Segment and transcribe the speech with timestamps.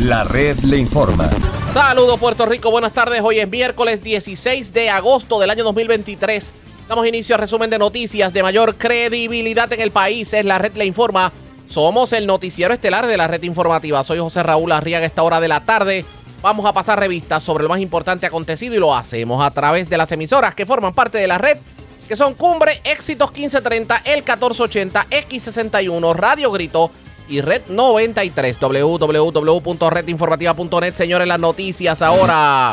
[0.00, 1.28] La red le informa.
[1.72, 3.20] Saludos Puerto Rico, buenas tardes.
[3.20, 6.54] Hoy es miércoles 16 de agosto del año 2023.
[6.88, 10.32] Damos inicio al resumen de noticias de mayor credibilidad en el país.
[10.32, 11.32] Es la red le informa.
[11.66, 14.04] Somos el noticiero estelar de la red informativa.
[14.04, 15.04] Soy José Raúl Arriaga.
[15.04, 16.04] Esta hora de la tarde
[16.42, 19.98] vamos a pasar revistas sobre lo más importante acontecido y lo hacemos a través de
[19.98, 21.58] las emisoras que forman parte de la red
[22.06, 26.90] que son Cumbre, Éxitos 1530, El 1480, X61, Radio Grito
[27.28, 30.94] y Red 93, www.redinformativa.net.
[30.94, 32.72] Señores, las noticias ahora.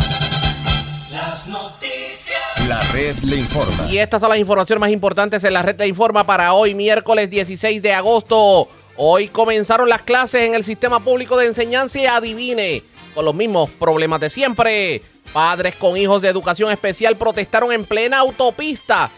[1.12, 2.42] Las noticias.
[2.68, 3.88] La red le informa.
[3.90, 7.30] Y estas son las informaciones más importantes en la red le informa para hoy, miércoles
[7.30, 8.70] 16 de agosto.
[8.98, 12.82] Hoy comenzaron las clases en el sistema público de enseñanza y adivine,
[13.14, 15.02] con los mismos problemas de siempre.
[15.34, 19.12] Padres con hijos de educación especial protestaron en plena autopista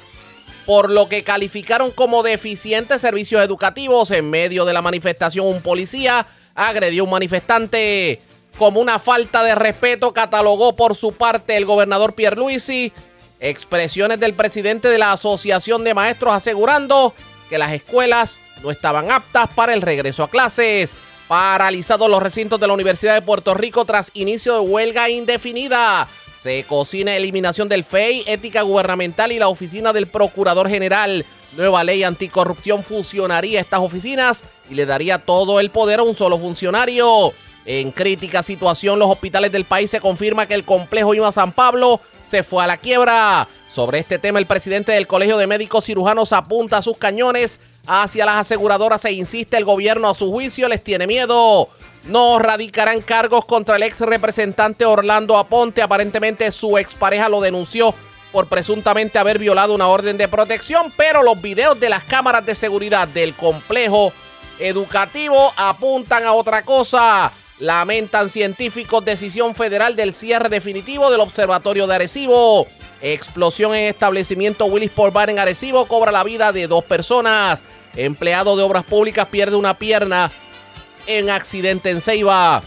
[0.67, 4.11] por lo que calificaron como deficientes servicios educativos.
[4.11, 8.21] En medio de la manifestación, un policía agredió a un manifestante.
[8.59, 12.91] Como una falta de respeto, catalogó por su parte el gobernador Pierluisi
[13.39, 17.13] expresiones del presidente de la Asociación de Maestros asegurando
[17.49, 20.95] que las escuelas no estaban aptas para el regreso a clases.
[21.27, 26.07] Paralizados los recintos de la Universidad de Puerto Rico tras inicio de huelga indefinida.
[26.47, 31.25] Se cocina eliminación del FEI, ética gubernamental y la oficina del Procurador General.
[31.57, 36.39] Nueva ley anticorrupción fusionaría estas oficinas y le daría todo el poder a un solo
[36.39, 37.33] funcionario.
[37.65, 41.99] En crítica situación, los hospitales del país se confirma que el complejo IMA San Pablo
[42.29, 43.45] se fue a la quiebra.
[43.75, 48.37] Sobre este tema, el presidente del Colegio de Médicos Cirujanos apunta sus cañones hacia las
[48.37, 51.67] aseguradoras e insiste el gobierno a su juicio les tiene miedo.
[52.07, 55.81] No radicarán cargos contra el ex representante Orlando Aponte.
[55.81, 57.93] Aparentemente su expareja lo denunció
[58.31, 62.55] por presuntamente haber violado una orden de protección, pero los videos de las cámaras de
[62.55, 64.13] seguridad del complejo
[64.59, 67.31] educativo apuntan a otra cosa.
[67.59, 72.67] Lamentan científicos decisión federal del cierre definitivo del observatorio de Arecibo.
[73.01, 77.63] Explosión en establecimiento Willis Bar en Arecibo cobra la vida de dos personas.
[77.95, 80.31] Empleado de obras públicas pierde una pierna
[81.07, 82.61] en accidente en Ceiba.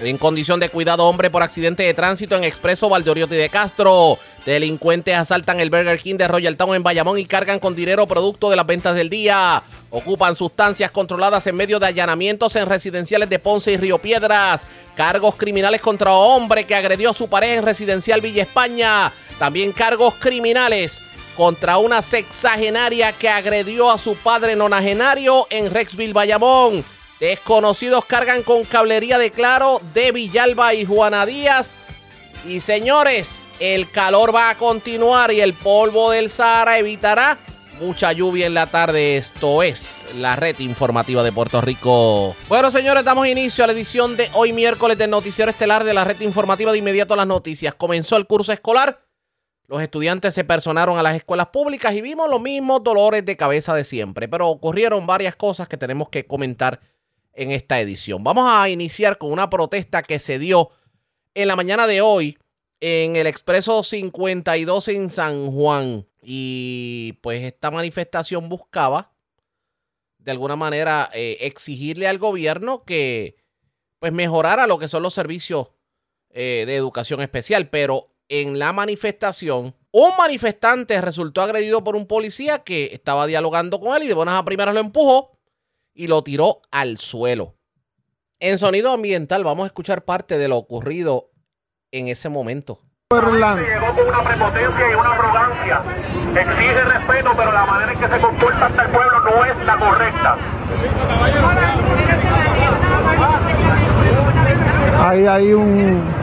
[0.00, 4.18] En condición de cuidado, hombre por accidente de tránsito en Expreso Valdoriotti de Castro.
[4.46, 8.50] Delincuentes asaltan el Burger King de Royal Town en Bayamón y cargan con dinero producto
[8.50, 9.62] de las ventas del día.
[9.90, 14.66] Ocupan sustancias controladas en medio de allanamientos en residenciales de Ponce y Río Piedras.
[14.96, 19.12] Cargos criminales contra hombre que agredió a su pareja en residencial Villa España.
[19.38, 21.02] También cargos criminales
[21.36, 26.84] contra una sexagenaria que agredió a su padre nonagenario en Rexville, Bayamón.
[27.22, 31.76] Desconocidos cargan con cablería de claro de Villalba y Juana Díaz.
[32.44, 37.38] Y señores, el calor va a continuar y el polvo del Sahara evitará
[37.80, 39.18] mucha lluvia en la tarde.
[39.18, 42.34] Esto es la red informativa de Puerto Rico.
[42.48, 46.02] Bueno, señores, damos inicio a la edición de hoy miércoles del noticiero estelar de la
[46.02, 47.72] red informativa de inmediato a las noticias.
[47.74, 49.06] Comenzó el curso escolar.
[49.68, 53.76] Los estudiantes se personaron a las escuelas públicas y vimos los mismos dolores de cabeza
[53.76, 54.26] de siempre.
[54.26, 56.80] Pero ocurrieron varias cosas que tenemos que comentar
[57.34, 58.22] en esta edición.
[58.24, 60.70] Vamos a iniciar con una protesta que se dio
[61.34, 62.38] en la mañana de hoy
[62.80, 66.06] en el Expreso 52 en San Juan.
[66.20, 69.12] Y pues esta manifestación buscaba
[70.18, 73.36] de alguna manera eh, exigirle al gobierno que
[73.98, 75.68] pues mejorara lo que son los servicios
[76.30, 77.70] eh, de educación especial.
[77.70, 83.96] Pero en la manifestación, un manifestante resultó agredido por un policía que estaba dialogando con
[83.96, 85.32] él y de buenas a primeras lo empujó
[85.94, 87.54] y lo tiró al suelo.
[88.40, 91.30] En sonido ambiental vamos a escuchar parte de lo ocurrido
[91.92, 92.80] en ese momento.
[93.10, 95.82] Llegó con una prepotencia y una arrogancia.
[96.34, 99.76] Exige respeto, pero la manera en que se comporta ante el pueblo no es la
[99.76, 100.38] correcta.
[104.98, 106.21] Ahí hay un,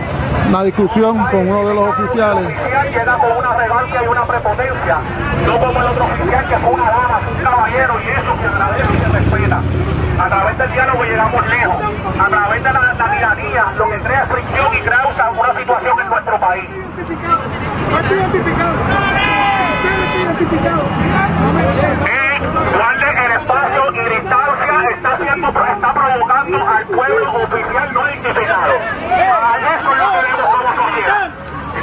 [0.49, 2.47] una discusión con uno de los oficiales.
[2.89, 4.97] Llega con una arrogancia y una prepotencia,
[5.45, 8.93] no como el otro oficial que fue una dama, un caballero y eso que agradece
[8.93, 9.61] y se respeta.
[10.19, 11.77] A través del diálogo llegamos lejos.
[12.19, 16.09] A través de la, la tiranía, lo que crea fricción y causa una situación en
[16.09, 16.69] nuestro país.
[22.05, 22.28] Eh,
[22.75, 28.73] guarde el espacio y distancia está, haciendo, está provocando al pueblo oficial no identificado.
[29.09, 31.31] A eso que vemos como sociedad.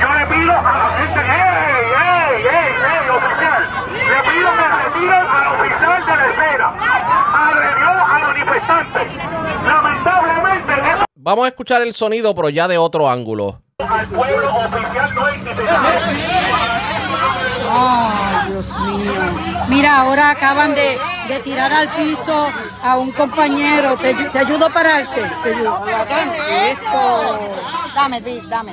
[0.01, 3.63] Yo le pido a la gente, ¡ey, ey, ey, ey, oficial!
[3.93, 6.69] Le pido que retiren al oficial de la escena.
[7.33, 9.09] Agredió a manifestantes.
[9.65, 13.61] Lamentablemente, eso Vamos a escuchar el sonido, pero ya de otro ángulo.
[13.79, 16.76] al pueblo oficial no identificado.
[17.79, 19.13] Ay, Dios mío.
[19.69, 22.49] Mira, ahora acaban de, de tirar al piso
[22.83, 25.31] a un compañero, te, te ayudo a pararte.
[25.43, 25.85] Te ayudo.
[26.71, 27.39] Esto.
[27.95, 28.73] Dame, dame,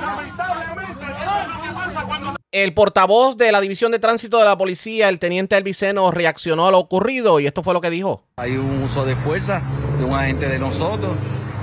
[2.52, 6.70] El portavoz de la División de Tránsito de la Policía, el teniente Elviceno, reaccionó a
[6.70, 8.22] lo ocurrido y esto fue lo que dijo.
[8.36, 9.60] Hay un uso de fuerza
[9.98, 11.16] de un agente de nosotros,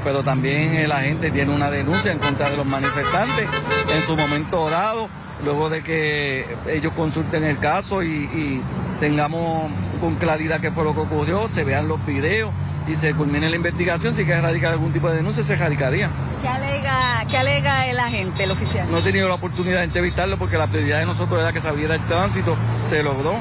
[0.04, 3.48] pero también el agente tiene una denuncia en contra de los manifestantes
[3.90, 5.08] en su momento dado,
[5.44, 8.62] luego de que ellos consulten el caso y, y
[9.00, 12.52] tengamos con claridad qué fue lo que ocurrió, se vean los videos
[12.88, 16.10] y se culmine la investigación, si hay que erradicar algún tipo de denuncia, se erradicaría.
[16.42, 18.90] ¿Qué alega, ¿Qué alega el agente, el oficial?
[18.90, 21.68] No he tenido la oportunidad de entrevistarlo porque la prioridad de nosotros era que se
[21.68, 22.56] abriera el tránsito,
[22.90, 23.36] se logró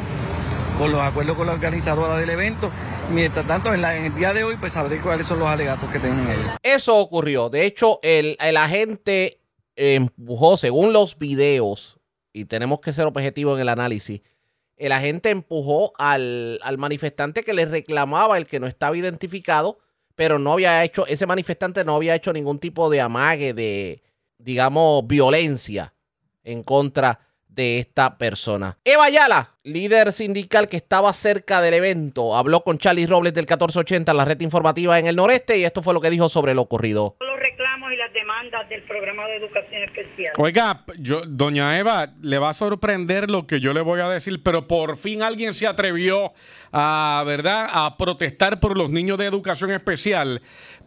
[0.79, 2.71] con los acuerdos con la organizadora del evento.
[3.13, 5.91] Mientras tanto, en, la, en el día de hoy, pues sabré cuáles son los alegatos
[5.91, 6.53] que tienen ellos.
[6.63, 7.51] Eso ocurrió.
[7.51, 9.40] De hecho, el, el agente
[9.81, 11.99] empujó, según los videos,
[12.35, 14.21] y tenemos que ser objetivos en el análisis,
[14.77, 19.79] el agente empujó al, al, manifestante que le reclamaba el que no estaba identificado,
[20.15, 24.03] pero no había hecho, ese manifestante no había hecho ningún tipo de amague, de,
[24.39, 25.95] digamos, violencia
[26.45, 28.79] en contra de esta persona.
[28.85, 34.15] Eva Ayala, líder sindical que estaba cerca del evento, habló con Charlie Robles del 1480,
[34.15, 37.17] la red informativa en el noreste, y esto fue lo que dijo sobre lo ocurrido
[38.11, 40.33] las demandas del programa de educación especial.
[40.39, 44.43] Oiga, yo, doña Eva, le va a sorprender lo que yo le voy a decir,
[44.43, 46.33] pero por fin alguien se atrevió
[46.73, 50.43] a, ¿verdad?, a protestar por los niños de educación especial.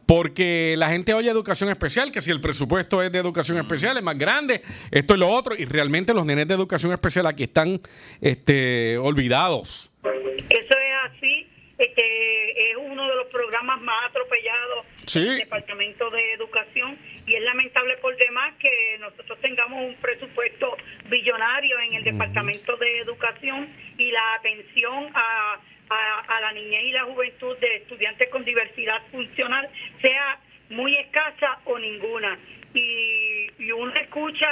[0.06, 4.04] Porque la gente oye educación especial, que si el presupuesto es de educación especial es
[4.04, 4.62] más grande,
[4.92, 7.80] esto y lo otro, y realmente los nenes de educación especial aquí están
[8.20, 9.94] este, olvidados.
[10.04, 11.48] Eso es así,
[11.78, 15.24] este, es uno de los programas más atropellados sí.
[15.36, 20.78] Departamento de Educación y es lamentable por demás que nosotros tengamos un presupuesto
[21.10, 25.60] billonario en el Departamento de Educación y la atención a,
[25.90, 29.70] a, a la niñez y la juventud de estudiantes con diversidad funcional
[30.02, 30.40] sea
[30.70, 32.38] muy escasa o ninguna.
[32.74, 34.48] Y, y uno escucha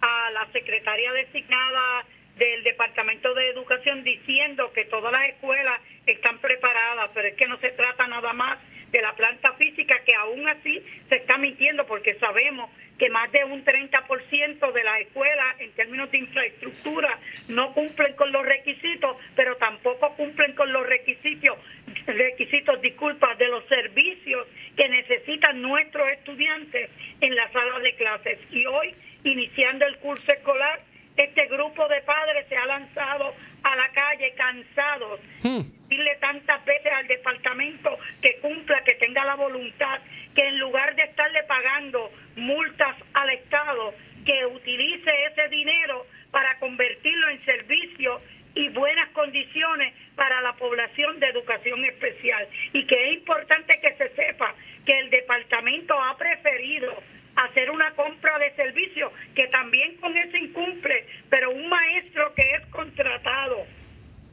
[0.00, 2.04] a la secretaria designada
[2.36, 7.58] del Departamento de Educación diciendo que todas las escuelas están preparadas, pero es que no
[7.58, 8.58] se trata nada más
[8.90, 13.44] de la planta física, que aún así se está mintiendo porque sabemos que más de
[13.44, 19.56] un 30% de las escuelas en términos de infraestructura no cumplen con los requisitos, pero
[19.56, 21.58] tampoco cumplen con los requisitos,
[22.06, 24.46] requisitos, disculpas, de los servicios
[24.76, 26.90] que necesitan nuestros estudiantes
[27.20, 28.38] en la sala de clases.
[28.50, 28.94] Y hoy,
[29.24, 30.80] iniciando el curso escolar,
[31.16, 35.62] este grupo de padres se ha lanzado a la calle cansados, Hmm.
[35.88, 40.00] decirle tantas veces al departamento que cumpla, que tenga la voluntad,
[40.34, 47.28] que en lugar de estarle pagando multas al Estado, que utilice ese dinero para convertirlo
[47.30, 48.20] en servicio
[48.54, 52.46] y buenas condiciones para la población de educación especial.
[52.72, 54.54] Y que es importante que se sepa
[54.84, 57.02] que el departamento ha preferido
[57.44, 62.66] hacer una compra de servicios que también con eso incumple, pero un maestro que es
[62.66, 63.66] contratado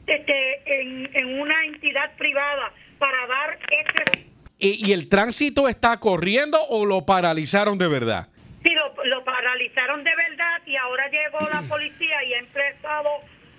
[0.06, 4.26] este, en, en una entidad privada para dar este...
[4.58, 8.28] ¿Y, ¿Y el tránsito está corriendo o lo paralizaron de verdad?
[8.64, 13.08] Sí, lo, lo paralizaron de verdad y ahora llegó la policía y ha empezado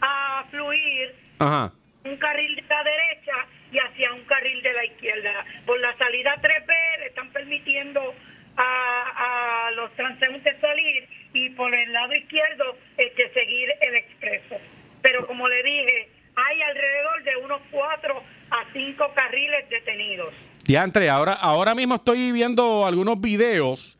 [0.01, 1.71] a fluir Ajá.
[2.03, 3.33] un carril de la derecha
[3.71, 5.45] y hacia un carril de la izquierda.
[5.65, 8.13] Por la salida 3B le están permitiendo
[8.59, 14.55] a, a los transeúntes salir y por el lado izquierdo este, seguir el expreso.
[15.01, 20.33] Pero como le dije, hay alrededor de unos cuatro a cinco carriles detenidos.
[20.65, 23.97] Diantre, ahora, ahora mismo estoy viendo algunos videos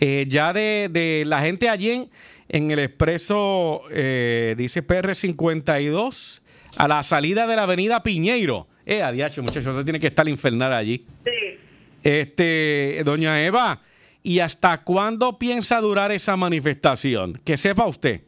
[0.00, 2.10] eh, ya de, de la gente allí en,
[2.48, 6.40] en el expreso, eh, dice PR52,
[6.76, 8.66] a la salida de la avenida Piñeiro.
[8.84, 11.04] Eh, adiacho, muchachos, usted tiene que estar infernal allí.
[11.24, 11.58] Sí.
[12.02, 13.80] Este, doña Eva,
[14.22, 17.40] ¿y hasta cuándo piensa durar esa manifestación?
[17.44, 18.20] Que sepa usted.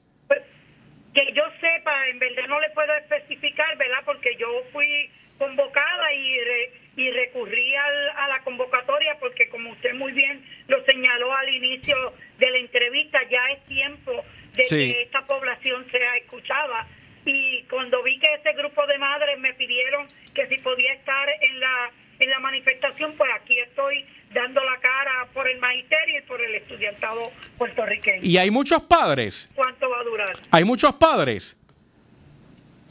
[1.15, 3.99] Que yo sepa, en verdad no le puedo especificar, ¿verdad?
[4.05, 5.09] Porque yo fui
[5.39, 10.83] convocada y, re, y recurrí al, a la convocatoria porque como usted muy bien lo
[10.85, 11.97] señaló al inicio
[12.39, 14.25] de la entrevista, ya es tiempo
[14.55, 14.93] de Sí.
[14.93, 16.87] que esta población sea escuchada.
[17.27, 21.61] Y cuando vi que ese grupo de madres me pidieron que si podía estar en
[21.61, 26.41] la en la manifestación, pues aquí estoy dando la cara por el magisterio y por
[26.43, 28.21] el estudiantado puertorriqueño.
[28.23, 30.37] Y hay muchos padres, ¿Cuánto va a durar?
[30.51, 31.57] hay muchos padres.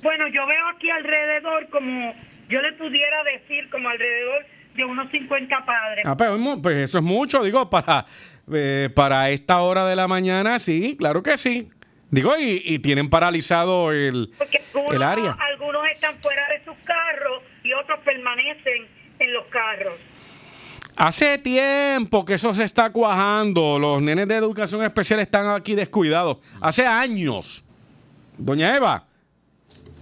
[0.01, 2.13] Bueno, yo veo aquí alrededor como,
[2.49, 4.45] yo le pudiera decir como alrededor
[4.75, 6.03] de unos 50 padres.
[6.05, 8.05] Ah, pues, mu- pues eso es mucho, digo, para,
[8.51, 11.69] eh, para esta hora de la mañana, sí, claro que sí.
[12.09, 15.37] Digo, y, y tienen paralizado el, algunos, el área.
[15.51, 18.87] algunos están fuera de sus carros y otros permanecen
[19.19, 19.95] en los carros.
[20.95, 23.79] Hace tiempo que eso se está cuajando.
[23.79, 26.37] Los nenes de educación especial están aquí descuidados.
[26.61, 27.63] Hace años.
[28.37, 29.05] Doña Eva.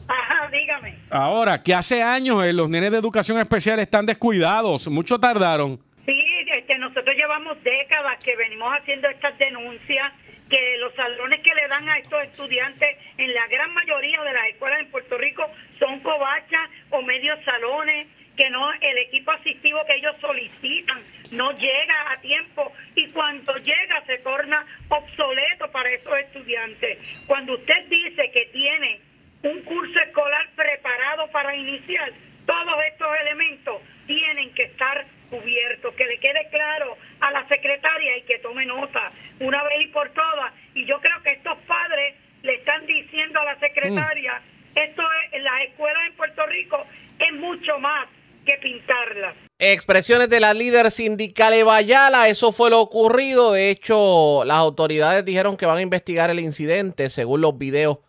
[0.08, 0.98] Ajá, dígame.
[1.10, 4.88] Ahora, que hace años eh, los nenes de educación especial están descuidados.
[4.90, 5.80] Mucho tardaron.
[6.06, 6.20] Sí,
[6.54, 10.12] este, nosotros llevamos décadas que venimos haciendo estas denuncias
[10.50, 14.48] que los salones que le dan a estos estudiantes en la gran mayoría de las
[14.50, 19.96] escuelas en Puerto Rico son covachas o medios salones que no el equipo asistivo que
[19.96, 27.26] ellos solicitan no llega a tiempo y cuando llega se torna obsoleto para esos estudiantes.
[27.28, 29.00] Cuando usted dice que tiene
[29.44, 32.12] un curso escolar preparado para iniciar,
[32.46, 38.24] todos estos elementos tienen que estar cubiertos, que le quede claro a la secretaria y
[38.24, 40.54] que tome nota una vez y por todas.
[40.76, 44.42] Y yo creo que estos padres le están diciendo a la secretaria,
[44.76, 46.86] esto es, la escuela en Puerto Rico
[47.20, 48.08] es mucho más
[48.46, 49.36] que pintarla.
[49.60, 53.52] Expresiones de la líder sindical Evayala, eso fue lo ocurrido.
[53.52, 58.00] De hecho, las autoridades dijeron que van a investigar el incidente según los videos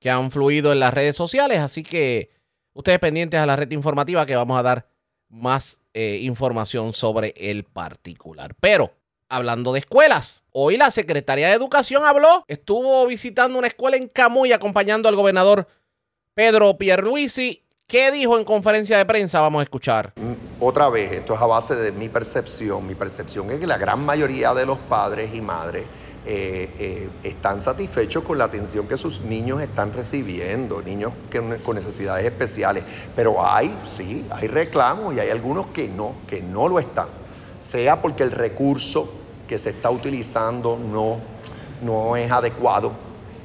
[0.00, 1.60] que han fluido en las redes sociales.
[1.60, 2.30] Así que
[2.74, 4.86] ustedes pendientes a la red informativa que vamos a dar
[5.28, 8.54] más eh, información sobre el particular.
[8.60, 8.92] Pero,
[9.28, 14.52] hablando de escuelas, hoy la Secretaría de Educación habló, estuvo visitando una escuela en Camuy
[14.52, 15.68] acompañando al gobernador
[16.34, 17.61] Pedro Pierluisi.
[17.92, 19.40] ¿Qué dijo en conferencia de prensa?
[19.40, 20.14] Vamos a escuchar.
[20.58, 22.86] Otra vez, esto es a base de mi percepción.
[22.86, 25.84] Mi percepción es que la gran mayoría de los padres y madres
[26.24, 31.12] eh, eh, están satisfechos con la atención que sus niños están recibiendo, niños
[31.62, 32.84] con necesidades especiales.
[33.14, 37.08] Pero hay, sí, hay reclamos y hay algunos que no, que no lo están.
[37.58, 39.12] Sea porque el recurso
[39.46, 41.18] que se está utilizando no,
[41.82, 42.92] no es adecuado,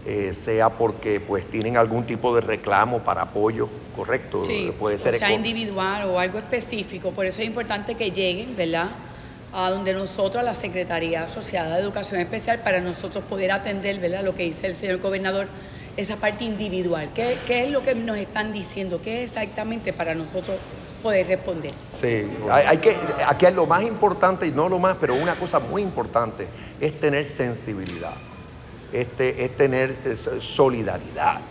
[0.08, 4.46] eh, sea porque pues tienen algún tipo de reclamo para apoyo, correcto.
[4.46, 7.12] Sí, puede ser o sea individual o algo específico.
[7.12, 8.90] Por eso es importante que lleguen, ¿verdad?
[9.52, 14.24] a donde nosotros, a la Secretaría Asociada de Educación Especial, para nosotros poder atender, ¿verdad?
[14.24, 15.48] Lo que dice el señor gobernador,
[15.96, 17.12] esa parte individual.
[17.14, 19.02] ¿Qué, ¿Qué, es lo que nos están diciendo?
[19.02, 20.60] ¿Qué es exactamente para nosotros
[21.02, 21.74] poder responder?
[21.96, 22.96] Sí, hay, que,
[23.26, 26.48] aquí es lo más importante, y no lo más, pero una cosa muy importante,
[26.80, 28.16] es tener sensibilidad,
[28.94, 31.42] este, es tener solidaridad.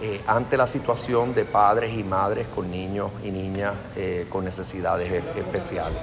[0.00, 5.12] Eh, ante la situación de padres y madres con niños y niñas eh, con necesidades
[5.36, 5.98] especiales.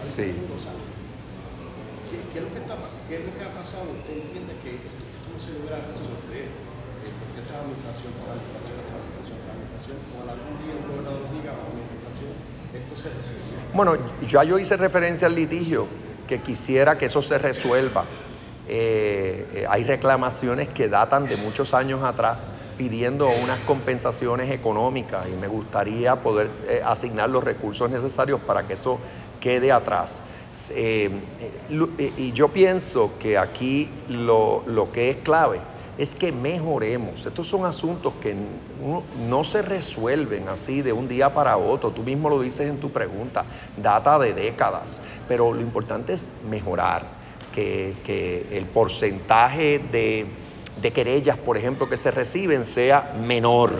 [0.00, 0.34] Sí.
[2.32, 2.74] ¿Qué, es lo que está,
[3.06, 3.86] ¿Qué es lo que ha pasado?
[3.94, 4.90] ¿Usted entiende que esto,
[5.30, 6.50] no se logra resolver?
[6.50, 11.24] Eh, porque esa administración, la administración, la administración, la administración, o algún día un gobernador
[11.30, 12.32] diga, la administración,
[12.74, 13.59] esto se resuelve.
[13.72, 15.88] Bueno, ya yo hice referencia al litigio,
[16.26, 18.06] que quisiera que eso se resuelva.
[18.66, 22.38] Eh, eh, hay reclamaciones que datan de muchos años atrás
[22.76, 28.74] pidiendo unas compensaciones económicas y me gustaría poder eh, asignar los recursos necesarios para que
[28.74, 29.00] eso
[29.38, 30.22] quede atrás.
[31.68, 35.60] Y yo pienso que aquí lo, que es clave
[35.98, 37.26] es que mejoremos.
[37.26, 38.34] Estos son asuntos que
[39.28, 41.90] no, se resuelven así de un día para otro.
[41.90, 43.44] Tú mismo lo dices en tu pregunta,
[43.76, 45.00] data de décadas.
[45.28, 47.06] Pero lo importante es mejorar,
[47.52, 50.26] que el porcentaje de
[50.80, 53.72] de querellas, por ejemplo, que se reciben sea menor.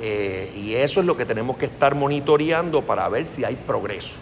[0.00, 4.16] Eh, y eso es lo que tenemos que estar monitoreando para ver si hay progreso.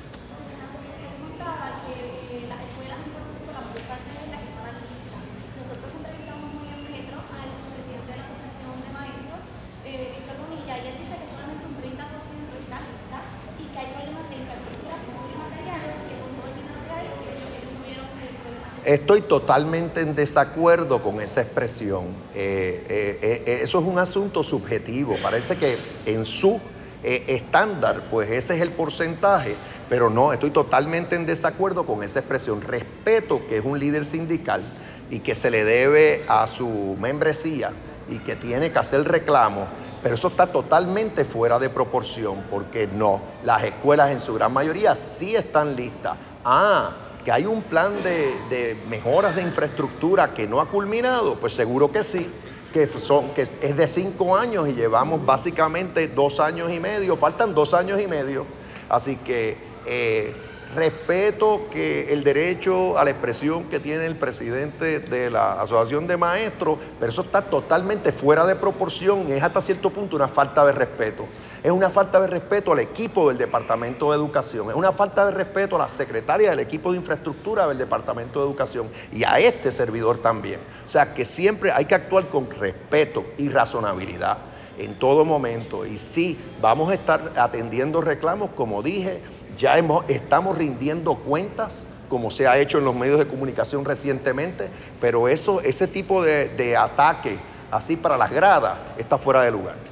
[18.93, 22.09] Estoy totalmente en desacuerdo con esa expresión.
[22.35, 25.17] Eh, eh, eh, eso es un asunto subjetivo.
[25.23, 26.61] Parece que en su
[27.03, 29.57] estándar, pues ese es el porcentaje,
[29.89, 32.61] pero no, estoy totalmente en desacuerdo con esa expresión.
[32.61, 34.61] Respeto que es un líder sindical
[35.09, 37.73] y que se le debe a su membresía
[38.11, 39.69] y que tiene que hacer reclamos,
[40.03, 44.95] pero eso está totalmente fuera de proporción, porque no, las escuelas en su gran mayoría
[44.95, 46.19] sí están listas.
[46.45, 51.93] Ah, que hay un plan de, mejoras de infraestructura que no ha culminado, pues seguro
[51.93, 52.31] que sí,
[52.73, 57.55] que, son, que es de cinco años y llevamos básicamente dos años y medio, faltan
[57.55, 58.47] dos años y medio.
[58.89, 60.35] Así que eh,
[60.75, 66.17] Respeto que el derecho a la expresión que tiene el presidente de la Asociación de
[66.17, 70.73] Maestros, pero eso está totalmente fuera de proporción, es hasta cierto punto una falta de
[70.73, 71.27] respeto.
[71.63, 75.33] Es una falta de respeto al equipo del Departamento de Educación, es una falta de
[75.33, 79.71] respeto a la secretaria del equipo de infraestructura del Departamento de Educación y a este
[79.71, 80.61] servidor también.
[80.87, 84.39] O sea que siempre hay que actuar con respeto y razonabilidad
[84.79, 85.85] en todo momento.
[85.85, 89.21] Y sí, vamos a estar atendiendo reclamos, como dije,
[89.57, 89.77] ya
[90.09, 95.63] estamos rindiendo cuentas como se ha hecho en los medios de comunicación recientemente, pero eso,
[95.63, 97.39] ese tipo de, de ataque
[97.71, 99.92] así para las gradas está fuera de lugar.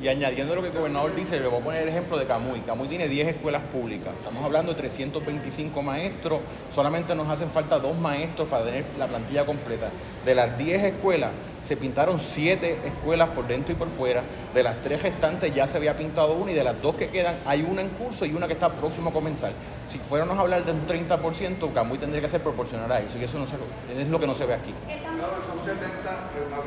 [0.00, 2.26] Y, y, añadiendo lo que el gobernador dice, le voy a poner el ejemplo de
[2.26, 2.60] Camuy.
[2.60, 4.12] Camuy tiene 10 escuelas públicas.
[4.18, 6.40] Estamos hablando de 325 maestros.
[6.74, 9.88] Solamente nos hacen falta dos maestros para tener la plantilla completa.
[10.24, 11.30] De las 10 escuelas,
[11.64, 14.22] se pintaron 7 escuelas por dentro y por fuera.
[14.52, 17.36] De las 3 restantes ya se había pintado una y de las dos que quedan
[17.46, 19.52] hay una en curso y una que está próximo a comenzar.
[19.88, 23.24] Si fuéramos a hablar de un 30%, Camuy tendría que ser proporcional a eso y
[23.24, 23.56] eso no se,
[24.00, 24.74] es lo que no se ve aquí.
[24.84, 25.28] Habló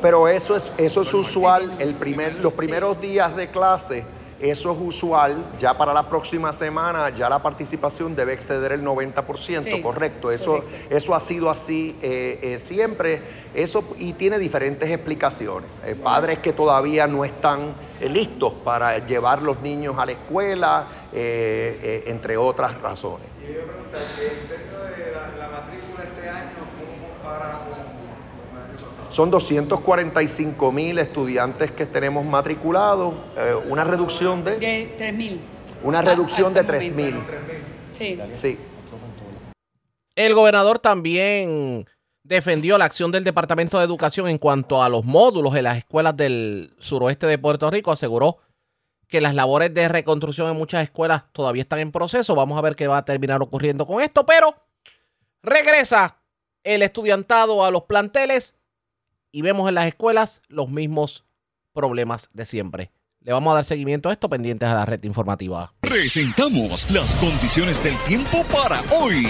[0.00, 4.04] Pero eso es, eso es usual, el primer, los primeros días de clase,
[4.38, 9.64] eso es usual, ya para la próxima semana ya la participación debe exceder el 90%,
[9.64, 10.30] Sí, correcto.
[10.30, 13.20] Eso, eso ha sido así eh, eh, siempre,
[13.54, 15.68] eso y tiene diferentes explicaciones.
[15.84, 20.86] Eh, padres que todavía no están eh, listos para llevar los niños a la escuela,
[21.12, 23.26] eh, eh, entre otras razones.
[23.42, 26.86] Y yo preguntar, en términos de la, la matrícula este año, ¿cómo compara con, con
[26.86, 27.17] el año pasado?
[29.10, 34.58] Son 245 mil estudiantes que tenemos matriculados, eh, una reducción de...
[34.58, 35.38] De 3.000.
[35.82, 37.14] Una reducción de 3 mil.
[37.92, 38.20] Sí.
[38.32, 38.58] Sí.
[40.14, 41.86] El gobernador también
[42.22, 46.16] defendió la acción del Departamento de Educación en cuanto a los módulos en las escuelas
[46.16, 47.90] del suroeste de Puerto Rico.
[47.90, 48.38] Aseguró
[49.08, 52.34] que las labores de reconstrucción en muchas escuelas todavía están en proceso.
[52.34, 54.54] Vamos a ver qué va a terminar ocurriendo con esto, pero
[55.42, 56.18] regresa
[56.64, 58.54] el estudiantado a los planteles
[59.32, 61.24] y vemos en las escuelas los mismos
[61.72, 62.90] problemas de siempre.
[63.20, 65.72] Le vamos a dar seguimiento a esto pendientes a la red informativa.
[65.80, 69.26] Presentamos las condiciones del tiempo para hoy.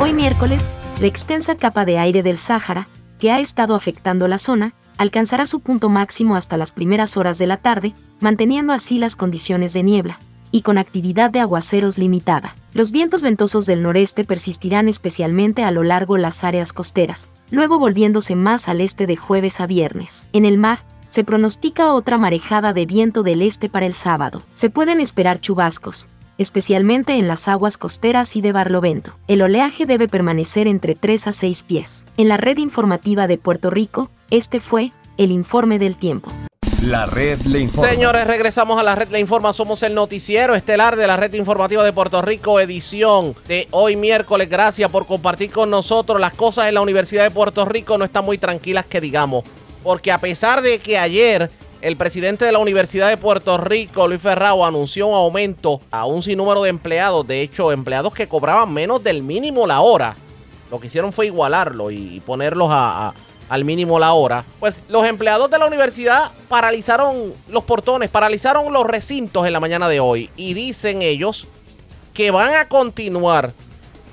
[0.00, 0.68] Hoy miércoles,
[1.00, 5.60] la extensa capa de aire del Sáhara, que ha estado afectando la zona, alcanzará su
[5.60, 10.20] punto máximo hasta las primeras horas de la tarde, manteniendo así las condiciones de niebla,
[10.50, 12.56] y con actividad de aguaceros limitada.
[12.72, 18.36] Los vientos ventosos del noreste persistirán especialmente a lo largo las áreas costeras, luego volviéndose
[18.36, 20.26] más al este de jueves a viernes.
[20.32, 24.42] En el mar, se pronostica otra marejada de viento del este para el sábado.
[24.52, 26.06] Se pueden esperar chubascos,
[26.38, 29.12] especialmente en las aguas costeras y de Barlovento.
[29.26, 32.06] El oleaje debe permanecer entre 3 a 6 pies.
[32.16, 36.30] En la red informativa de Puerto Rico, este fue el informe del tiempo.
[36.82, 37.90] La red le informa.
[37.90, 39.52] Señores, regresamos a la red Le Informa.
[39.52, 44.48] Somos el noticiero estelar de la red informativa de Puerto Rico, edición de hoy miércoles.
[44.48, 46.18] Gracias por compartir con nosotros.
[46.18, 49.44] Las cosas en la Universidad de Puerto Rico no están muy tranquilas, que digamos.
[49.82, 51.50] Porque a pesar de que ayer
[51.82, 56.22] el presidente de la Universidad de Puerto Rico, Luis Ferrao, anunció un aumento a un
[56.22, 60.16] sinnúmero de empleados, de hecho, empleados que cobraban menos del mínimo la hora.
[60.70, 63.14] Lo que hicieron fue igualarlo y ponerlos a, a
[63.50, 68.86] al mínimo la hora, pues los empleados de la universidad paralizaron los portones, paralizaron los
[68.86, 71.48] recintos en la mañana de hoy y dicen ellos
[72.14, 73.52] que van a continuar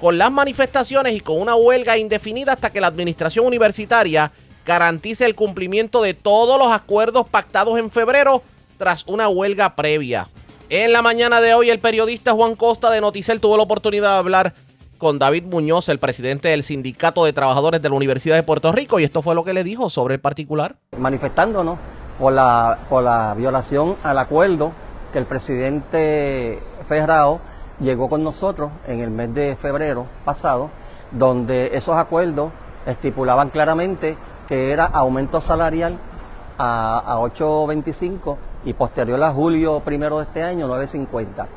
[0.01, 4.31] con las manifestaciones y con una huelga indefinida hasta que la administración universitaria
[4.65, 8.41] garantice el cumplimiento de todos los acuerdos pactados en febrero
[8.77, 10.27] tras una huelga previa.
[10.69, 14.17] En la mañana de hoy el periodista Juan Costa de Noticel tuvo la oportunidad de
[14.17, 14.53] hablar
[14.97, 18.99] con David Muñoz, el presidente del Sindicato de Trabajadores de la Universidad de Puerto Rico,
[18.99, 20.75] y esto fue lo que le dijo sobre el particular.
[20.97, 21.77] Manifestándonos
[22.19, 24.71] por la, por la violación al acuerdo
[25.13, 27.39] que el presidente Ferrao
[27.79, 30.69] llegó con nosotros en el mes de febrero pasado,
[31.11, 32.51] donde esos acuerdos
[32.85, 35.97] estipulaban claramente que era aumento salarial
[36.57, 41.47] a, a 8.25 y posterior a julio primero de este año 9.50.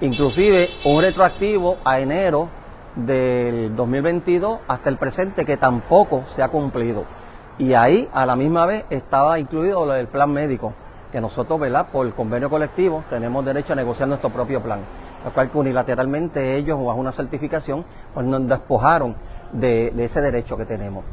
[0.00, 2.48] Inclusive un retroactivo a enero
[2.96, 7.04] del 2022 hasta el presente que tampoco se ha cumplido.
[7.58, 10.72] Y ahí a la misma vez estaba incluido del plan médico,
[11.12, 11.86] que nosotros, ¿verdad?
[11.92, 14.80] Por convenio colectivo tenemos derecho a negociar nuestro propio plan,
[15.24, 19.14] lo cual que unilateralmente ellos, bajo una certificación, pues nos despojaron
[19.52, 21.04] de, ese derecho que tenemos.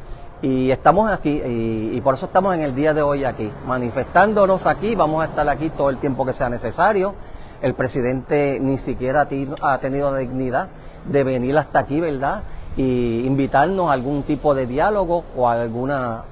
[0.41, 4.65] Y estamos aquí, y, y por eso estamos en el día de hoy aquí, manifestándonos
[4.65, 7.15] aquí, vamos a estar aquí todo el tiempo que sea necesario.
[7.61, 9.25] El presidente ni siquiera
[9.61, 10.67] ha tenido dignidad
[11.05, 12.43] de venir hasta aquí, ¿verdad?
[12.75, 16.23] Y invitarnos a algún tipo de diálogo o a alguna,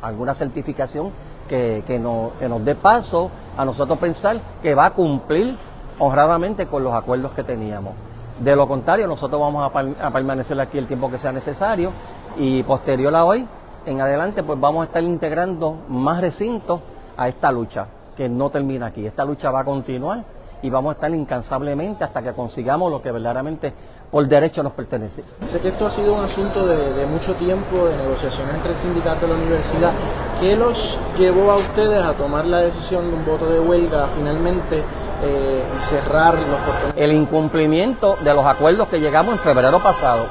[0.00, 1.10] alguna certificación
[1.48, 5.56] que, que, nos, que nos dé paso a nosotros pensar que va a cumplir
[5.98, 7.94] honradamente con los acuerdos que teníamos.
[8.40, 11.92] De lo contrario, nosotros vamos a permanecer aquí el tiempo que sea necesario
[12.36, 13.46] y posterior a hoy,
[13.86, 16.80] en adelante, pues vamos a estar integrando más recintos
[17.16, 19.06] a esta lucha, que no termina aquí.
[19.06, 20.24] Esta lucha va a continuar
[20.62, 23.72] y vamos a estar incansablemente hasta que consigamos lo que verdaderamente
[24.10, 25.22] por derecho nos pertenece.
[25.46, 28.78] Sé que esto ha sido un asunto de, de mucho tiempo, de negociaciones entre el
[28.78, 29.92] sindicato y la universidad.
[30.40, 34.82] ¿Qué los llevó a ustedes a tomar la decisión de un voto de huelga finalmente
[35.22, 36.94] eh, y cerrar los portones?
[36.96, 40.26] el incumplimiento de los acuerdos que llegamos en febrero pasado.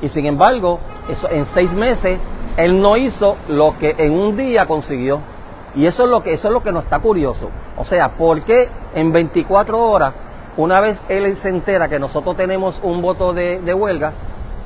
[0.00, 2.18] Y sin embargo, eso, en seis meses,
[2.56, 5.20] él no hizo lo que en un día consiguió.
[5.74, 7.50] Y eso es lo que, eso es lo que nos está curioso.
[7.76, 10.12] O sea, ¿por qué en 24 horas,
[10.62, 14.12] una vez él se entera que nosotros tenemos un voto de, de huelga,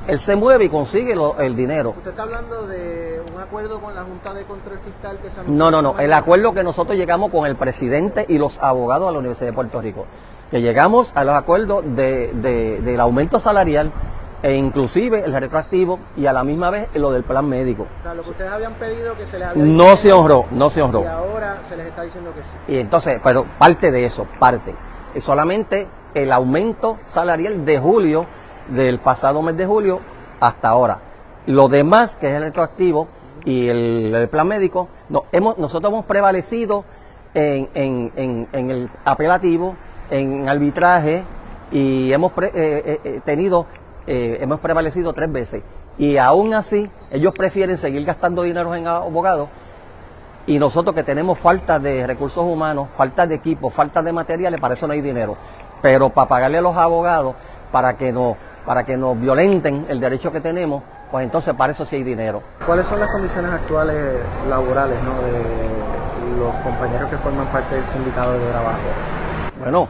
[0.07, 1.95] él se mueve y consigue lo- el dinero?
[1.97, 5.71] Usted está hablando de un acuerdo con la Junta de Control Fiscal que se No,
[5.71, 5.99] no, no.
[5.99, 9.53] El acuerdo que nosotros llegamos con el presidente y los abogados de la Universidad de
[9.55, 10.05] Puerto Rico.
[10.51, 13.91] Que llegamos a los acuerdos de, de- del aumento salarial
[14.43, 17.87] e inclusive el retroactivo y a la misma vez lo del plan médico.
[18.01, 20.69] O sea, lo que ustedes habían pedido que se les había No se honró, no
[20.69, 21.01] se honró.
[21.03, 22.55] Y ahora se les está diciendo que sí.
[22.69, 24.75] Y entonces, pero parte de eso, parte.
[25.21, 28.27] Solamente el aumento salarial de julio,
[28.69, 30.01] del pasado mes de julio
[30.41, 31.01] hasta ahora.
[31.47, 33.09] Lo demás, que es el retroactivo
[33.45, 36.85] y el, plan médico, no, hemos, nosotros hemos prevalecido
[37.35, 39.77] en, en- en- el apelativo,
[40.11, 41.25] en arbitraje
[41.71, 43.67] y hemos eh, eh, eh, tenido,
[44.07, 45.63] hemos prevalecido tres veces.
[45.99, 49.49] Y aún así, ellos prefieren seguir gastando dinero en abogados
[50.47, 54.75] y nosotros que tenemos falta de recursos humanos, falta de equipo, falta de materiales, para
[54.75, 55.37] eso no hay dinero.
[55.81, 57.35] Pero para pagarle a los abogados,
[57.73, 61.85] para que nos, para que nos violenten el derecho que tenemos, pues entonces para eso
[61.85, 62.43] sí hay dinero.
[62.67, 65.15] ¿Cuáles son las condiciones actuales laborales ¿no?
[65.23, 68.79] de los compañeros que forman parte del sindicato de trabajo?
[69.59, 69.89] Bueno,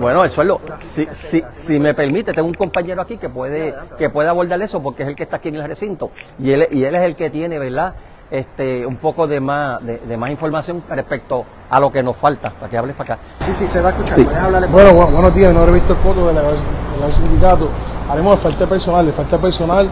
[0.00, 4.08] bueno, el sueldo, si, si, si me permite, tengo un compañero aquí que puede, que
[4.08, 6.84] puede abordar eso porque es el que está aquí en el recinto y él, y
[6.84, 7.94] él es el que tiene, ¿verdad?
[8.30, 12.50] Este, un poco de más, de, de más información respecto a lo que nos falta,
[12.50, 13.22] para que hables para acá.
[13.46, 14.14] Sí, sí, se va a escuchar.
[14.16, 14.24] Sí.
[14.24, 17.68] Puedes hablarle Bueno, bu- buenos días, no he visto fotos del del sindicato.
[18.10, 19.88] Haremos falta de personal, de falta de personal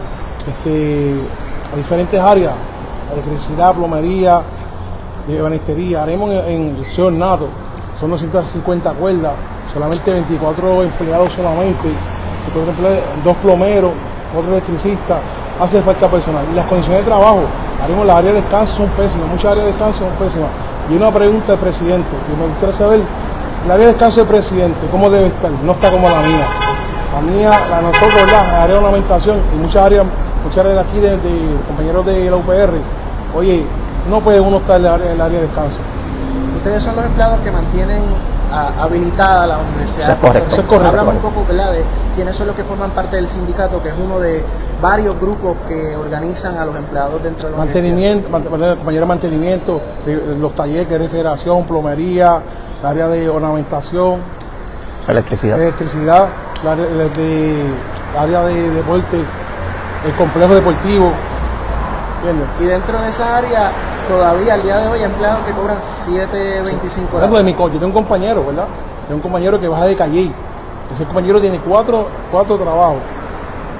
[0.47, 1.15] este,
[1.73, 2.53] a diferentes áreas,
[3.13, 4.41] electricidad, plomería,
[5.41, 6.03] banistería.
[6.03, 7.47] Haremos en, en el señor Nato,
[7.99, 9.33] son 250 cuerdas,
[9.73, 11.89] solamente 24 empleados solamente,
[13.23, 13.91] dos plomeros,
[14.37, 15.17] otro electricista,
[15.59, 16.43] hace falta personal.
[16.51, 17.41] Y las condiciones de trabajo,
[17.83, 20.49] haremos las áreas de descanso son pésimas, muchas áreas de descanso son pésimas.
[20.89, 22.99] Y una pregunta al presidente, y me gustaría saber,
[23.65, 25.51] el área de descanso del presidente, ¿cómo debe estar?
[25.63, 26.47] No está como la mía.
[27.13, 28.47] La mía, la nosotros, ¿verdad?
[28.47, 30.05] El área de ornamentación y muchas áreas,
[30.43, 32.73] muchas áreas de aquí, de, de compañeros de la UPR,
[33.35, 33.65] oye,
[34.09, 35.77] no puede uno estar en el área, en el área de descanso.
[36.57, 38.03] Ustedes son los empleados que mantienen
[38.51, 40.03] ah, habilitada la universidad.
[40.03, 40.51] Eso es correcto.
[40.51, 40.89] Eso es correcto.
[40.89, 41.71] Háblame un poco ¿verdad?
[41.71, 41.83] de
[42.15, 44.43] quiénes son los que forman parte del sindicato, que es uno de
[44.81, 50.37] varios grupos que organizan a los empleados dentro de la Mantenimiento, de mantenimiento, de- de
[50.37, 52.41] los talleres que es refrigeración, plomería,
[52.81, 54.19] el área de ornamentación,
[55.07, 55.59] Electricidad.
[55.59, 56.27] electricidad,
[56.63, 57.65] el área de, de-
[58.19, 59.17] área de deporte,
[60.05, 61.11] el complejo deportivo.
[62.17, 62.47] ¿entiendes?
[62.59, 63.71] Y dentro de esa área,
[64.07, 67.67] todavía al día de hoy, hay empleados que cobran 7.25 Por ejemplo, de mi yo
[67.71, 68.65] tengo un compañero, ¿verdad?
[69.07, 70.31] Tengo un compañero que baja de Calle.
[70.93, 72.97] Ese compañero tiene cuatro, cuatro trabajos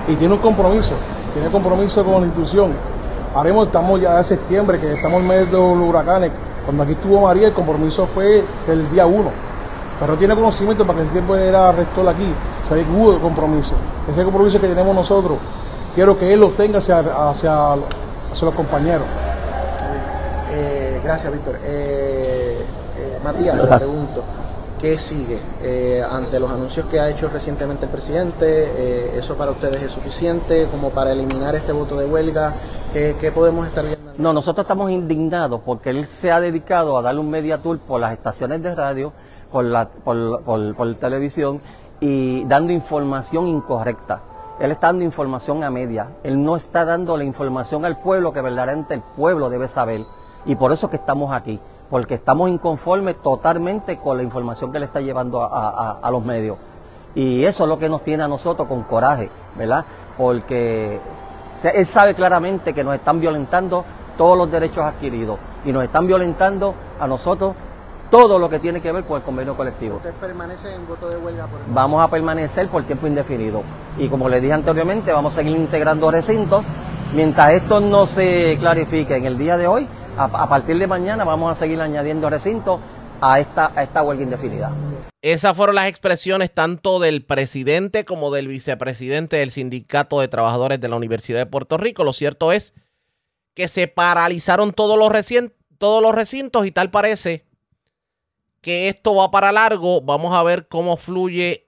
[0.08, 0.92] y tiene un compromiso.
[1.34, 2.74] Tiene compromiso con la institución.
[3.36, 6.32] Haremos, estamos ya de septiembre, que estamos en medio de los huracanes.
[6.66, 9.32] Cuando aquí estuvo María, el compromiso fue del día uno.
[10.00, 12.32] Pero tiene conocimiento para que el tiempo era rector aquí.
[12.68, 13.74] Sabe que hubo compromiso.
[14.12, 15.38] Ese compromiso que tenemos nosotros,
[15.96, 19.06] quiero que él lo tenga hacia, hacia, hacia los compañeros.
[20.52, 21.60] Eh, gracias, Víctor.
[21.64, 22.58] Eh,
[22.98, 24.24] eh, Matías, le pregunto,
[24.80, 28.46] ¿qué sigue Eh, ante los anuncios que ha hecho recientemente el presidente?
[28.46, 32.54] eh, ¿Eso para ustedes es suficiente como para eliminar este voto de huelga?
[32.94, 34.12] ¿Qué, podemos estar viendo?
[34.18, 38.00] No, nosotros estamos indignados porque él se ha dedicado a darle un media tour por
[38.02, 39.14] las estaciones de radio,
[39.52, 41.62] por la por, por- por televisión
[42.00, 44.22] y dando información incorrecta.
[44.60, 46.10] Él está dando información a media.
[46.24, 50.04] Él no está dando la información al pueblo que verdaderamente el pueblo debe saber.
[50.46, 51.60] Y por eso que estamos aquí,
[51.90, 56.12] porque estamos inconformes totalmente con la información que le está llevando a, a- a- a
[56.12, 56.58] los medios.
[57.16, 59.86] Y eso es lo que nos tiene a nosotros con coraje, ¿verdad?
[60.18, 61.00] Porque
[61.74, 63.86] él sabe claramente que nos están violentando
[64.18, 67.54] todos los derechos adquiridos y nos están violentando a nosotros
[68.12, 69.98] todo lo que tiene que ver con el convenio colectivo.
[69.98, 73.64] ¿Usted permanece en voto de huelga por el Vamos a permanecer por tiempo indefinido.
[73.98, 76.64] Y como les dije anteriormente, vamos a seguir integrando recintos.
[77.14, 81.52] Mientras esto no se clarifique en el día de hoy, a, partir de mañana vamos
[81.52, 82.80] a seguir añadiendo recintos
[83.22, 84.72] a esta, esta huelga indefinida.
[85.22, 90.90] Esas fueron las expresiones tanto del presidente como del vicepresidente del Sindicato de Trabajadores de
[90.90, 92.04] la Universidad de Puerto Rico.
[92.04, 92.74] Lo cierto es
[93.54, 95.12] que se paralizaron todos los,
[95.78, 97.46] todos los recintos y tal parece
[98.62, 100.02] que esto va para largo.
[100.02, 101.68] Vamos a ver cómo fluye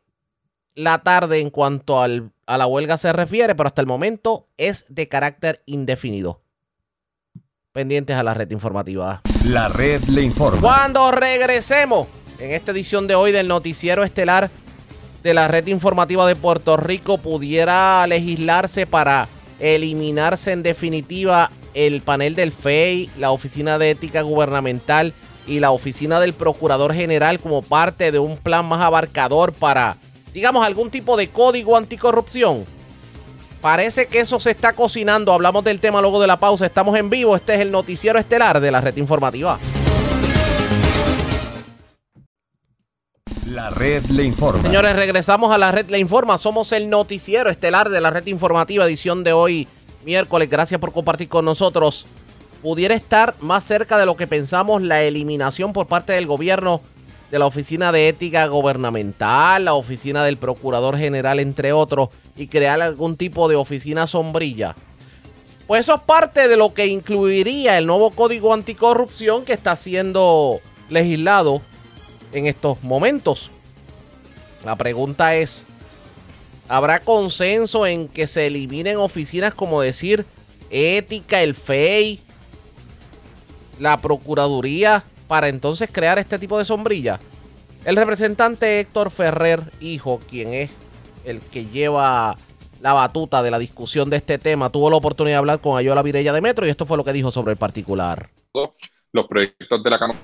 [0.75, 4.85] la tarde en cuanto al, a la huelga se refiere, pero hasta el momento es
[4.89, 6.41] de carácter indefinido.
[7.71, 9.21] Pendientes a la red informativa.
[9.45, 10.60] La red le informa.
[10.60, 12.08] Cuando regresemos
[12.39, 14.49] en esta edición de hoy del noticiero estelar
[15.21, 19.27] de la red informativa de Puerto Rico, pudiera legislarse para
[19.60, 25.13] eliminarse en definitiva el panel del FEI, la Oficina de Ética Gubernamental
[25.45, 29.97] y la Oficina del Procurador General como parte de un plan más abarcador para,
[30.34, 32.63] digamos, algún tipo de código anticorrupción.
[33.61, 35.33] Parece que eso se está cocinando.
[35.33, 36.65] Hablamos del tema luego de la pausa.
[36.65, 37.35] Estamos en vivo.
[37.35, 39.59] Este es el noticiero estelar de la red informativa.
[43.45, 44.61] La red le informa.
[44.61, 46.37] Señores, regresamos a la red le informa.
[46.37, 49.67] Somos el noticiero estelar de la red informativa, edición de hoy,
[50.05, 50.49] miércoles.
[50.49, 52.05] Gracias por compartir con nosotros.
[52.61, 56.81] Pudiera estar más cerca de lo que pensamos la eliminación por parte del gobierno
[57.31, 62.81] de la Oficina de Ética Gubernamental, la Oficina del Procurador General, entre otros, y crear
[62.81, 64.75] algún tipo de oficina sombrilla.
[65.67, 70.59] Pues eso es parte de lo que incluiría el nuevo Código Anticorrupción que está siendo
[70.89, 71.61] legislado
[72.33, 73.51] en estos momentos.
[74.65, 75.65] La pregunta es,
[76.67, 80.25] ¿habrá consenso en que se eliminen oficinas como decir
[80.71, 82.19] ética, el FEI,
[83.79, 87.19] la Procuraduría, para entonces crear este tipo de sombrilla?
[87.85, 90.71] El representante Héctor Ferrer, hijo, quien es
[91.23, 92.35] el que lleva
[92.81, 96.01] la batuta de la discusión de este tema, tuvo la oportunidad de hablar con Ayola
[96.01, 98.29] Virella de Metro y esto fue lo que dijo sobre el particular.
[99.13, 100.19] Los proyectos de la Cámara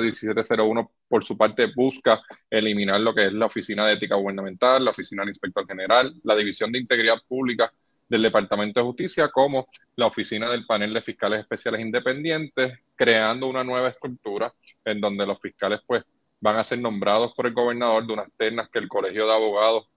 [0.00, 4.92] 1701 por su parte busca eliminar lo que es la Oficina de Ética Gubernamental, la
[4.92, 7.72] Oficina del Inspector General, la División de Integridad Pública
[8.08, 13.64] del Departamento de Justicia, como la Oficina del Panel de Fiscales Especiales Independientes, creando una
[13.64, 14.52] nueva estructura
[14.84, 16.04] en donde los fiscales pues
[16.40, 19.88] van a ser nombrados por el gobernador de unas ternas que el Colegio de Abogados,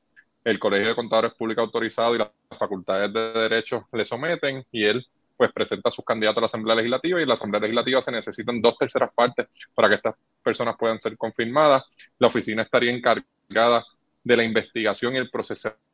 [0.44, 5.06] el Colegio de Contadores Públicos Autorizados y las facultades de Derecho le someten y él
[5.36, 8.12] pues presenta a sus candidatos a la Asamblea Legislativa y en la Asamblea Legislativa se
[8.12, 11.84] necesitan dos terceras partes para que estas personas puedan ser confirmadas.
[12.18, 13.86] La oficina estaría encargada
[14.24, 15.87] de la investigación y el procesamiento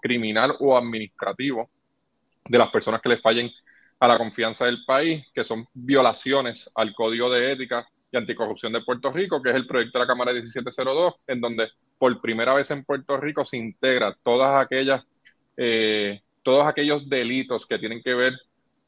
[0.00, 1.70] criminal o administrativo
[2.44, 3.50] de las personas que le fallen
[3.98, 8.80] a la confianza del país, que son violaciones al Código de Ética y Anticorrupción de
[8.80, 12.70] Puerto Rico, que es el proyecto de la Cámara 1702, en donde por primera vez
[12.70, 15.04] en Puerto Rico se integra todas aquellas,
[15.56, 18.32] eh, todos aquellos delitos que tienen que ver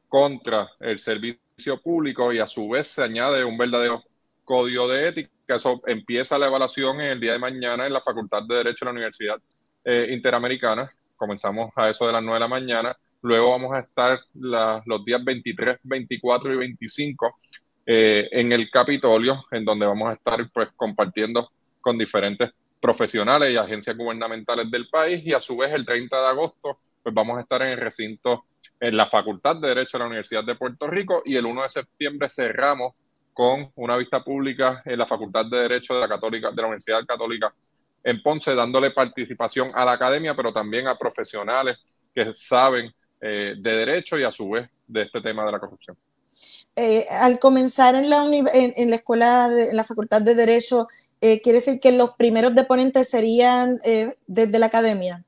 [0.08, 4.02] contra el servicio público y a su vez se añade un verdadero
[4.44, 5.30] código de ética.
[5.56, 8.86] Eso empieza la evaluación en el día de mañana en la Facultad de Derecho de
[8.86, 9.38] la Universidad
[9.84, 10.92] eh, Interamericana.
[11.16, 12.96] Comenzamos a eso de las 9 de la mañana.
[13.22, 17.36] Luego vamos a estar los días 23, 24 y 25
[17.86, 23.56] eh, en el Capitolio, en donde vamos a estar pues compartiendo con diferentes profesionales y
[23.56, 27.42] agencias gubernamentales del país y a su vez el 30 de agosto pues vamos a
[27.42, 28.44] estar en el recinto
[28.80, 31.68] en la Facultad de Derecho de la Universidad de Puerto Rico y el 1 de
[31.68, 32.94] septiembre cerramos
[33.32, 37.06] con una vista pública en la Facultad de Derecho de la, Católica, de la Universidad
[37.06, 37.54] Católica
[38.04, 41.78] en Ponce, dándole participación a la academia, pero también a profesionales
[42.14, 45.96] que saben eh, de derecho y a su vez de este tema de la corrupción.
[46.74, 50.88] Eh, al comenzar en la, en, la escuela, de, en la Facultad de Derecho,
[51.20, 53.78] eh, ¿quiere decir que los primeros deponentes serían
[54.26, 55.22] desde la academia?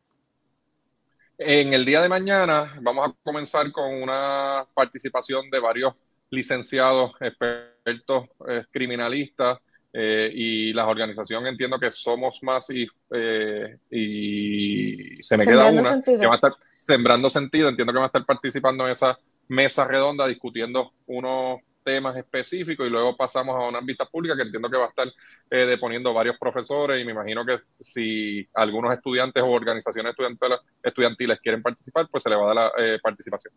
[1.38, 5.94] En el día de mañana vamos a comenzar con una participación de varios
[6.30, 8.28] licenciados, expertos
[8.70, 9.58] criminalistas
[9.96, 16.02] eh, y las organizaciones entiendo que somos más y, eh, y se me queda una
[16.02, 19.86] que va a estar sembrando sentido, entiendo que va a estar participando en esa mesa
[19.86, 24.78] redonda discutiendo unos temas específicos y luego pasamos a una vista pública que entiendo que
[24.78, 25.06] va a estar
[25.50, 27.00] eh, deponiendo varios profesores.
[27.00, 32.30] Y me imagino que si algunos estudiantes o organizaciones estudiantiles, estudiantiles quieren participar, pues se
[32.30, 33.52] le va a dar la eh, participación.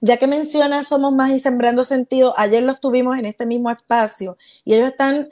[0.00, 4.36] Ya que mencionas Somos Más y Sembrando Sentido, ayer los tuvimos en este mismo espacio
[4.64, 5.28] y ellos están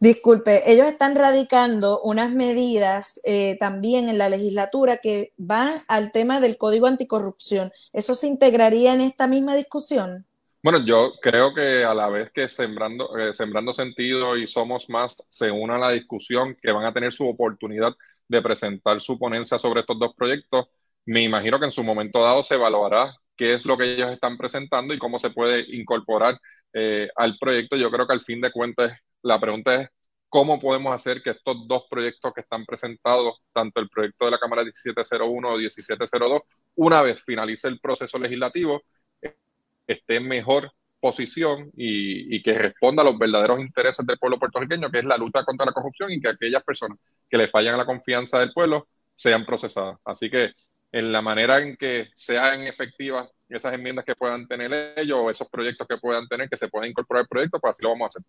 [0.00, 6.40] Disculpe, ellos están radicando unas medidas eh, también en la legislatura que van al tema
[6.40, 7.70] del Código Anticorrupción.
[7.92, 10.26] ¿Eso se integraría en esta misma discusión?
[10.62, 15.16] Bueno, yo creo que a la vez que Sembrando, eh, Sembrando Sentido y Somos Más
[15.28, 17.92] se unan a la discusión, que van a tener su oportunidad
[18.28, 20.66] de presentar su ponencia sobre estos dos proyectos,
[21.06, 24.38] me imagino que en su momento dado se evaluará qué es lo que ellos están
[24.38, 26.38] presentando y cómo se puede incorporar
[26.72, 27.76] eh, al proyecto.
[27.76, 28.92] Yo creo que al fin de cuentas
[29.24, 29.88] la pregunta es
[30.28, 34.38] cómo podemos hacer que estos dos proyectos que están presentados, tanto el proyecto de la
[34.38, 36.42] Cámara 1701 o 1702,
[36.76, 38.82] una vez finalice el proceso legislativo,
[39.86, 45.00] esté en mejor posición y, que responda a los verdaderos intereses del pueblo puertorriqueño, que
[45.00, 48.38] es la lucha contra la corrupción y que aquellas personas que le fallan la confianza
[48.40, 49.98] del pueblo sean procesadas.
[50.04, 50.52] Así que
[50.92, 55.48] en la manera en que sean efectivas esas enmiendas que puedan tener ellos o esos
[55.48, 58.08] proyectos que puedan tener, que se puedan incorporar al proyecto, pues así lo vamos a
[58.08, 58.22] hacer.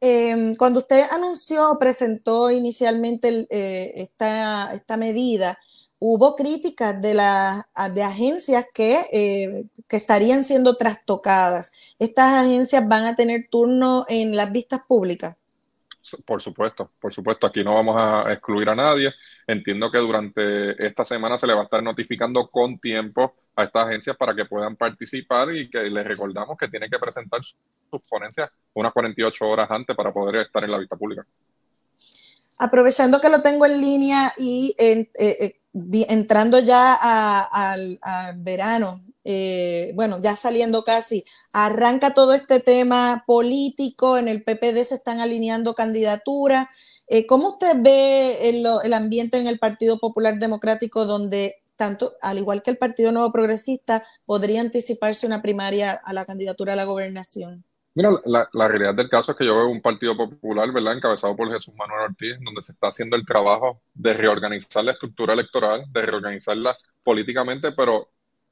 [0.00, 5.58] Eh, cuando usted anunció, presentó inicialmente eh, esta, esta medida,
[5.98, 11.72] hubo críticas de, las de agencias que, eh, que estarían siendo trastocadas.
[11.98, 15.36] ¿Estas agencias van a tener turno en las vistas públicas?
[16.24, 19.12] Por supuesto, por supuesto, aquí no vamos a excluir a nadie.
[19.46, 23.86] Entiendo que durante esta semana se le va a estar notificando con tiempo a estas
[23.86, 28.50] agencias para que puedan participar y que les recordamos que tienen que presentar sus ponencias
[28.74, 31.26] unas 48 horas antes para poder estar en la vista pública.
[32.58, 35.60] Aprovechando que lo tengo en línea y eh, eh,
[36.08, 36.94] entrando ya
[37.50, 37.98] al
[38.36, 44.94] verano, eh, bueno, ya saliendo casi, arranca todo este tema político, en el PPD se
[44.94, 46.68] están alineando candidaturas.
[47.08, 52.62] Eh, ¿Cómo usted ve el, ambiente en el Partido Popular Democrático donde tanto, al igual
[52.62, 57.64] que el Partido Nuevo Progresista, podría anticiparse una primaria a la candidatura a la gobernación?
[57.94, 61.36] Mira, la, la, realidad del caso es que yo veo un Partido Popular, ¿verdad?, encabezado
[61.36, 65.84] por Jesús Manuel Ortiz, donde se está haciendo el trabajo de reorganizar la estructura electoral,
[65.92, 68.08] de reorganizarla políticamente, pero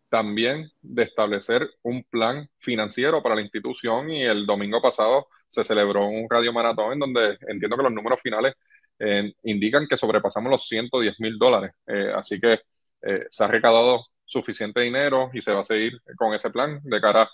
[0.09, 6.07] también de establecer un plan financiero para la institución y el domingo pasado se celebró
[6.07, 8.55] un radio maratón en donde entiendo que los números finales
[8.99, 11.73] eh, indican que sobrepasamos los 110 mil dólares.
[11.87, 12.61] Eh, así que
[13.03, 17.01] eh, se ha recaudado suficiente dinero y se va a seguir con ese plan de
[17.01, 17.29] cara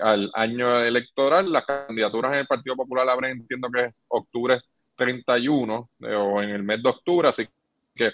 [0.00, 1.52] al año electoral.
[1.52, 4.62] Las candidaturas en el Partido Popular abren, entiendo que es octubre
[4.96, 7.46] 31 o en el mes de octubre, así
[7.94, 8.10] que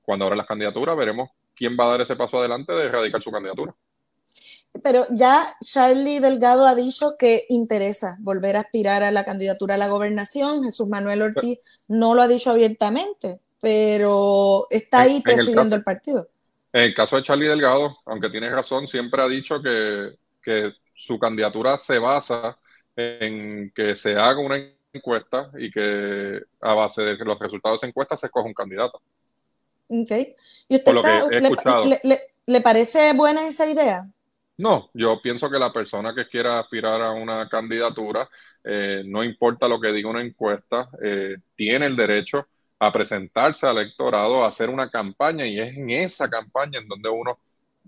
[0.00, 3.30] cuando abran las candidaturas veremos quién va a dar ese paso adelante de erradicar su
[3.30, 3.74] candidatura.
[4.82, 9.78] Pero ya Charlie Delgado ha dicho que interesa volver a aspirar a la candidatura a
[9.78, 10.62] la gobernación.
[10.64, 16.28] Jesús Manuel Ortiz no lo ha dicho abiertamente, pero está ahí presidiendo el, partido.
[16.72, 21.18] En el caso de Charlie Delgado, aunque tiene razón, siempre ha dicho que, que su
[21.18, 22.58] candidatura se basa
[22.94, 24.58] en que se haga una
[24.92, 29.00] encuesta y que a base de los resultados de esa encuesta se escoja un candidato.
[29.88, 30.10] Ok.
[30.68, 30.92] ¿Y usted
[32.46, 34.08] le, parece buena esa idea?
[34.58, 38.28] No, yo pienso que la persona que quiera aspirar a una candidatura,
[38.64, 42.46] eh, no importa lo que diga una encuesta, eh, tiene el derecho
[42.78, 47.08] a presentarse al electorado, a hacer una campaña y es en esa campaña en donde
[47.08, 47.38] uno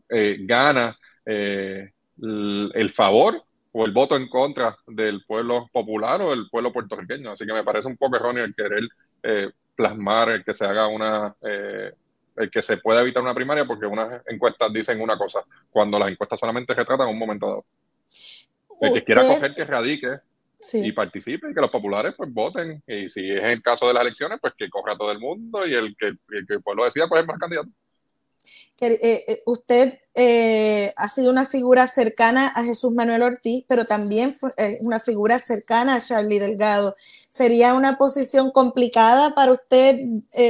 [0.08, 6.72] eh, gana el favor o el voto en contra del pueblo popular o del pueblo
[6.72, 7.30] puertorriqueño.
[7.30, 8.88] Así que me parece un poco erróneo el querer
[9.78, 11.92] plasmar el que se haga una, eh,
[12.36, 16.10] el que se pueda evitar una primaria porque unas encuestas dicen una cosa, cuando las
[16.10, 17.64] encuestas solamente retratan un momento dado.
[18.80, 20.18] El que quiera coger que radique
[20.72, 24.00] y participe y que los populares pues voten y si es el caso de las
[24.00, 27.06] elecciones pues que coja todo el mundo y el que el, que el pueblo decida
[27.06, 27.68] pues es más candidato.
[28.80, 34.34] Eh, eh, usted eh, ha sido una figura cercana a Jesús Manuel Ortiz, pero también
[34.80, 36.96] una figura cercana a Charlie Delgado.
[37.28, 39.98] ¿Sería una posición complicada para usted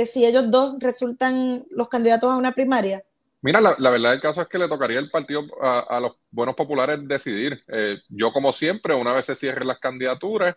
[0.07, 3.03] si ellos dos resultan los candidatos a una primaria?
[3.41, 6.55] Mira, la, verdad del caso es que le tocaría el partido a, a los buenos
[6.55, 7.63] populares decidir.
[8.09, 10.57] yo, como siempre, una vez se cierren las candidaturas,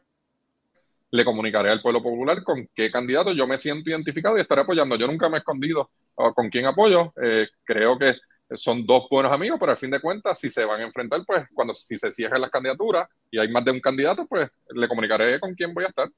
[1.11, 4.95] le comunicaré al pueblo popular con qué candidato yo me siento identificado y estaré apoyando.
[4.95, 7.13] Yo nunca me he escondido con quién apoyo.
[7.21, 8.15] Eh, creo que
[8.55, 11.45] son dos buenos amigos, pero al fin de cuentas, si se van a enfrentar, pues
[11.53, 15.39] cuando si se cierran las candidaturas y hay más de un candidato, pues le comunicaré
[15.39, 16.09] con quién voy a estar.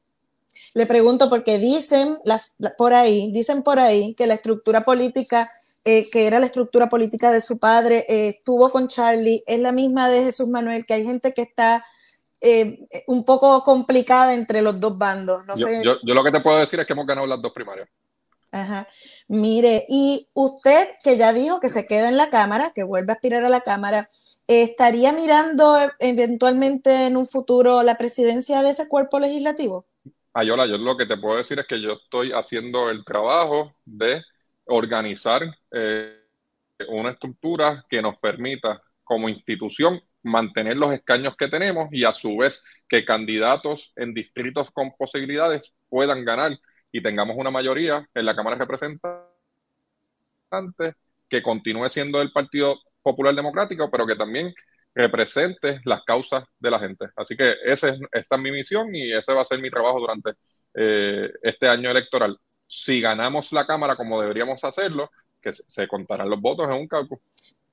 [0.76, 2.20] Le pregunto porque dicen
[2.78, 5.52] por ahí, dicen por ahí que la estructura política,
[5.84, 9.72] eh, que era la estructura política de su padre, eh, estuvo con Charlie, es la
[9.72, 11.84] misma de Jesús Manuel, que hay gente que está
[12.44, 12.78] eh,
[13.08, 15.46] un poco complicada entre los dos bandos.
[15.46, 15.82] No yo, sé.
[15.82, 17.88] Yo, yo, lo que te puedo decir es que hemos ganado las dos primarias.
[18.52, 18.86] Ajá.
[19.30, 23.16] Mire, y usted que ya dijo que se queda en la Cámara, que vuelve a
[23.16, 24.10] aspirar a la Cámara,
[24.46, 29.86] ¿estaría mirando eventualmente en un futuro la presidencia de ese cuerpo legislativo?
[30.34, 34.22] Ayola, yo lo que te puedo decir es que yo estoy haciendo el trabajo de
[34.66, 35.42] organizar
[35.72, 36.20] eh,
[36.90, 42.38] una estructura que nos permita como institución mantener los escaños que tenemos y a su
[42.38, 46.58] vez que candidatos en distritos con posibilidades puedan ganar
[46.92, 50.96] y tengamos una mayoría en la Cámara de Representantes
[51.30, 54.54] que continúe siendo el partido Popular Democrático, pero que también
[54.96, 57.06] represente las causas de la gente.
[57.16, 60.00] Así que esa es, esta es mi misión y ese va a ser mi trabajo
[60.00, 60.32] durante
[60.76, 62.38] eh, este año electoral.
[62.68, 65.12] Si ganamos la Cámara como deberíamos hacerlo,
[65.42, 67.22] que se, contarán los votos en un cálculo.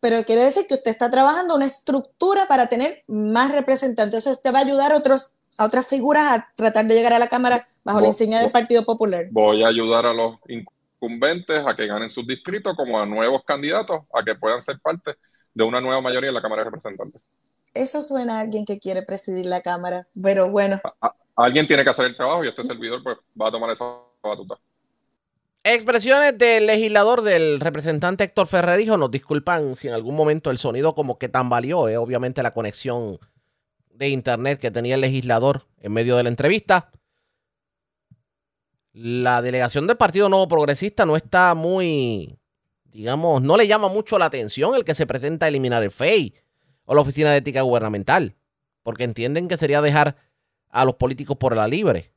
[0.01, 4.27] Pero quiere decir que usted está trabajando una estructura para tener más representantes.
[4.27, 7.29] usted va a ayudar a, otros, a otras figuras a tratar de llegar a la
[7.29, 9.27] Cámara bajo la insignia del Partido Popular.
[9.31, 14.01] Voy a ayudar a los incumbentes a que ganen sus distritos como a nuevos candidatos
[14.15, 15.17] a que puedan ser parte
[15.53, 17.23] de una nueva mayoría en la Cámara de Representantes.
[17.75, 20.81] Eso suena a alguien que quiere presidir la Cámara, pero bueno.
[21.37, 23.85] alguien tiene que hacer el trabajo y este servidor pues va a tomar esa
[24.23, 24.57] batuta.
[25.63, 28.97] Expresiones del legislador, del representante Héctor Ferrerijo.
[28.97, 31.89] Nos disculpan si en algún momento el sonido como que tambaleó.
[31.89, 33.19] Eh, obviamente la conexión
[33.91, 36.91] de internet que tenía el legislador en medio de la entrevista.
[38.93, 42.41] La delegación del Partido Nuevo Progresista no está muy
[42.93, 46.35] digamos, no le llama mucho la atención el que se presenta a eliminar el FEI
[46.85, 48.37] o la Oficina de Ética Gubernamental,
[48.83, 50.17] porque entienden que sería dejar
[50.69, 52.13] a los políticos por la libre.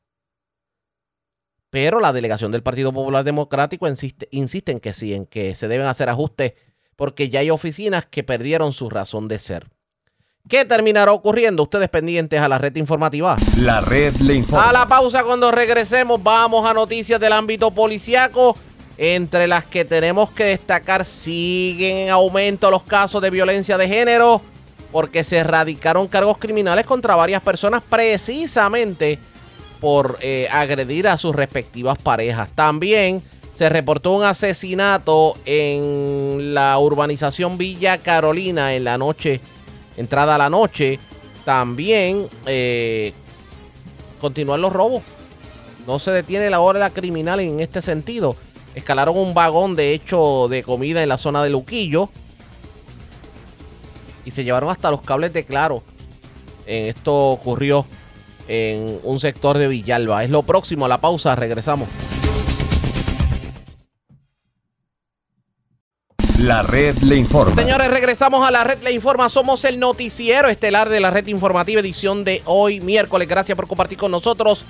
[1.74, 5.66] Pero la delegación del Partido Popular Democrático insiste, insiste en que sí, en que se
[5.66, 6.52] deben hacer ajustes,
[6.94, 9.66] porque ya hay oficinas que perdieron su razón de ser.
[10.48, 11.64] ¿Qué terminará ocurriendo?
[11.64, 13.34] Ustedes pendientes a la red informativa.
[13.56, 14.68] La red le informa.
[14.68, 18.56] A la pausa cuando regresemos vamos a noticias del ámbito policiaco
[18.96, 24.40] entre las que tenemos que destacar, siguen en aumento los casos de violencia de género
[24.92, 29.18] porque se erradicaron cargos criminales contra varias personas precisamente
[29.84, 32.48] por eh, agredir a sus respectivas parejas.
[32.54, 33.22] También
[33.54, 39.42] se reportó un asesinato en la urbanización Villa Carolina en la noche,
[39.98, 40.98] entrada a la noche.
[41.44, 43.12] También eh,
[44.22, 45.02] continúan los robos.
[45.86, 48.36] No se detiene la hora criminal en este sentido.
[48.74, 52.08] Escalaron un vagón de hecho de comida en la zona de Luquillo.
[54.24, 55.82] Y se llevaron hasta los cables de claro.
[56.64, 57.84] Esto ocurrió
[58.48, 60.24] en un sector de Villalba.
[60.24, 61.34] Es lo próximo a la pausa.
[61.36, 61.88] Regresamos.
[66.38, 67.54] La red le informa.
[67.54, 69.28] Señores, regresamos a la red le informa.
[69.28, 73.28] Somos el noticiero estelar de la red informativa edición de hoy miércoles.
[73.28, 74.66] Gracias por compartir con nosotros.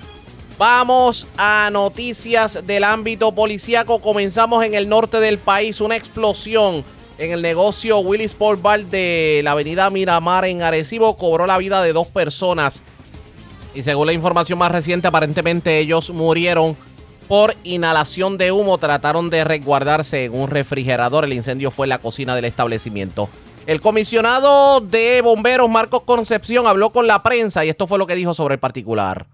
[0.56, 4.00] Vamos a noticias del ámbito policíaco.
[4.00, 5.80] Comenzamos en el norte del país.
[5.80, 6.84] Una explosión
[7.18, 11.82] en el negocio Willis Sport Bar de la avenida Miramar en Arecibo cobró la vida
[11.82, 12.82] de dos personas.
[13.74, 16.76] Y según la información más reciente, aparentemente ellos murieron
[17.26, 18.78] por inhalación de humo.
[18.78, 21.24] Trataron de resguardarse en un refrigerador.
[21.24, 23.28] El incendio fue en la cocina del establecimiento.
[23.66, 28.14] El comisionado de bomberos, Marcos Concepción, habló con la prensa y esto fue lo que
[28.14, 29.24] dijo sobre el particular.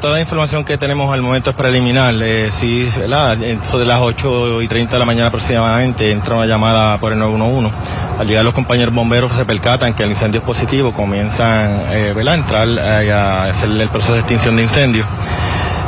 [0.00, 2.14] toda la información que tenemos al momento es preliminar.
[2.22, 7.12] Eh, sí, de las 8 y 30 de la mañana aproximadamente entra una llamada por
[7.12, 7.74] el 911.
[8.18, 12.34] Al llegar los compañeros bomberos se percatan que el incendio es positivo, comienzan eh, a
[12.34, 15.06] entrar eh, a hacer el proceso de extinción de incendios.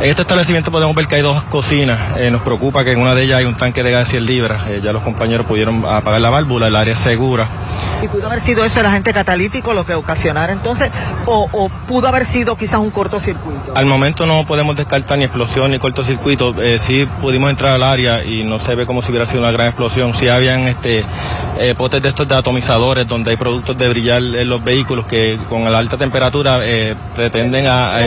[0.00, 2.16] En este establecimiento podemos ver que hay dos cocinas.
[2.16, 4.26] Eh, nos preocupa que en una de ellas hay un tanque de gas de 100
[4.26, 4.62] libras.
[4.68, 7.46] Eh, ya los compañeros pudieron apagar la válvula, el área es segura.
[8.02, 10.90] ¿Y pudo haber sido eso el agente catalítico lo que ocasionara entonces?
[11.26, 13.72] ¿O, pudo haber sido quizás un cortocircuito?
[13.74, 16.54] Al momento no podemos descartar ni explosión ni cortocircuito.
[16.62, 19.52] Eh, sí pudimos entrar al área y no se ve como si hubiera sido una
[19.52, 20.14] gran explosión.
[20.14, 21.04] Sí habían este,
[21.58, 25.38] eh, potes de estos de atomizadores donde hay productos de brillar en los vehículos que
[25.48, 27.98] con la alta temperatura eh, pretenden a...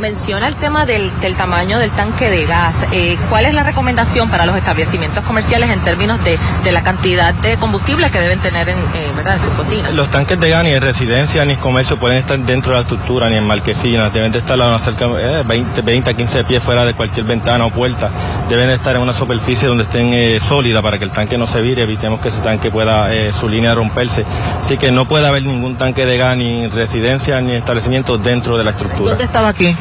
[0.00, 2.84] menciona el tema del, tamaño del tanque de gas.
[2.92, 6.38] Eh, ¿Cuál es la recomendación para los establecimientos comerciales en términos de,
[6.70, 8.78] la cantidad de combustible que deben tener en,
[9.16, 9.34] ¿verdad?
[9.34, 9.90] en su cocina?
[9.90, 12.82] Los tanques de gas ni en residencia ni en comercio pueden estar dentro de la
[12.82, 14.12] estructura ni en marquesinas.
[14.12, 17.66] Deben de estar a cerca de 20, 20 a 15 pies fuera de cualquier ventana
[17.66, 18.10] o puerta.
[18.48, 21.60] Deben de estar en una superficie donde estén sólida para que el tanque no se
[21.60, 21.82] vire.
[21.82, 24.24] Evitemos que ese tanque pueda eh, su línea romperse.
[24.60, 28.64] Así que no puede haber ningún tanque de gas, ni residencia, ni establecimiento dentro de
[28.64, 29.10] la estructura.
[29.10, 29.76] ¿Dónde estaba aquí?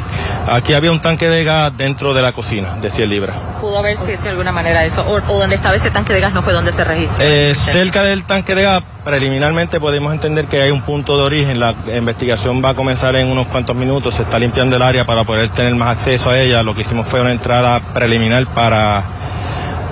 [0.47, 3.35] Aquí había un tanque de gas dentro de la cocina, de 100 libras.
[3.61, 5.05] ¿Pudo haber sido de alguna manera eso?
[5.07, 7.17] ¿O, donde estaba ese tanque de gas no fue donde se registró?
[7.19, 11.59] Eh, cerca del tanque de gas, preliminarmente podemos entender que hay un punto de origen.
[11.59, 14.15] La investigación va a comenzar en unos cuantos minutos.
[14.15, 16.63] Se está limpiando el área para poder tener más acceso a ella.
[16.63, 19.03] Lo que hicimos fue una entrada preliminar para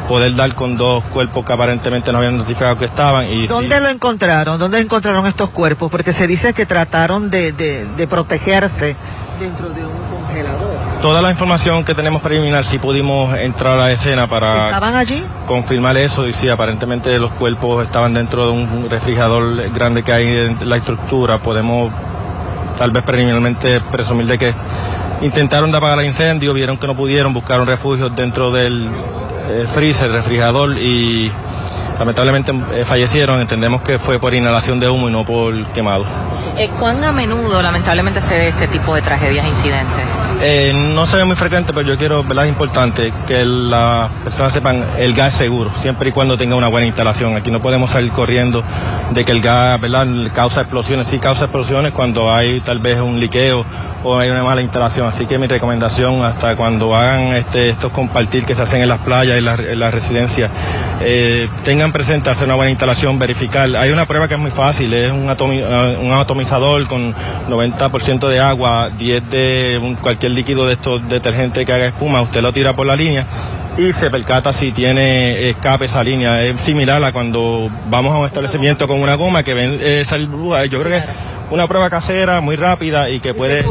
[0.07, 3.29] poder dar con dos cuerpos que aparentemente no habían notificado que estaban.
[3.29, 4.57] Y ¿Dónde lo encontraron?
[4.57, 5.91] ¿Dónde encontraron estos cuerpos?
[5.91, 8.95] Porque se dice que trataron de, de, protegerse
[9.39, 10.66] dentro de un congelador.
[11.01, 14.65] Toda la información que tenemos preliminar, si pudimos entrar a la escena para...
[14.65, 15.23] ¿Estaban allí?
[15.45, 20.27] Confirmar eso y sí, aparentemente los cuerpos estaban dentro de un refrigerador grande que hay
[20.27, 21.37] en la estructura.
[21.37, 21.91] Podemos
[22.79, 24.53] tal vez preliminarmente presumir de que
[25.21, 28.89] intentaron de apagar el incendio, vieron que no pudieron, buscaron refugios dentro del,
[29.55, 31.31] el freezer, el refrigerador y
[31.99, 33.39] lamentablemente eh, fallecieron.
[33.39, 36.05] Entendemos que fue por inhalación de humo y no por quemado.
[36.57, 40.05] Eh, ¿Cuán a menudo lamentablemente se ve este tipo de tragedias e incidentes?
[40.39, 42.45] Eh, no se ve muy frecuente, pero yo quiero, ¿verdad?
[42.45, 46.85] Es importante que las personas sepan el gas seguro, siempre y cuando tenga una buena
[46.85, 47.35] instalación.
[47.35, 48.63] Aquí no podemos salir corriendo
[49.11, 50.05] de que el gas, ¿verdad?
[50.35, 51.07] Causa explosiones.
[51.07, 53.65] Sí causa explosiones cuando hay tal vez un liqueo
[54.07, 55.07] o hay una mala instalación.
[55.07, 58.99] Así que mi recomendación hasta cuando hagan este, estos compartir que se hacen en las
[58.99, 59.41] playas y
[59.75, 60.49] las residencias,
[61.01, 63.75] eh, tengan presente hacer una buena instalación, verificar.
[63.75, 67.13] Hay una prueba que es muy fácil, es un, un atomizador con
[67.49, 72.53] 90% de agua, 10 de cualquier líquido de estos detergentes que haga espuma, usted lo
[72.53, 73.25] tira por la línea
[73.77, 76.43] y se percata si tiene escape esa línea.
[76.43, 80.81] Es similar a cuando vamos a un establecimiento con una goma que ven esa Yo
[80.81, 81.03] creo que
[81.49, 83.63] una prueba casera muy rápida y que puede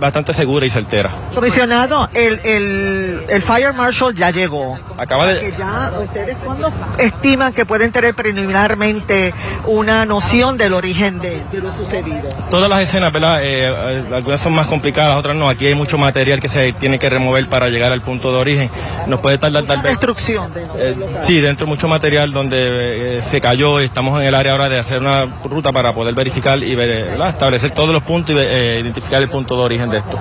[0.00, 1.10] bastante segura y certera.
[1.34, 4.78] Comisionado, el, el, el Fire Marshal ya llegó.
[4.96, 5.40] Acaba de...
[5.40, 9.32] Que ya, ¿Ustedes cuándo estiman que pueden tener preliminarmente
[9.66, 12.28] una noción del origen de, lo sucedido?
[12.50, 13.42] Todas las escenas, ¿verdad?
[13.44, 15.48] Eh, eh, algunas son más complicadas, otras no.
[15.48, 18.70] Aquí hay mucho material que se tiene que remover para llegar al punto de origen.
[19.06, 19.92] Nos puede tardar tal vez...
[19.92, 20.50] destrucción?
[20.76, 23.78] Eh, sí, dentro mucho material donde se cayó.
[23.80, 27.72] Estamos en el área ahora de hacer una ruta para poder verificar y ver, establecer
[27.72, 30.18] todos los puntos y identificar el punto de origen esto.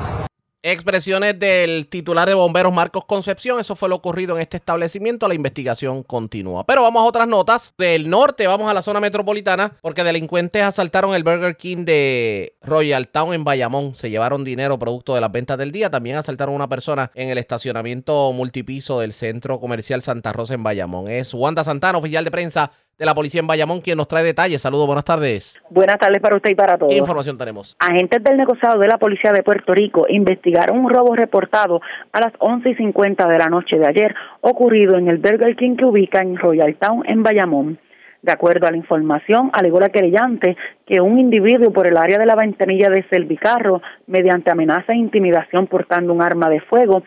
[0.61, 3.61] Expresiones del titular de bomberos Marcos Concepción.
[3.61, 5.25] Eso fue lo ocurrido en este establecimiento.
[5.29, 6.65] La investigación continúa.
[6.65, 7.73] Pero vamos a otras notas.
[7.77, 13.07] Del norte vamos a la zona metropolitana porque delincuentes asaltaron el Burger King de Royal
[13.07, 13.95] Town en Bayamón.
[13.95, 15.89] Se llevaron dinero producto de las ventas del día.
[15.89, 20.63] También asaltaron a una persona en el estacionamiento multipiso del centro comercial Santa Rosa en
[20.63, 21.09] Bayamón.
[21.09, 24.61] Es Wanda Santana, oficial de prensa de la policía en Bayamón, quien nos trae detalles.
[24.61, 25.57] Saludos, buenas tardes.
[25.69, 26.91] Buenas tardes para usted y para todos.
[26.91, 27.75] ¿Qué información tenemos?
[27.79, 31.79] Agentes del negociado de la policía de Puerto Rico investigaron un robo reportado
[32.11, 35.77] a las 11 y 50 de la noche de ayer, ocurrido en el Burger King
[35.77, 37.79] que ubica en Royal Town, en Bayamón.
[38.21, 42.25] De acuerdo a la información, alegó la querellante que un individuo por el área de
[42.25, 47.03] la ventanilla de Selvicarro, mediante amenaza e intimidación portando un arma de fuego,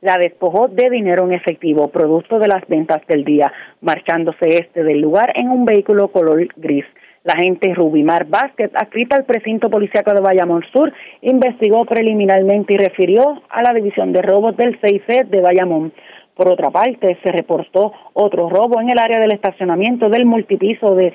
[0.00, 5.00] la despojó de dinero en efectivo, producto de las ventas del día, marchándose este del
[5.00, 6.84] lugar en un vehículo color gris.
[7.22, 10.90] La agente Rubimar Vázquez, adscrita al precinto policíaco de Bayamón Sur,
[11.20, 15.92] investigó preliminarmente y refirió a la división de robos del 6C de Bayamón.
[16.34, 21.12] Por otra parte, se reportó otro robo en el área del estacionamiento del multipiso de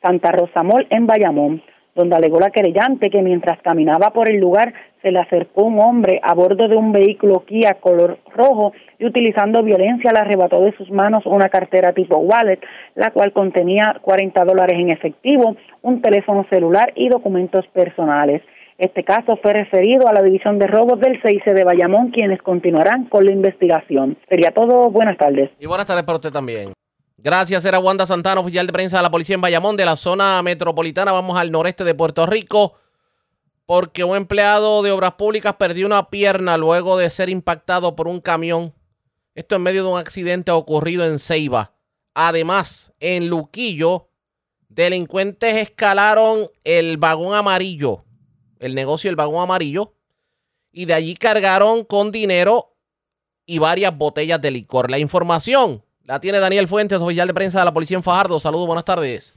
[0.00, 1.62] Santa Rosa Mall en Bayamón
[1.94, 4.72] donde alegó la querellante que mientras caminaba por el lugar
[5.02, 9.62] se le acercó un hombre a bordo de un vehículo Kia color rojo y utilizando
[9.62, 12.60] violencia le arrebató de sus manos una cartera tipo wallet,
[12.94, 18.42] la cual contenía 40 dólares en efectivo, un teléfono celular y documentos personales.
[18.78, 23.04] Este caso fue referido a la División de Robos del CIC de Bayamón, quienes continuarán
[23.04, 24.16] con la investigación.
[24.26, 24.90] Sería todo.
[24.90, 25.50] Buenas tardes.
[25.58, 26.72] Y buenas tardes para usted también.
[27.22, 30.40] Gracias, era Wanda Santana, oficial de prensa de la policía en Bayamón, de la zona
[30.42, 31.12] metropolitana.
[31.12, 32.76] Vamos al noreste de Puerto Rico,
[33.66, 38.20] porque un empleado de obras públicas perdió una pierna luego de ser impactado por un
[38.20, 38.72] camión.
[39.34, 41.74] Esto en medio de un accidente ocurrido en Ceiba.
[42.14, 44.08] Además, en Luquillo,
[44.70, 48.06] delincuentes escalaron el vagón amarillo,
[48.60, 49.92] el negocio del vagón amarillo,
[50.72, 52.78] y de allí cargaron con dinero
[53.44, 54.90] y varias botellas de licor.
[54.90, 58.40] La información la tiene Daniel Fuentes, oficial de prensa de la Policía en Fajardo.
[58.40, 59.36] Saludos, buenas tardes.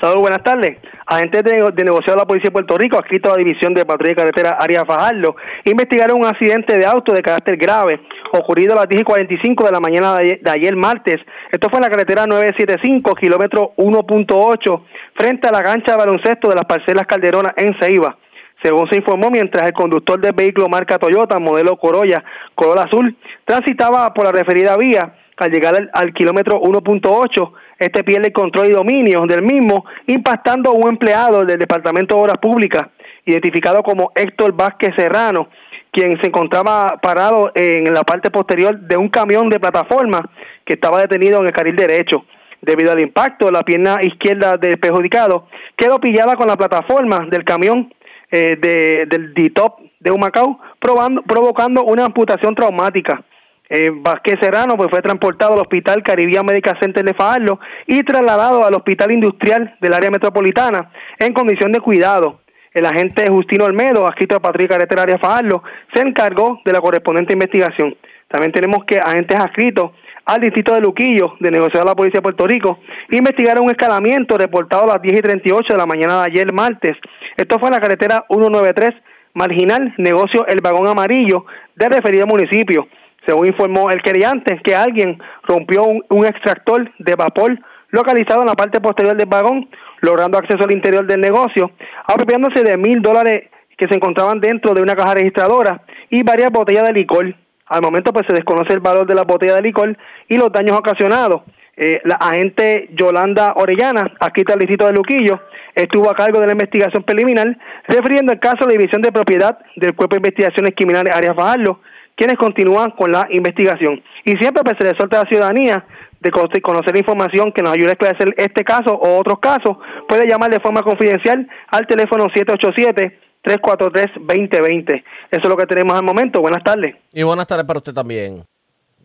[0.00, 0.78] Saludos, buenas tardes.
[1.06, 3.84] Agentes de, de negociado de la Policía de Puerto Rico, adscrito a la División de
[3.84, 8.00] Patrulla de Carretera Área Fajardo, investigaron un accidente de auto de carácter grave
[8.32, 11.18] ocurrido a las 10 y 45 de la mañana de ayer, martes.
[11.50, 14.82] Esto fue en la carretera 975, kilómetro 1.8,
[15.14, 18.18] frente a la cancha de baloncesto de las parcelas Calderona en Ceiba.
[18.62, 24.12] Según se informó, mientras el conductor del vehículo marca Toyota, modelo Corolla, color azul, transitaba
[24.12, 29.24] por la referida vía, al llegar al, kilómetro 1.8, este pierde el control y dominio
[29.26, 32.86] del mismo, impactando a un empleado del Departamento de Obras Públicas,
[33.24, 35.48] identificado como Héctor Vázquez Serrano,
[35.92, 40.28] quien se encontraba parado en la parte posterior de un camión de plataforma
[40.64, 42.24] que estaba detenido en el carril derecho.
[42.60, 47.92] Debido al impacto, la pierna izquierda del perjudicado quedó pillada con la plataforma del camión
[48.30, 53.24] eh, de, del D-Top de Humacao, provocando una amputación traumática.
[53.70, 58.64] Eh, Vázquez Serrano pues, fue transportado al Hospital Caribbean Medical Center de Fajardo y trasladado
[58.64, 62.40] al Hospital Industrial del área metropolitana en condición de cuidado.
[62.72, 65.62] El agente Justino Olmedo, adscrito a Patrulla Carretera Área Fajardo,
[65.92, 67.96] se encargó de la correspondiente investigación.
[68.28, 69.90] También tenemos que agentes adscritos
[70.28, 72.78] al distrito de Luquillo, de negociar la Policía de Puerto Rico,
[73.10, 76.96] investigaron un escalamiento reportado a las 10 y 38 de la mañana de ayer martes.
[77.34, 78.90] Esto fue en la carretera 193,
[79.32, 82.88] marginal, negocio El Vagón Amarillo, del referido municipio.
[83.28, 87.58] Según informó el queriante, que alguien rompió un, extractor de vapor
[87.90, 89.68] localizado en la parte posterior del vagón,
[90.00, 91.70] logrando acceso al interior del negocio,
[92.06, 96.86] apropiándose de mil dólares que se encontraban dentro de una caja registradora y varias botellas
[96.86, 97.34] de licor.
[97.66, 99.94] Al momento pues se desconoce el valor de la botella de licor
[100.26, 101.42] y los daños ocasionados.
[101.76, 105.38] Eh, la agente Yolanda Orellana, aquí está el distrito de Luquillo,
[105.74, 109.94] estuvo a cargo de la investigación preliminar, refiriendo el caso de división de propiedad del
[109.94, 111.80] Cuerpo de Investigaciones Criminales Arias Fajardo,
[112.18, 114.02] quienes continúan con la investigación.
[114.24, 115.86] Y siempre pues, se le suelta a la ciudadanía
[116.20, 119.76] de conocer información que nos ayude a esclarecer este caso o otros casos,
[120.08, 125.04] puede llamar de forma confidencial al teléfono 787-343-2020.
[125.30, 126.40] Eso es lo que tenemos al momento.
[126.40, 126.96] Buenas tardes.
[127.12, 128.42] Y buenas tardes para usted también.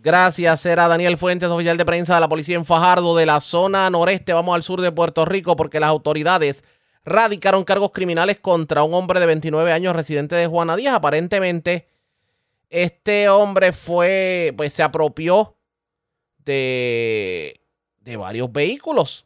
[0.01, 3.87] Gracias, era Daniel Fuentes, oficial de prensa de la policía en Fajardo, de la zona
[3.91, 4.33] noreste.
[4.33, 6.63] Vamos al sur de Puerto Rico porque las autoridades
[7.05, 10.95] radicaron cargos criminales contra un hombre de 29 años residente de Juana Díaz.
[10.95, 11.92] Aparentemente,
[12.69, 15.55] este hombre fue, pues se apropió
[16.39, 17.61] de,
[17.99, 19.25] de varios vehículos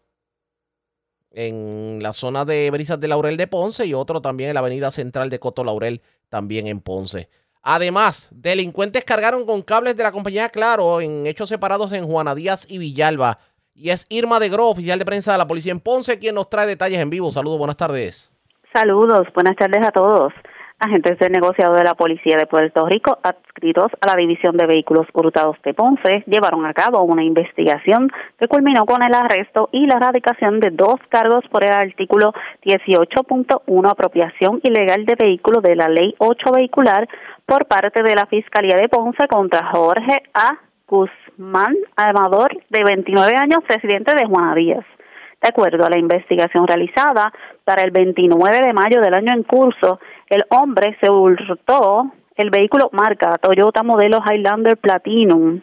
[1.32, 4.90] en la zona de Brisas de Laurel de Ponce y otro también en la avenida
[4.92, 7.30] central de Coto Laurel, también en Ponce.
[7.62, 12.66] Además, delincuentes cargaron con cables de la compañía Claro en hechos separados en Juana Díaz
[12.70, 13.40] y Villalba.
[13.74, 16.50] Y es Irma de Gro, oficial de prensa de la policía en Ponce, quien nos
[16.50, 17.32] trae detalles en vivo.
[17.32, 18.32] Saludos, buenas tardes.
[18.74, 20.34] Saludos, buenas tardes a todos.
[20.80, 25.08] Agentes del negociado de la Policía de Puerto Rico, adscritos a la División de Vehículos
[25.12, 29.96] Hurtados de Ponce, llevaron a cabo una investigación que culminó con el arresto y la
[29.96, 32.32] erradicación de dos cargos por el artículo
[32.64, 37.10] 18.1 apropiación ilegal de vehículos de la Ley 8 vehicular
[37.48, 40.60] por parte de la Fiscalía de Ponce contra Jorge A.
[40.88, 44.86] Guzmán Amador, de 29 años, residente de Juana Díaz.
[45.42, 47.32] De acuerdo a la investigación realizada
[47.64, 50.00] para el 29 de mayo del año en curso,
[50.30, 55.62] el hombre se hurtó el vehículo marca Toyota modelo Highlander Platinum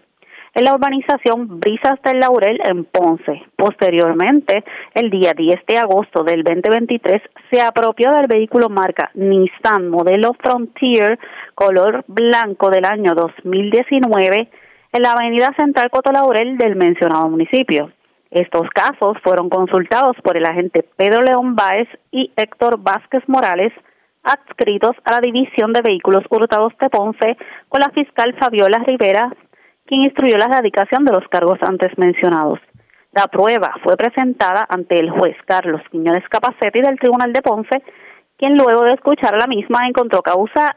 [0.55, 3.43] en la urbanización Brisas del Laurel en Ponce.
[3.57, 10.33] Posteriormente, el día 10 de agosto del 2023, se apropió del vehículo marca Nissan modelo
[10.35, 11.19] Frontier
[11.55, 14.49] color blanco del año 2019
[14.93, 17.91] en la avenida Central Coto Laurel del mencionado municipio.
[18.31, 23.73] Estos casos fueron consultados por el agente Pedro León Báez y Héctor Vázquez Morales,
[24.25, 27.37] adscritos a la División de Vehículos Hurtados de Ponce,
[27.69, 29.31] con la fiscal Fabiola Rivera
[29.87, 32.59] quien instruyó la erradicación de los cargos antes mencionados.
[33.13, 37.83] La prueba fue presentada ante el juez Carlos Quiñones Capacetti del Tribunal de Ponce,
[38.37, 40.75] quien luego de escuchar la misma encontró causa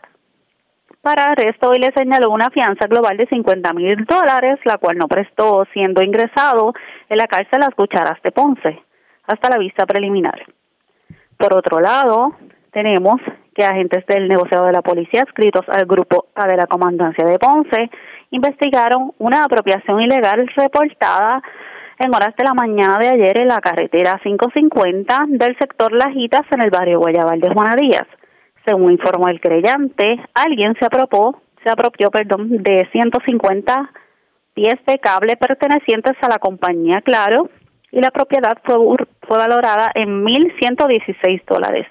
[1.02, 5.08] para arresto y le señaló una fianza global de 50 mil dólares, la cual no
[5.08, 6.74] prestó, siendo ingresado
[7.10, 8.84] en la cárcel Las Cucharas de Ponce,
[9.26, 10.46] hasta la vista preliminar.
[11.38, 12.36] Por otro lado,
[12.78, 13.20] tenemos
[13.56, 17.40] que agentes del negociado de la policía adscritos al grupo A de la Comandancia de
[17.40, 17.90] Ponce
[18.30, 21.42] investigaron una apropiación ilegal reportada
[21.98, 26.62] en horas de la mañana de ayer en la carretera 550 del sector Lajitas en
[26.62, 28.06] el barrio Guayabal de Juana Díaz.
[28.64, 33.92] Según informó el creyente, alguien se apropió, se apropió perdón, de 150
[34.54, 37.50] pies de cable pertenecientes a la compañía Claro
[37.92, 38.76] y la propiedad fue,
[39.28, 41.88] fue valorada en 1.116 dólares.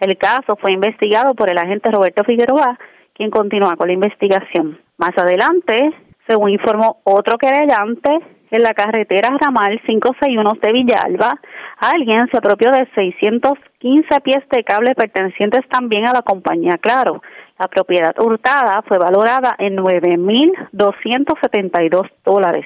[0.00, 2.78] El caso fue investigado por el agente Roberto Figueroa,
[3.14, 4.78] quien continúa con la investigación.
[4.96, 5.90] Más adelante,
[6.26, 8.18] según informó otro querellante,
[8.50, 11.38] en la carretera ramal 561 de Villalba,
[11.78, 17.20] alguien se apropió de 615 pies de cable pertenecientes también a la compañía Claro.
[17.58, 22.64] La propiedad hurtada fue valorada en 9.272 dólares.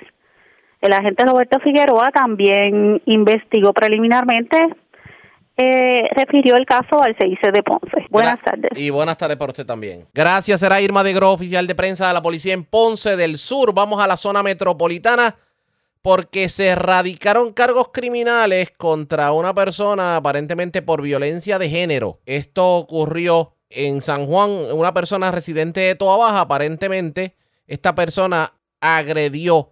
[0.80, 4.58] El agente Roberto Figueroa también investigó preliminarmente
[5.56, 8.06] eh, refirió el caso al CIC de Ponce.
[8.10, 8.70] Buenas tardes.
[8.76, 10.06] Y buenas tardes para usted también.
[10.14, 13.74] Gracias, será Irma de Gro, oficial de prensa de la policía en Ponce del Sur.
[13.74, 15.36] Vamos a la zona metropolitana
[16.02, 22.18] porque se erradicaron cargos criminales contra una persona aparentemente por violencia de género.
[22.26, 27.36] Esto ocurrió en San Juan, una persona residente de Toa Baja, aparentemente
[27.66, 29.70] esta persona agredió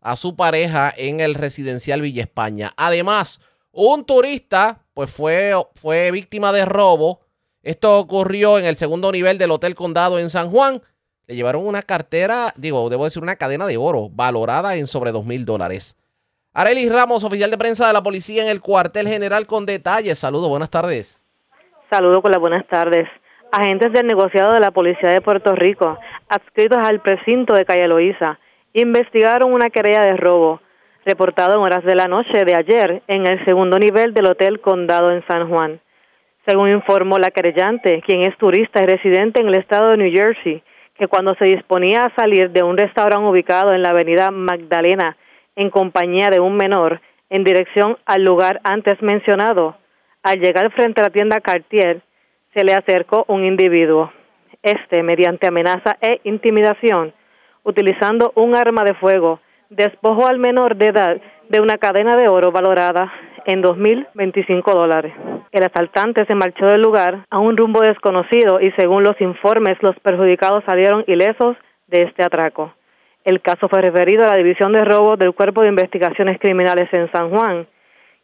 [0.00, 2.72] a su pareja en el residencial Villa España.
[2.76, 7.20] Además, un turista pues fue, fue víctima de robo.
[7.62, 10.82] Esto ocurrió en el segundo nivel del Hotel Condado en San Juan.
[11.28, 15.24] Le llevaron una cartera, digo, debo decir una cadena de oro, valorada en sobre dos
[15.24, 15.96] mil dólares.
[16.52, 20.18] Arelis Ramos, oficial de prensa de la policía en el cuartel general con detalles.
[20.18, 21.22] Saludos, buenas tardes.
[21.88, 23.08] Saludos con las buenas tardes.
[23.52, 25.96] Agentes del negociado de la Policía de Puerto Rico,
[26.28, 28.40] adscritos al precinto de Calle Loíza,
[28.72, 30.60] investigaron una querella de robo
[31.08, 35.10] reportado en horas de la noche de ayer en el segundo nivel del Hotel Condado
[35.10, 35.80] en San Juan.
[36.46, 40.62] Según informó la querellante, quien es turista y residente en el estado de New Jersey,
[40.98, 45.16] que cuando se disponía a salir de un restaurante ubicado en la avenida Magdalena
[45.56, 47.00] en compañía de un menor,
[47.30, 49.78] en dirección al lugar antes mencionado.
[50.22, 52.02] Al llegar frente a la tienda Cartier,
[52.52, 54.12] se le acercó un individuo.
[54.62, 57.14] Este, mediante amenaza e intimidación,
[57.64, 59.40] utilizando un arma de fuego,
[59.70, 63.12] despojó al menor de edad de una cadena de oro valorada
[63.44, 65.14] en 2.025 dólares.
[65.52, 69.98] El asaltante se marchó del lugar a un rumbo desconocido y según los informes los
[70.00, 71.56] perjudicados salieron ilesos
[71.86, 72.74] de este atraco.
[73.24, 77.10] El caso fue referido a la División de Robos del Cuerpo de Investigaciones Criminales en
[77.12, 77.66] San Juan,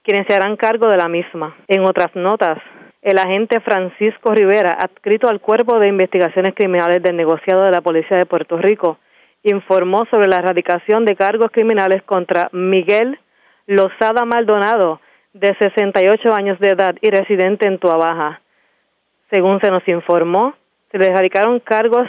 [0.03, 1.57] quienes se harán cargo de la misma.
[1.69, 2.59] En otras notas,
[3.03, 8.17] el agente Francisco Rivera, adscrito al Cuerpo de Investigaciones Criminales del negociado de la Policía
[8.17, 8.99] de Puerto Rico,
[9.45, 13.19] informó sobre la erradicación de cargos criminales contra Miguel
[13.67, 15.01] Lozada Maldonado,
[15.33, 18.41] de 68 años de edad y residente en Tuabaja.
[19.31, 20.55] Según se nos informó,
[20.91, 22.09] se le erradicaron cargos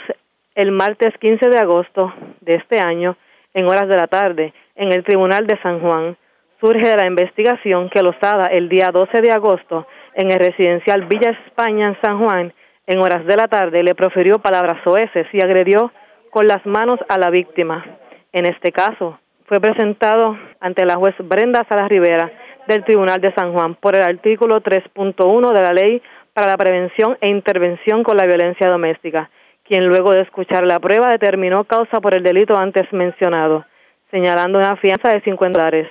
[0.53, 3.17] el martes 15 de agosto de este año,
[3.53, 6.17] en horas de la tarde, en el Tribunal de San Juan.
[6.61, 11.31] Surge de la investigación que Lozada el día 12 de agosto, en el residencial Villa
[11.45, 12.53] España en San Juan,
[12.87, 15.91] en horas de la tarde, le profirió palabras soeces y agredió
[16.35, 17.85] con las manos a la víctima.
[18.33, 22.29] En este caso, fue presentado ante la juez Brenda Salas Rivera
[22.67, 26.01] del Tribunal de San Juan por el artículo 3.1 de la Ley
[26.33, 29.29] para la Prevención e Intervención con la Violencia Doméstica,
[29.63, 33.63] quien luego de escuchar la prueba determinó causa por el delito antes mencionado,
[34.11, 35.87] señalando una fianza de 50 dólares,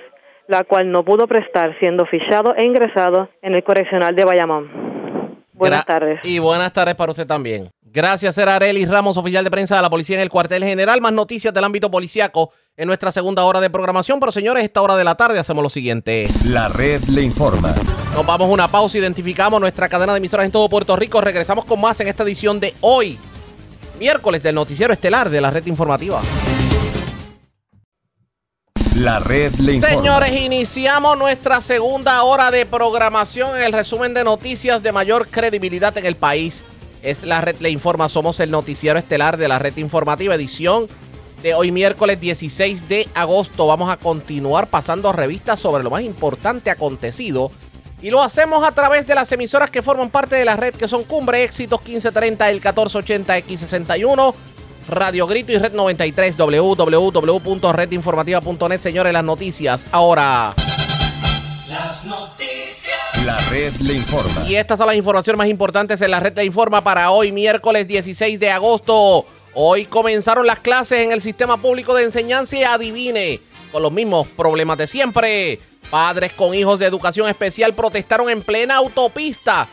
[0.47, 4.69] la cual no pudo prestar siendo fichado e ingresado en el correccional de Bayamón.
[5.53, 6.19] Buenas tardes.
[6.23, 7.71] Y buenas tardes para usted también.
[7.95, 10.99] Gracias, era Arely Ramos, oficial de prensa de la policía en el cuartel general.
[10.99, 14.19] Más noticias del ámbito policiaco en nuestra segunda hora de programación.
[14.19, 16.27] Pero señores, esta hora de la tarde hacemos lo siguiente.
[16.43, 17.73] La red le informa.
[18.13, 21.21] Nos vamos a una pausa, identificamos nuestra cadena de emisoras en todo Puerto Rico.
[21.21, 23.17] Regresamos con más en esta edición de hoy,
[23.97, 26.21] miércoles del noticiero estelar de la red informativa.
[28.97, 29.95] La red le informa.
[29.95, 35.97] Señores, iniciamos nuestra segunda hora de programación en el resumen de noticias de mayor credibilidad
[35.97, 36.65] en el país
[37.05, 38.09] es la red Le Informa.
[38.09, 40.89] Somos el noticiero estelar de la red informativa, edición
[41.43, 43.67] de hoy miércoles 16 de agosto.
[43.67, 47.51] Vamos a continuar pasando revistas sobre lo más importante acontecido.
[48.01, 50.87] Y lo hacemos a través de las emisoras que forman parte de la red, que
[50.87, 54.33] son Cumbre Éxitos 1530, el 1480 X61,
[54.89, 58.79] Radio Grito y Red 93, www.redinformativa.net.
[58.79, 60.55] Señores, las noticias ahora.
[61.67, 62.54] Las noticias.
[63.25, 64.47] La red le informa.
[64.47, 67.87] Y estas son las informaciones más importantes en la red le informa para hoy, miércoles
[67.87, 69.25] 16 de agosto.
[69.55, 73.39] Hoy comenzaron las clases en el sistema público de enseñanza y adivine,
[73.71, 75.59] con los mismos problemas de siempre.
[75.89, 79.67] Padres con hijos de educación especial protestaron en plena autopista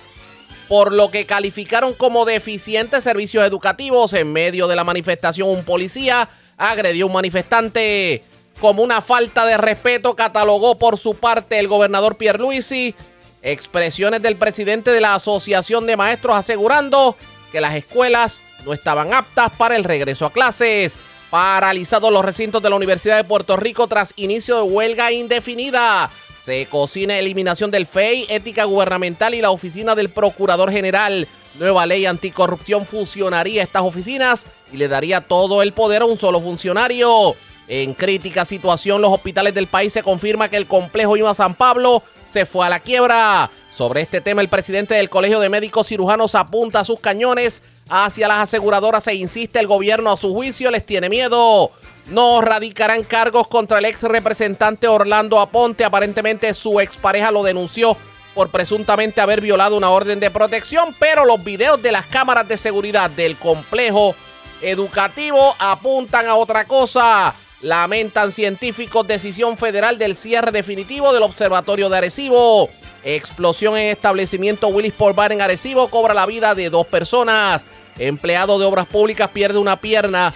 [0.67, 4.15] por lo que calificaron como deficientes servicios educativos.
[4.15, 8.23] En medio de la manifestación, un policía agredió a un manifestante
[8.61, 12.95] como una falta de respeto, catalogó por su parte el gobernador Pierluisi
[13.43, 17.17] expresiones del presidente de la Asociación de Maestros asegurando
[17.51, 20.99] que las escuelas no estaban aptas para el regreso a clases.
[21.31, 26.11] Paralizados los recintos de la Universidad de Puerto Rico tras inicio de huelga indefinida.
[26.43, 31.27] Se cocina eliminación del FEI, ética gubernamental y la oficina del Procurador General.
[31.55, 36.41] Nueva ley anticorrupción fusionaría estas oficinas y le daría todo el poder a un solo
[36.41, 37.35] funcionario.
[37.69, 42.03] En crítica situación, los hospitales del país se confirma que el complejo IMA San Pablo
[42.33, 43.51] se fue a la quiebra.
[43.77, 48.39] Sobre este tema, el presidente del Colegio de Médicos Cirujanos apunta sus cañones hacia las
[48.39, 51.71] aseguradoras e insiste el gobierno a su juicio les tiene miedo.
[52.07, 55.85] No radicarán cargos contra el ex representante Orlando Aponte.
[55.85, 57.97] Aparentemente su expareja lo denunció
[58.35, 62.57] por presuntamente haber violado una orden de protección, pero los videos de las cámaras de
[62.57, 64.15] seguridad del complejo
[64.63, 67.35] educativo apuntan a otra cosa.
[67.63, 72.69] Lamentan científicos decisión federal del cierre definitivo del observatorio de Arecibo.
[73.05, 77.65] Explosión en establecimiento Willis Bar en Arecibo cobra la vida de dos personas.
[77.99, 80.35] Empleado de obras públicas pierde una pierna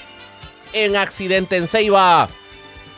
[0.72, 2.28] en accidente en Ceiba.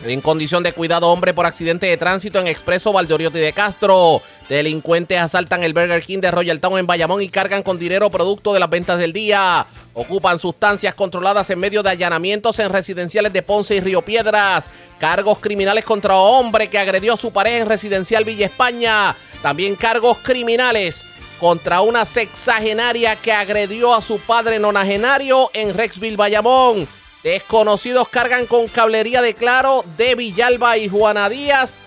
[0.04, 4.22] En condición de cuidado, hombre por accidente de tránsito en Expreso Valdoriotti de Castro.
[4.48, 8.54] Delincuentes asaltan el Burger King de Royal Town en Bayamón y cargan con dinero producto
[8.54, 9.66] de las ventas del día.
[9.94, 14.70] Ocupan sustancias controladas en medio de allanamientos en residenciales de Ponce y Río Piedras.
[15.00, 19.16] Cargos criminales contra hombre que agredió a su pareja en residencial Villa España.
[19.42, 21.04] También cargos criminales
[21.40, 26.86] contra una sexagenaria que agredió a su padre nonagenario en Rexville, Bayamón.
[27.22, 31.78] Desconocidos cargan con cablería de claro de Villalba y Juana Díaz.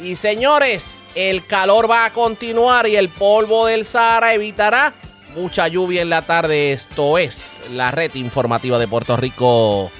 [0.00, 4.94] Y señores, el calor va a continuar y el polvo del Sahara evitará
[5.34, 6.72] mucha lluvia en la tarde.
[6.72, 9.90] Esto es la red informativa de Puerto Rico.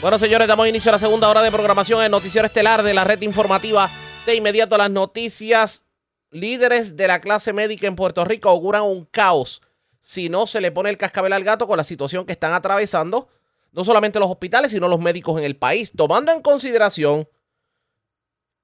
[0.00, 3.04] Bueno, señores, damos inicio a la segunda hora de programación en Noticiero Estelar de la
[3.04, 3.90] red informativa.
[4.26, 5.84] De inmediato las noticias.
[6.30, 9.62] Líderes de la clase médica en Puerto Rico auguran un caos
[10.04, 13.26] si no se le pone el cascabel al gato con la situación que están atravesando
[13.72, 17.26] no solamente los hospitales, sino los médicos en el país, tomando en consideración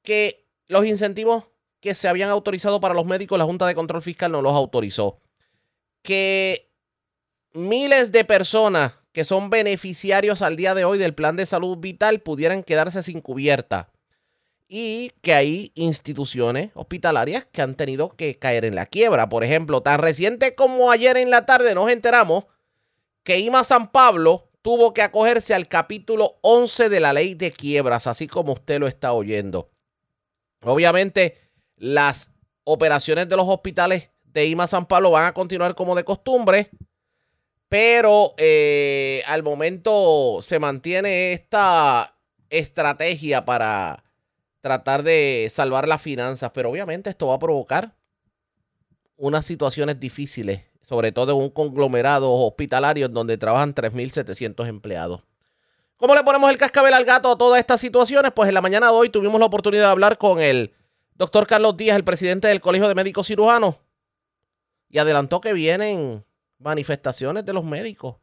[0.03, 1.47] que los incentivos
[1.81, 5.19] que se habían autorizado para los médicos, la Junta de Control Fiscal no los autorizó.
[6.03, 6.71] Que
[7.55, 12.21] miles de personas que son beneficiarios al día de hoy del plan de salud vital
[12.21, 13.91] pudieran quedarse sin cubierta.
[14.73, 19.29] Y que hay instituciones hospitalarias que han tenido que caer en la quiebra.
[19.29, 22.45] Por ejemplo, tan reciente como ayer en la tarde nos enteramos
[23.25, 28.07] que IMA San Pablo tuvo que acogerse al capítulo 11 de la ley de quiebras,
[28.07, 29.71] así como usted lo está oyendo.
[30.63, 31.37] Obviamente,
[31.77, 32.31] las
[32.63, 36.71] operaciones de los hospitales de IMA San Pablo van a continuar como de costumbre,
[37.69, 42.17] pero eh, al momento se mantiene esta
[42.51, 44.05] estrategia para
[44.61, 47.95] tratar de salvar las finanzas, pero obviamente esto va a provocar
[49.17, 55.23] unas situaciones difíciles sobre todo en un conglomerado hospitalario en donde trabajan 3.700 empleados.
[55.97, 58.33] ¿Cómo le ponemos el cascabel al gato a todas estas situaciones?
[58.35, 60.75] Pues en la mañana de hoy tuvimos la oportunidad de hablar con el
[61.15, 63.77] doctor Carlos Díaz, el presidente del Colegio de Médicos Cirujanos,
[64.89, 66.25] y adelantó que vienen
[66.59, 68.17] manifestaciones de los médicos,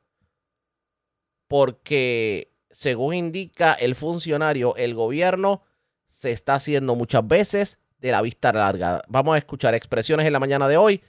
[1.47, 5.61] porque según indica el funcionario, el gobierno
[6.17, 9.01] se está haciendo muchas veces de la vista larga.
[9.07, 10.99] Vamos a escuchar expresiones en la mañana de hoy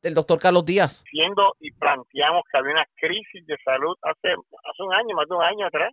[0.00, 1.02] del doctor Carlos Díaz.
[1.10, 5.34] Siendo y planteamos que había una crisis de salud hace, hace un año, más de
[5.34, 5.92] un año atrás.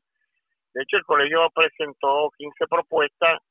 [0.71, 3.41] De hecho, el colegio presentó 15 propuestas,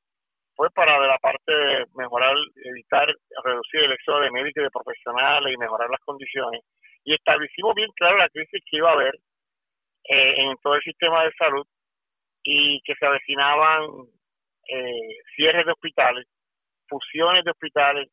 [0.55, 3.09] fue para de la parte de mejorar, evitar,
[3.43, 6.63] reducir el éxodo de médicos y de profesionales y mejorar las condiciones.
[7.05, 9.17] Y establecimos bien claro la crisis que iba a haber
[10.05, 11.67] eh, en todo el sistema de salud
[12.45, 13.83] y que se avecinaban
[14.69, 16.27] eh, cierres de hospitales,
[16.89, 18.09] fusiones de hospitales,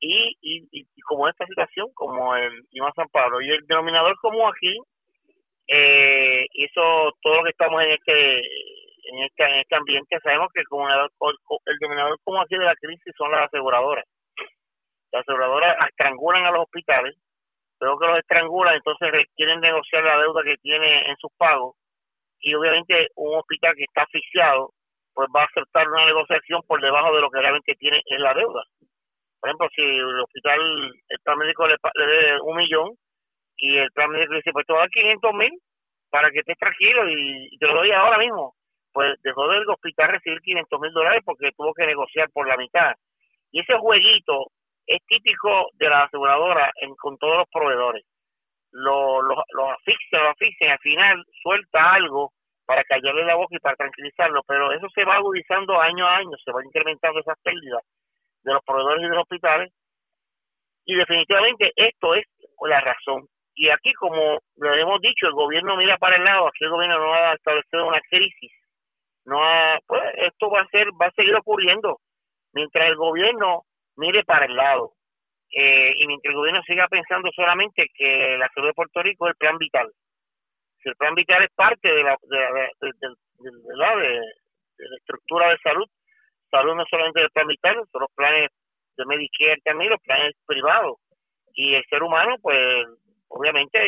[0.00, 3.40] y, y, y, como esta situación, como el IMA San Pablo.
[3.40, 4.76] Y el denominador común aquí
[5.66, 8.38] eh, hizo todo lo que estamos en este
[9.08, 10.18] en este, en este ambiente.
[10.22, 10.66] Sabemos que el,
[11.66, 14.04] el denominador común aquí de la crisis son las aseguradoras.
[15.12, 17.16] Las aseguradoras estrangulan a los hospitales,
[17.80, 21.76] luego que los estrangulan, entonces quieren negociar la deuda que tiene en sus pagos.
[22.40, 24.70] Y obviamente un hospital que está asfixiado,
[25.18, 28.34] pues va a aceptar una negociación por debajo de lo que realmente tiene en la
[28.34, 28.62] deuda.
[29.40, 30.60] Por ejemplo, si el hospital,
[31.08, 32.90] el plan médico le, dé un millón
[33.56, 35.58] y el plan médico dice, pues te voy a dar 500 mil
[36.08, 38.54] para que estés tranquilo y, te lo doy ahora mismo,
[38.92, 42.94] pues dejó del hospital recibir 500 mil dólares porque tuvo que negociar por la mitad.
[43.50, 44.52] Y ese jueguito
[44.86, 48.04] es típico de la aseguradora en, con todos los proveedores.
[48.70, 52.30] Lo, lo, lo asfixian, lo asfixian, al final suelta algo
[52.68, 56.36] para callarle la boca y para tranquilizarlo, pero eso se va agudizando año a año,
[56.44, 57.82] se va incrementando esas pérdidas
[58.42, 59.72] de los proveedores y de los hospitales.
[60.84, 62.26] Y definitivamente esto es
[62.60, 63.26] la razón.
[63.54, 66.98] Y aquí, como lo hemos dicho, el gobierno mira para el lado, aquí el gobierno
[66.98, 68.52] no ha establecido una crisis.
[69.24, 72.00] No ha, pues esto va a ser, va a seguir ocurriendo
[72.52, 73.62] mientras el gobierno
[73.96, 74.92] mire para el lado.
[75.50, 79.30] Eh, y mientras el gobierno siga pensando solamente que la salud de Puerto Rico es
[79.30, 79.90] el plan vital.
[80.82, 82.38] Si el plan vital es parte de la, de,
[83.68, 85.86] de la estructura de salud,
[86.50, 88.50] salud no solamente del plan vital, son los planes
[88.96, 90.98] de Medicare también, los planes privados.
[91.54, 92.86] Y el ser humano, pues,
[93.28, 93.78] obviamente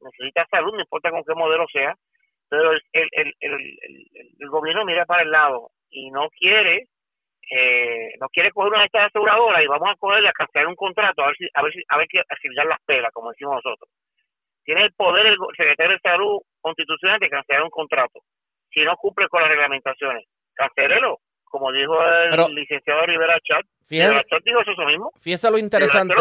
[0.00, 1.94] necesita salud, no importa con qué modelo sea,
[2.48, 6.86] pero el, el, el, gobierno mira para el lado y no quiere
[7.50, 10.76] eh, no quiere coger una de estas aseguradoras y vamos a cogerle a cancelar un
[10.76, 13.54] contrato a ver si a ver si a ver que asignar las pelas como decimos
[13.54, 13.88] nosotros
[14.64, 18.20] tiene el poder el secretario de salud constitucional de cancelar un contrato
[18.70, 21.18] si no cumple con las reglamentaciones cancélelo
[21.52, 25.12] como dijo el licenciado Rivera Chat, fíjese, dijo eso mismo.
[25.20, 26.14] Fíjese lo interesante.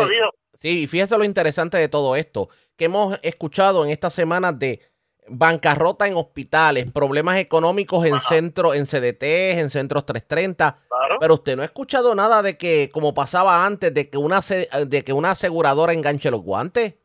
[0.55, 4.81] Sí, fíjese lo interesante de todo esto, que hemos escuchado en estas semanas de
[5.29, 9.23] bancarrota en hospitales, problemas económicos en centros, en CDT,
[9.59, 10.77] en centros 330.
[11.21, 14.41] Pero usted no ha escuchado nada de que, como pasaba antes, de que una
[14.85, 16.95] de que una aseguradora enganche los guantes.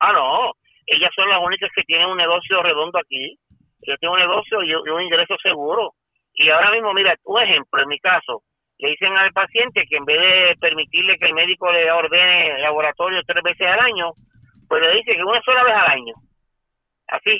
[0.00, 0.52] Ah, no.
[0.86, 3.36] Ellas son las únicas que tienen un negocio redondo aquí.
[3.82, 5.92] Yo tengo un negocio y un ingreso seguro.
[6.34, 8.42] Y ahora mismo, mira, un ejemplo, en mi caso,
[8.78, 13.22] le dicen al paciente que en vez de permitirle que el médico le ordene laboratorio
[13.26, 14.12] tres veces al año,
[14.68, 16.14] pues le dice que una sola vez al año.
[17.08, 17.38] Así,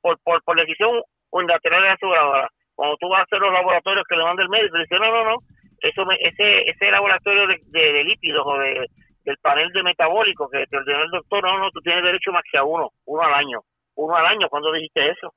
[0.00, 2.48] por, por, por decisión unilateral de la aseguradora.
[2.74, 5.10] Cuando tú vas a hacer los laboratorios que le manda el médico, le dice, no,
[5.10, 5.36] no, no,
[5.82, 8.86] eso ese, ese laboratorio de, de, lípidos o de,
[9.24, 12.42] del panel de metabólico que te ordenó el doctor, no, no, tú tienes derecho más
[12.50, 13.60] que a uno, uno al año.
[13.96, 15.34] Uno al año, ¿cuándo dijiste eso?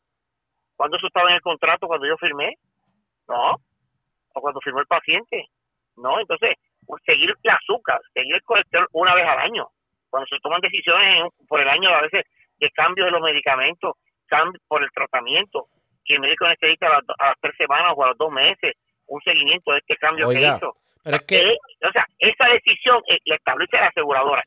[0.76, 2.56] ¿Cuándo eso estaba en el contrato cuando yo firmé?
[3.28, 3.56] No.
[4.34, 5.46] O cuando firmó el paciente.
[5.98, 6.56] No, entonces,
[6.86, 9.68] pues, seguir el azúcar, seguir el colesterol una vez al año.
[10.10, 12.26] Cuando se toman decisiones por el año a veces
[12.58, 13.96] de cambio de los medicamentos,
[14.28, 15.68] cambio por el tratamiento,
[16.06, 18.76] que el médico necesita a las, a las tres semanas o a los dos meses
[19.08, 20.76] un seguimiento de este cambio que hizo.
[21.04, 21.43] Pero es que-
[21.88, 24.43] o sea, esa decisión eh, la establece la aseguradora.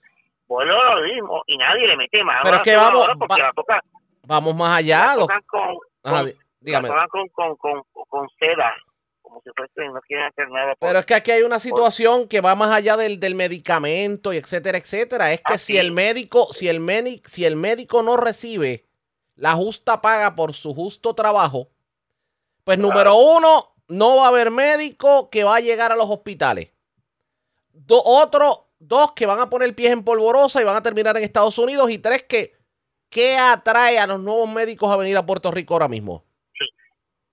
[0.48, 3.52] Vuelvo a lo mismo y nadie le mete mano Pero es que vamos- porque va-
[3.68, 3.80] la
[4.22, 5.07] Vamos más allá.
[5.07, 6.88] la tocan con, Ajá, con- di- dígame.
[6.88, 8.72] la tocan con, con, seda,
[9.22, 10.74] como si fuese, no quieren hacer nada.
[10.76, 14.32] por- Pero es que aquí hay una situación que va más allá del, del medicamento
[14.32, 15.32] y etcétera, etcétera.
[15.32, 18.84] Es que si el médico, si el médico, si el médico no recibe
[19.34, 21.68] la justa paga por su justo trabajo,
[22.64, 26.72] pues número uno, no va a haber médico que va a llegar a los hospitales.
[27.72, 31.22] Do- otro, dos que van a poner pies en polvorosa y van a terminar en
[31.24, 31.91] Estados Unidos.
[31.91, 32.53] Y tres que,
[33.11, 36.24] ¿qué atrae a los nuevos médicos a venir a Puerto Rico ahora mismo?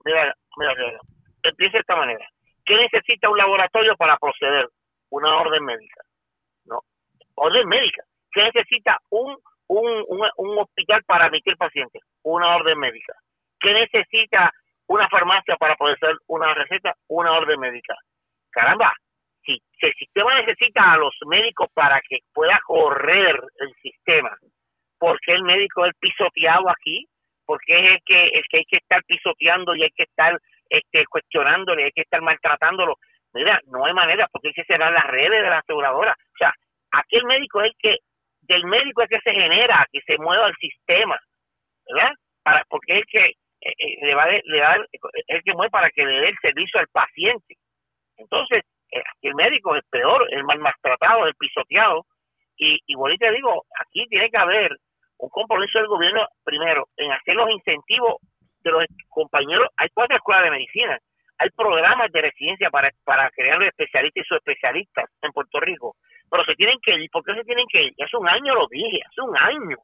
[0.05, 0.99] Mira, mira, mira,
[1.43, 2.27] empieza de esta manera.
[2.65, 4.69] ¿Qué necesita un laboratorio para proceder?
[5.09, 6.01] Una orden médica.
[6.65, 6.81] No,
[7.35, 8.03] orden médica.
[8.31, 9.37] ¿Qué necesita un,
[9.67, 12.01] un, un, un hospital para admitir pacientes?
[12.23, 13.13] Una orden médica.
[13.59, 14.51] ¿Qué necesita
[14.87, 16.93] una farmacia para poder hacer una receta?
[17.07, 17.95] Una orden médica.
[18.51, 18.93] Caramba,
[19.43, 24.35] si, si el sistema necesita a los médicos para que pueda correr el sistema,
[24.99, 27.07] ¿por qué el médico es pisoteado aquí?
[27.45, 31.05] porque es el que, el que hay que estar pisoteando y hay que estar este,
[31.05, 32.95] cuestionándole, hay que estar maltratándolo.
[33.33, 36.11] Mira, no hay manera, porque que cerrar las redes de la aseguradora.
[36.13, 36.53] O sea,
[36.91, 37.97] aquí el médico es el que,
[38.41, 41.19] del médico es que se genera, que se mueva el sistema,
[41.87, 42.11] ¿verdad?
[42.43, 43.33] Para, porque es que
[44.01, 46.37] le va, a de- le va es el que mueve para que le dé el
[46.41, 47.55] servicio al paciente.
[48.17, 52.05] Entonces, eh, el médico es peor, el mal maltratado, el pisoteado.
[52.57, 54.77] Y, y bueno, te digo, aquí tiene que haber
[55.17, 58.17] un compromiso del gobierno, primero, en hacer los incentivos
[58.63, 59.69] de los compañeros.
[59.77, 60.97] Hay cuatro escuelas de medicina,
[61.39, 65.95] hay programas de residencia para, para crear los especialistas y subespecialistas en Puerto Rico,
[66.29, 67.09] pero se tienen que ir.
[67.09, 67.93] ¿Por qué se tienen que ir?
[68.03, 69.77] Hace un año lo dije, hace un año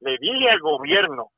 [0.00, 1.28] le dije al gobierno,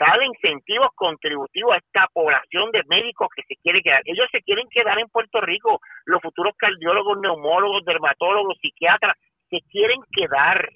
[0.00, 4.00] darle incentivos contributivos a esta población de médicos que se quiere quedar.
[4.06, 9.14] Ellos se quieren quedar en Puerto Rico, los futuros cardiólogos, neumólogos, dermatólogos, psiquiatras,
[9.50, 10.66] se quieren quedar,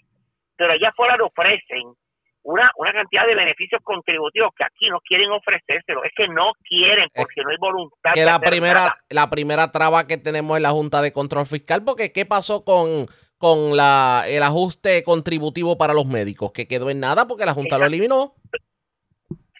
[0.56, 1.94] pero allá afuera le ofrecen
[2.42, 7.08] una, una cantidad de beneficios contributivos que aquí no quieren ofrecérselo, es que no quieren
[7.14, 8.12] porque no hay voluntad.
[8.12, 8.96] que la primera, nada.
[9.08, 13.06] la primera traba que tenemos en la Junta de Control Fiscal, porque ¿qué pasó con,
[13.38, 16.52] con la, el ajuste contributivo para los médicos?
[16.52, 18.34] Que quedó en nada porque la Junta lo eliminó.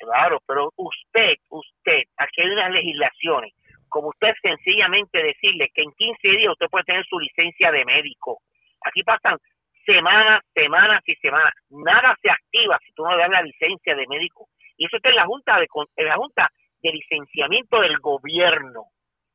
[0.04, 3.52] Claro, pero usted, usted, aquí hay unas legislaciones,
[3.88, 8.40] como usted sencillamente decirle que en 15 días usted puede tener su licencia de médico.
[8.84, 9.38] Aquí pasan
[9.84, 11.52] semanas, semanas y semanas.
[11.70, 14.48] Nada se activa si tú no le das la licencia de médico.
[14.76, 16.50] Y eso está en la Junta de, en la junta
[16.82, 18.84] de Licenciamiento del Gobierno.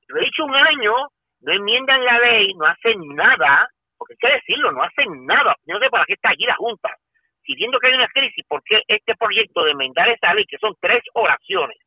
[0.08, 0.94] Lo he dicho un año,
[1.42, 5.56] no enmiendan la ley, no hacen nada, porque hay que decirlo, no hacen nada.
[5.66, 6.90] Yo no sé para qué está allí la Junta.
[7.50, 10.60] Si viendo que hay una crisis, ¿por qué este proyecto de enmendar esa ley, que
[10.60, 11.78] son tres oraciones,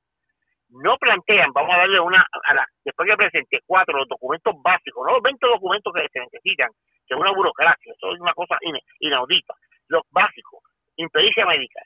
[0.70, 5.06] no plantean, vamos a darle una, a la, después que presente cuatro, los documentos básicos,
[5.06, 6.70] no los 20 documentos que se necesitan,
[7.06, 9.54] que es una burocracia, eso es una cosa ina- inaudita,
[9.88, 10.64] los básicos,
[10.96, 11.80] impericia médica,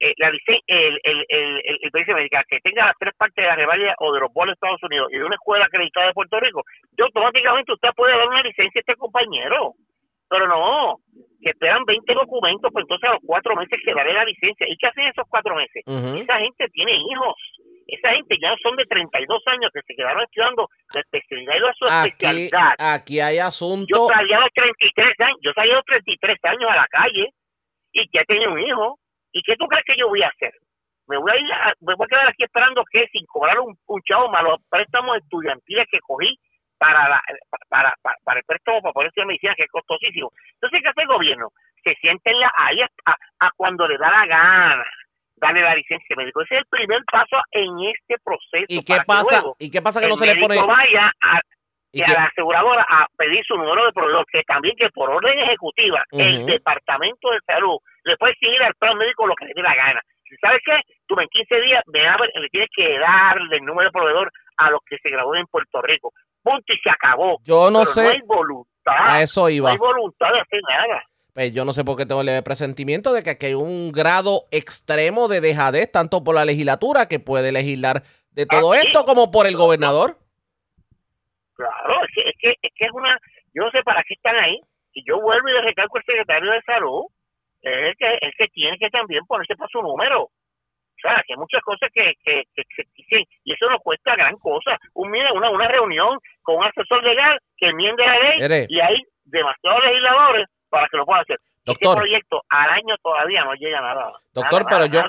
[0.00, 3.48] eh, la el, el, el, el- el pericia médica que tenga las tres partes de
[3.48, 6.12] la revalida o de los bolos de Estados Unidos y de una escuela acreditada de
[6.14, 6.62] Puerto Rico,
[6.98, 9.74] yo automáticamente usted puede dar una licencia a este compañero.
[10.32, 10.96] Pero no,
[11.42, 14.66] que esperan 20 documentos, pues entonces a los cuatro meses que daré la licencia.
[14.66, 15.82] ¿Y qué hacen esos cuatro meses?
[15.86, 17.34] Esa gente tiene hijos.
[17.86, 21.72] Esa gente ya son de 32 años que se quedaron estudiando la especialidad y la
[21.74, 22.72] su Aquí, especialidad.
[22.78, 24.08] aquí hay Yo asunto.
[24.08, 27.28] salí a los 33 años, yo salí a los 33 años a la calle
[27.92, 28.98] y ya tenía un hijo.
[29.32, 30.52] ¿Y qué tú crees que yo voy a hacer?
[31.08, 33.76] Me voy a ir a- me voy a quedar aquí esperando que sin cobrar un,
[33.86, 36.38] un chavo más los préstamos estudiantiles que cogí
[36.82, 37.22] para, la,
[37.68, 40.32] para, para, para el préstamo para estudiar medicina, que es costosísimo.
[40.54, 41.48] Entonces, ¿qué hace el gobierno?
[41.84, 44.84] Se sienten la, ahí a, cuando le da la gana
[45.36, 46.42] darle la licencia médico.
[46.42, 48.66] Ese es el primer paso en este proceso.
[48.66, 49.40] ¿Y qué que pasa?
[49.42, 50.56] luego ¿Y qué pasa que no se le pone?
[50.58, 51.40] vaya a,
[51.92, 55.38] ¿Y a la aseguradora a pedir su número de proveedor, que también que por orden
[55.38, 56.46] ejecutiva el.
[56.46, 60.00] Departamento de Salud le puede exigir al plan médico lo que le dé la gana.
[60.40, 60.80] ¿Sabes qué?
[61.06, 64.80] Tú en 15 días me le tienes que darle el número de proveedor a los
[64.84, 66.12] que se gradúen en Puerto Rico.
[66.42, 67.38] Punto y se acabó.
[67.44, 68.02] Yo no Pero sé.
[68.02, 68.94] No hay voluntad.
[69.04, 69.68] A eso iba.
[69.68, 71.04] No hay voluntad de hacer nada.
[71.34, 74.42] Pues yo no sé por qué tengo el presentimiento de que aquí hay un grado
[74.50, 79.46] extremo de dejadez, tanto por la legislatura, que puede legislar de todo esto, como por
[79.46, 80.18] el gobernador.
[81.54, 83.18] Claro, es que, es que es que es una,
[83.54, 84.60] yo no sé para qué están ahí.
[84.92, 87.04] Y yo vuelvo y le recalco al secretario de salud,
[87.62, 90.28] es el que, el que tiene que también ponerse para su número.
[91.00, 92.62] sea, que hay muchas cosas que, que, que,
[93.08, 94.78] que, y eso no cuesta gran cosa.
[94.94, 98.96] Un, mira, una, una reunión con un asesor legal que enmiende la ley y hay
[99.24, 101.38] demasiados legisladores para que lo puedan hacer.
[101.64, 104.12] Doctor, este proyecto al año todavía no llega nada.
[104.32, 105.02] Doctor, pero yo,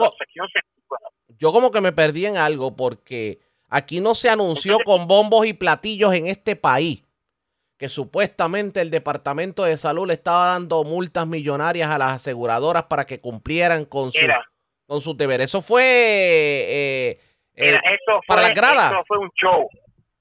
[1.37, 5.53] yo como que me perdí en algo porque aquí no se anunció con bombos y
[5.53, 7.03] platillos en este país
[7.77, 13.05] que supuestamente el Departamento de Salud le estaba dando multas millonarias a las aseguradoras para
[13.05, 14.25] que cumplieran con su,
[14.85, 15.41] con su deber.
[15.41, 17.19] Eso fue eh,
[17.55, 17.79] eh,
[18.27, 18.89] para la grada.
[18.89, 19.67] Eso fue un show.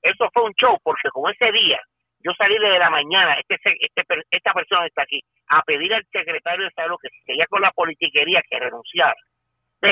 [0.03, 1.81] Eso fue un show porque como ese día
[2.25, 6.65] yo salí desde la mañana, este, este, esta persona está aquí, a pedir al secretario
[6.65, 9.17] de Salud que se seguía con la politiquería que renunciara.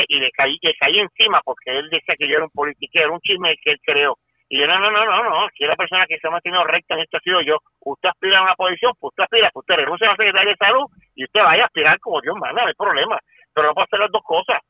[0.07, 3.21] Y le caí, le caí encima porque él decía que yo era un politiquero, un
[3.21, 4.17] chisme que él creó.
[4.49, 6.95] Y yo, no, no, no, no, no, si la persona que se ha mantenido recta
[6.95, 7.59] en esto ha sido yo.
[7.81, 10.57] Usted aspira a una posición, pues usted aspira, pues usted renuncia a la Secretaría de
[10.57, 13.19] Salud y usted vaya a aspirar como Dios manda, no hay problema.
[13.53, 14.63] Pero no puede hacer las dos cosas.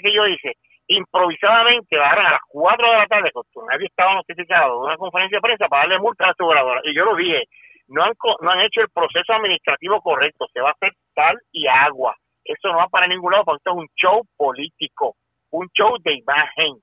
[0.00, 4.86] Que yo hice, improvisadamente a las 4 de la tarde, cuando nadie estaba notificado, de
[4.86, 6.80] una conferencia de prensa para darle multa a la aseguradora.
[6.84, 7.44] Y yo lo dije,
[7.88, 11.66] no han, no han hecho el proceso administrativo correcto, se va a hacer sal y
[11.66, 12.16] agua.
[12.44, 15.16] Eso no va para ningún lado, porque esto es un show político,
[15.50, 16.76] un show de imagen.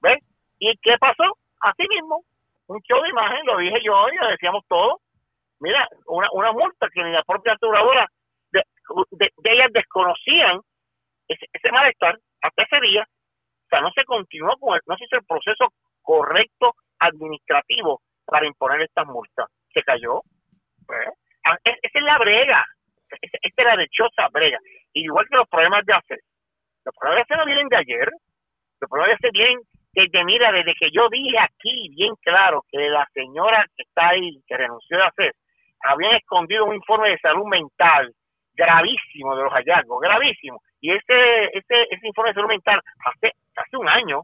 [0.00, 0.18] ¿Ves?
[0.58, 1.24] ¿Y qué pasó?
[1.60, 2.22] Así mismo,
[2.68, 5.00] un show de imagen, lo dije yo y lo decíamos todos.
[5.60, 8.06] Mira, una, una multa que ni la propia aseguradora
[8.52, 8.62] de,
[9.12, 10.60] de, ellas desconocían
[11.28, 13.06] ese, ese malestar hasta ese día
[13.66, 15.72] o sea, no se continuó con el, no se hizo el proceso
[16.02, 19.46] correcto administrativo para imponer estas multas.
[19.74, 20.22] Se cayó.
[21.44, 22.64] Ah, esa es la brega.
[23.10, 24.58] Esta es la dichosa brega.
[24.92, 26.18] igual que los problemas de hacer.
[26.84, 28.08] Los problemas de hacer no vienen de ayer.
[28.80, 29.60] Los problemas de hacer vienen
[29.92, 34.42] desde, mira, desde que yo dije aquí bien claro que la señora que está ahí,
[34.46, 35.32] que renunció a hacer,
[35.80, 38.12] habían escondido un informe de salud mental
[38.54, 40.60] gravísimo de los hallazgos, gravísimo.
[40.80, 44.22] Y ese, ese, ese informe de salud mental hace hace un año,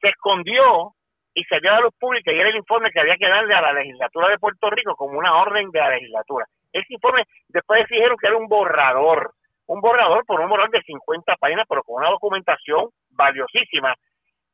[0.00, 0.92] se escondió
[1.34, 3.60] y se dio a luz pública y era el informe que había que darle a
[3.60, 6.46] la legislatura de Puerto Rico como una orden de la legislatura.
[6.72, 9.32] Ese informe después dijeron que era un borrador,
[9.66, 13.94] un borrador por un borrador de 50 páginas, pero con una documentación valiosísima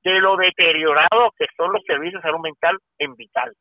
[0.03, 3.53] de lo deteriorado que son los servicios de salud mental en Vital.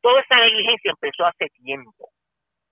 [0.00, 2.10] Toda esa negligencia empezó hace tiempo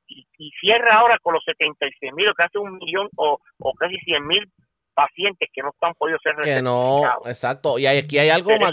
[0.09, 4.27] y, cierra ahora con los 76 mil o casi un millón o, o casi 100
[4.27, 4.53] mil
[4.95, 7.79] pacientes que no están podido ser Que no, exacto.
[7.79, 8.73] Y aquí hay algo más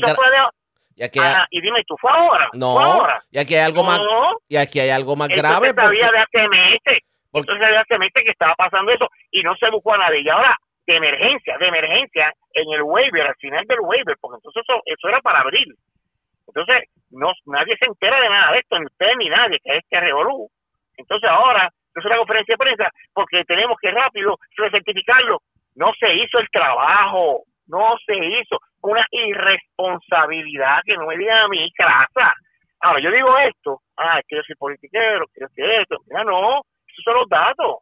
[0.96, 1.20] y, aquí
[1.50, 2.50] y dime, ¿tú fue ahora?
[2.54, 3.24] No, ahora?
[3.32, 4.00] y aquí hay algo más
[4.48, 5.74] y aquí hay algo más grave.
[5.74, 5.82] Porque...
[5.82, 7.00] sabía de hace meses.
[7.34, 10.22] Entonces de hace meses que estaba pasando eso y no se buscó a nadie.
[10.22, 10.56] Y ahora,
[10.86, 15.08] de emergencia, de emergencia, en el waiver, al final del waiver, porque entonces eso, eso
[15.08, 15.76] era para abril.
[16.48, 19.84] Entonces, no, nadie se entera de nada de esto, ni usted ni nadie, que es
[19.84, 20.48] este revolú.
[20.98, 25.40] Entonces ahora, es una conferencia de prensa, porque tenemos que rápido recertificarlo
[25.76, 31.48] no se hizo el trabajo, no se hizo una irresponsabilidad que no me digan a
[31.48, 31.72] mí.
[32.82, 36.24] Ahora, yo digo esto, ah, es que yo soy politiquero, que yo soy esto, mira,
[36.24, 37.78] no, esos son los datos,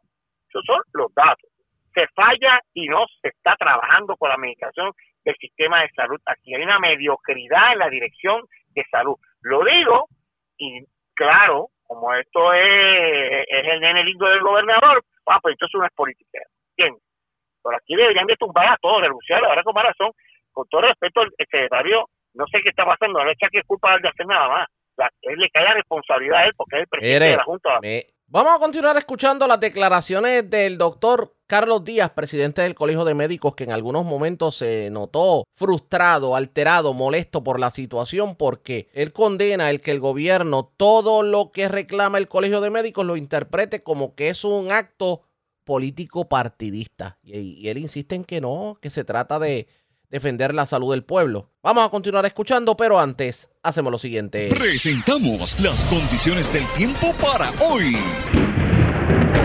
[0.48, 1.50] esos son los datos.
[1.92, 4.92] Se falla y no se está trabajando con la administración
[5.24, 6.20] del sistema de salud.
[6.24, 9.16] Aquí hay una mediocridad en la dirección de salud.
[9.42, 10.06] Lo digo
[10.56, 10.84] y
[11.14, 15.92] claro, como esto es, es el nene lindo del gobernador, ah, pues entonces uno es
[15.94, 16.44] politiquero.
[16.70, 17.02] ¿Entiendes?
[17.60, 20.10] Por aquí deberían de tumbar a todos, renunciar ahora con razón,
[20.52, 23.98] con todo respeto al secretario, no sé qué está pasando, no le echa que culpa
[23.98, 24.68] de hacer nada más.
[24.96, 27.78] La, él le cae la responsabilidad a él porque es el presidente de la Junta.
[28.32, 33.54] Vamos a continuar escuchando las declaraciones del doctor Carlos Díaz, presidente del Colegio de Médicos,
[33.54, 39.68] que en algunos momentos se notó frustrado, alterado, molesto por la situación, porque él condena
[39.68, 44.14] el que el gobierno todo lo que reclama el Colegio de Médicos lo interprete como
[44.14, 45.24] que es un acto
[45.64, 47.18] político partidista.
[47.22, 49.66] Y, él insiste en que no, que se trata de
[50.12, 51.50] defender la salud del pueblo.
[51.62, 54.50] Vamos a continuar escuchando, pero antes hacemos lo siguiente.
[54.50, 57.96] Presentamos las condiciones del tiempo para hoy.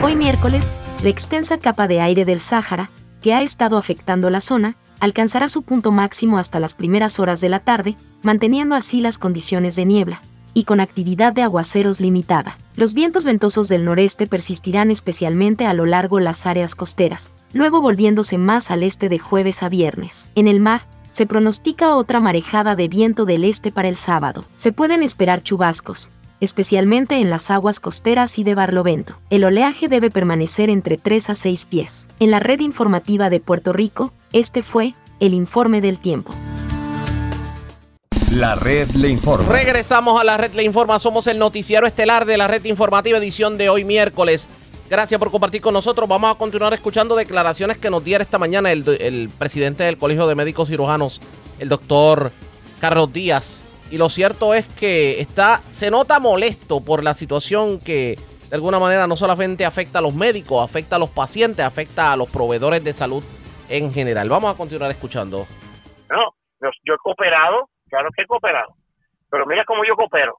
[0.03, 0.69] Hoy miércoles,
[1.01, 2.91] la extensa capa de aire del Sáhara,
[3.21, 7.49] que ha estado afectando la zona, alcanzará su punto máximo hasta las primeras horas de
[7.49, 10.21] la tarde, manteniendo así las condiciones de niebla
[10.57, 12.57] y con actividad de aguaceros limitada.
[12.75, 18.39] Los vientos ventosos del noreste persistirán especialmente a lo largo las áreas costeras, luego volviéndose
[18.39, 20.31] más al este de jueves a viernes.
[20.33, 20.81] En el mar,
[21.11, 24.45] se pronostica otra marejada de viento del este para el sábado.
[24.55, 26.09] Se pueden esperar chubascos,
[26.39, 29.13] especialmente en las aguas costeras y de Barlovento.
[29.29, 32.07] El oleaje debe permanecer entre 3 a 6 pies.
[32.19, 36.33] En la red informativa de Puerto Rico, este fue el informe del tiempo.
[38.33, 39.51] La red le informa.
[39.51, 40.99] Regresamos a la red le informa.
[40.99, 44.49] Somos el noticiero estelar de la red informativa edición de hoy miércoles
[44.89, 46.07] Gracias por compartir con nosotros.
[46.07, 50.27] Vamos a continuar escuchando declaraciones que nos diera esta mañana el, el presidente del Colegio
[50.27, 51.19] de Médicos Cirujanos,
[51.59, 52.31] el doctor
[52.79, 53.65] Carlos Díaz.
[53.91, 58.17] Y lo cierto es que está, se nota molesto por la situación que
[58.49, 62.15] de alguna manera no solamente afecta a los médicos, afecta a los pacientes, afecta a
[62.15, 63.21] los proveedores de salud
[63.67, 64.29] en general.
[64.29, 65.45] Vamos a continuar escuchando.
[66.09, 68.73] No, yo he cooperado, claro que he cooperado,
[69.29, 70.37] pero mira cómo yo coopero.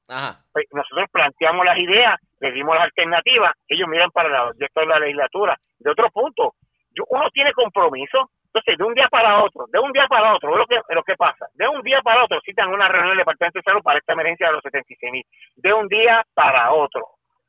[0.53, 4.89] Pues, nosotros planteamos las ideas, les dimos las alternativas, ellos miran para la, esto es
[4.89, 5.57] la legislatura.
[5.79, 6.55] De otro punto,
[6.91, 10.57] yo, uno tiene compromiso, entonces de un día para otro, de un día para otro,
[10.57, 13.59] lo que, lo que pasa, de un día para otro citan una reunión del Departamento
[13.59, 15.25] de Salud para esta emergencia de los 76 mil,
[15.57, 17.07] de un día para otro.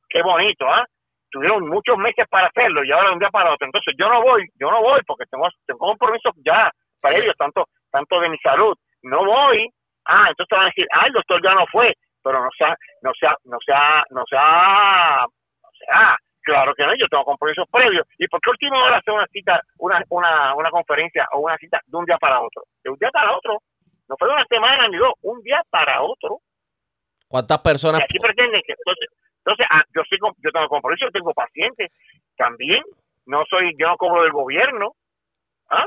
[0.09, 0.85] Qué bonito, ¿ah?
[1.31, 3.65] Tuvieron muchos meses para hacerlo y ahora de un día para otro.
[3.65, 7.65] Entonces yo no voy, yo no voy porque tengo, tengo compromisos ya para ellos, tanto,
[7.91, 8.75] tanto de mi salud.
[9.03, 9.69] No voy,
[10.09, 13.11] ah, entonces van a decir, ah, el doctor ya no fue, pero no sea, no
[13.13, 18.05] sea, no sea, no sea, no sea, claro que no, yo tengo compromisos previos.
[18.17, 21.79] ¿Y por qué última hora hacer una cita, una, una, una conferencia o una cita
[21.85, 22.63] de un día para otro?
[22.83, 23.59] De un día para otro.
[24.09, 26.39] No fue de una semana ni dos, un día para otro.
[27.27, 28.01] ¿Cuántas personas?
[28.01, 29.07] Y aquí pretenden que entonces,
[29.45, 31.91] entonces ah, yo sí, yo tengo compromiso, yo tengo pacientes
[32.35, 32.81] también.
[33.27, 34.93] No soy, yo no cobro del gobierno.
[35.69, 35.85] ¿Ah?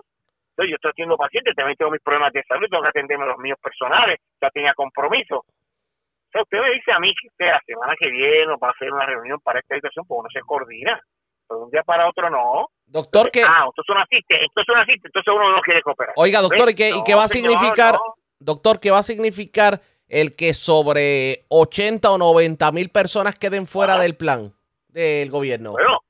[0.59, 3.59] Yo estoy haciendo pacientes, también tengo mis problemas de salud, tengo que atenderme los míos
[3.63, 5.39] personales, ya tenía compromiso.
[5.39, 8.93] O sea, usted me dice a mí que la semana que viene va a hacer
[8.93, 11.01] una reunión para esta situación, pues uno se coordina.
[11.47, 12.69] Pero de un día para otro no.
[12.87, 13.43] Doctor, que...
[13.43, 16.15] Ah, esto es una cita, esto es entonces uno no quiere cooperar.
[16.17, 17.99] Oiga, doctor, ¿y qué, ¿y qué va a significar,
[18.39, 23.99] doctor, qué va a significar el que sobre 80 o 90 mil personas queden fuera
[23.99, 24.53] del plan
[24.89, 25.73] del gobierno?
[25.73, 26.02] Bueno,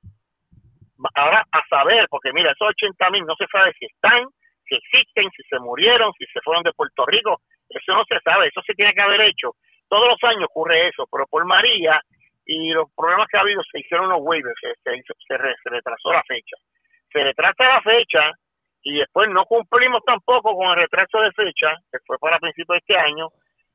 [1.15, 4.27] ahora a saber, porque mira, esos 80 mil no se sabe si están,
[4.65, 8.49] si existen, si se murieron, si se fueron de Puerto Rico, eso no se sabe,
[8.49, 9.53] eso se tiene que haber hecho.
[9.89, 12.01] Todos los años ocurre eso, pero por María
[12.47, 16.57] y los problemas que ha habido se hicieron unos waivers, se, se, retrasó la fecha.
[17.13, 18.33] Se retrasa la fecha
[18.83, 22.79] y después no cumplimos tampoco con el retraso de fecha, que fue para principios de
[22.79, 23.29] este año,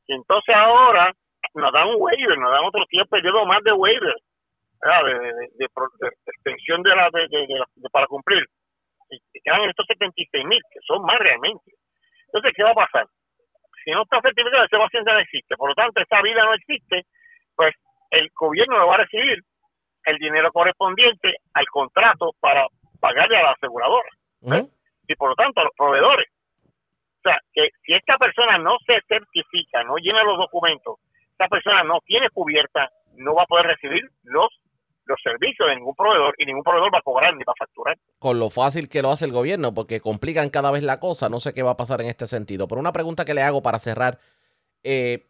[0.07, 1.13] y entonces ahora
[1.53, 4.15] nos dan un waiver, nos dan otro tiempo, periodo más de waiver,
[4.79, 5.65] de,
[6.25, 8.45] extensión de la, de, para cumplir.
[9.09, 11.71] Y quedan estos 76 mil, que son más realmente.
[12.25, 13.07] Entonces, ¿qué va a pasar?
[13.83, 15.55] Si no está certificado, ese paciente no existe.
[15.55, 17.03] Por lo tanto, esa vida no existe,
[17.55, 17.73] pues
[18.11, 19.41] el gobierno le va a recibir
[20.05, 22.67] el dinero correspondiente al contrato para
[22.99, 24.09] pagarle a la aseguradora.
[25.07, 26.27] Y por lo tanto, a los proveedores.
[27.19, 30.99] O sea, que si esta persona no se certifica, no llena los documentos,
[31.31, 34.49] esta persona no tiene cubierta, no va a poder recibir los
[35.07, 37.97] los servicios de ningún proveedor y ningún proveedor va a cobrar ni va a facturar.
[38.19, 41.39] Con lo fácil que lo hace el gobierno, porque complican cada vez la cosa, no
[41.39, 42.67] sé qué va a pasar en este sentido.
[42.67, 44.19] Pero una pregunta que le hago para cerrar.
[44.83, 45.27] Eh,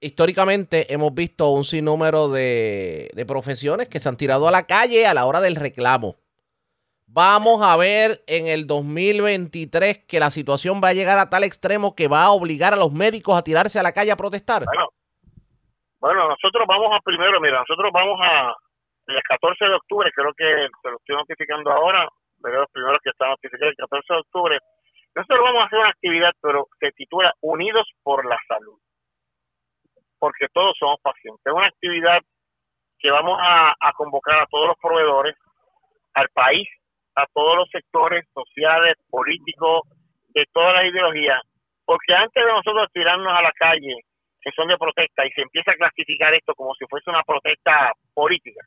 [0.00, 5.06] históricamente hemos visto un sinnúmero de, de profesiones que se han tirado a la calle
[5.06, 6.16] a la hora del reclamo.
[7.10, 11.96] Vamos a ver en el 2023 que la situación va a llegar a tal extremo
[11.96, 14.66] que va a obligar a los médicos a tirarse a la calle a protestar.
[14.66, 14.88] Bueno,
[16.00, 18.54] bueno nosotros vamos a primero, mira, nosotros vamos a,
[19.16, 22.08] el 14 de octubre, creo que se lo estoy notificando ahora,
[22.42, 24.58] pero los primeros que están notificados, el 14 de octubre,
[25.14, 28.78] nosotros vamos a hacer una actividad, pero se titula Unidos por la Salud,
[30.18, 31.42] porque todos somos pacientes.
[31.44, 32.20] Es una actividad
[32.98, 35.36] que vamos a, convocar a todos los proveedores,
[36.14, 36.68] al país,
[37.14, 39.82] a todos los sectores sociales, políticos,
[40.28, 41.40] de todas las ideologías,
[41.84, 43.94] porque antes de nosotros tirarnos a la calle
[44.42, 47.92] en son de protesta y se empieza a clasificar esto como si fuese una protesta
[48.14, 48.60] política,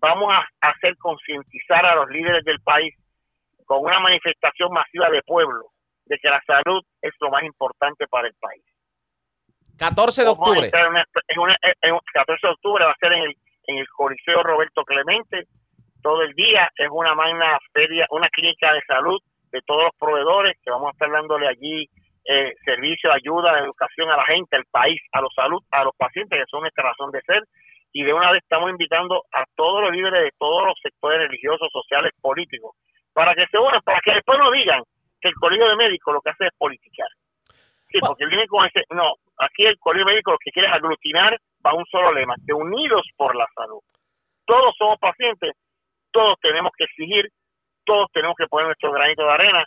[0.00, 2.94] vamos a hacer concientizar a los líderes del país
[3.66, 5.66] con una manifestación masiva de pueblo
[6.06, 8.64] de que la salud es lo más importante para el país.
[9.78, 10.70] 14 de octubre.
[11.80, 13.36] En 14 de octubre va a ser en el,
[13.66, 15.44] en el Coliseo Roberto Clemente,
[16.02, 16.68] todo el día.
[16.76, 19.20] Es una magna feria, una clínica de salud
[19.52, 21.88] de todos los proveedores que vamos a estar dándole allí
[22.24, 26.38] eh, servicio, ayuda, educación a la gente, al país, a los salud, a los pacientes
[26.38, 27.42] que son nuestra razón de ser
[27.92, 31.68] y de una vez estamos invitando a todos los líderes de todos los sectores religiosos,
[31.72, 32.76] sociales, políticos,
[33.12, 34.82] para que se unan, para que después no digan
[35.20, 37.08] que el colegio de médicos lo que hace es politicar.
[37.88, 40.74] Sí, porque viene con ese, no, aquí el colegio de médicos lo que quiere es
[40.74, 43.80] aglutinar va un solo lema, que unidos por la salud.
[44.46, 45.52] Todos somos pacientes,
[46.12, 47.28] todos tenemos que exigir,
[47.84, 49.64] todos tenemos que poner nuestro granito de arena,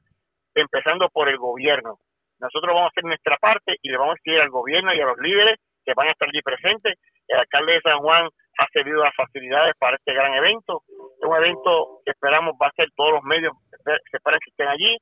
[0.56, 1.98] empezando por el gobierno.
[2.40, 5.06] Nosotros vamos a hacer nuestra parte y le vamos a exigir al gobierno y a
[5.06, 6.98] los líderes que van a estar allí presentes
[7.28, 10.84] el alcalde de San Juan ha cedido las facilidades para este gran evento.
[10.88, 14.68] Es un evento que esperamos va a ser todos los medios, se esperan que estén
[14.68, 14.98] allí.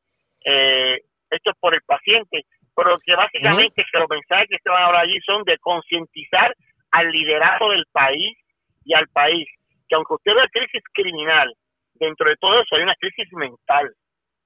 [0.45, 2.45] Eh, esto es por el paciente,
[2.75, 6.55] pero que básicamente que los mensajes que se van a hablar allí son de concientizar
[6.91, 8.37] al liderazgo del país
[8.83, 9.47] y al país
[9.87, 11.53] que aunque usted vea crisis criminal,
[11.95, 13.93] dentro de todo eso hay una crisis mental.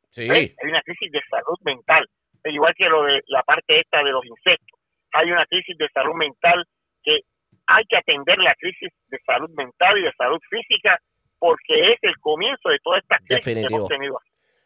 [0.09, 0.29] Sí.
[0.29, 2.07] Hay una crisis de salud mental,
[2.45, 4.79] igual que lo de la parte esta de los insectos.
[5.13, 6.65] Hay una crisis de salud mental
[7.03, 7.19] que
[7.67, 10.97] hay que atender la crisis de salud mental y de salud física
[11.39, 13.77] porque es el comienzo de toda esta crisis que Definitivo.
[13.79, 14.19] hemos tenido.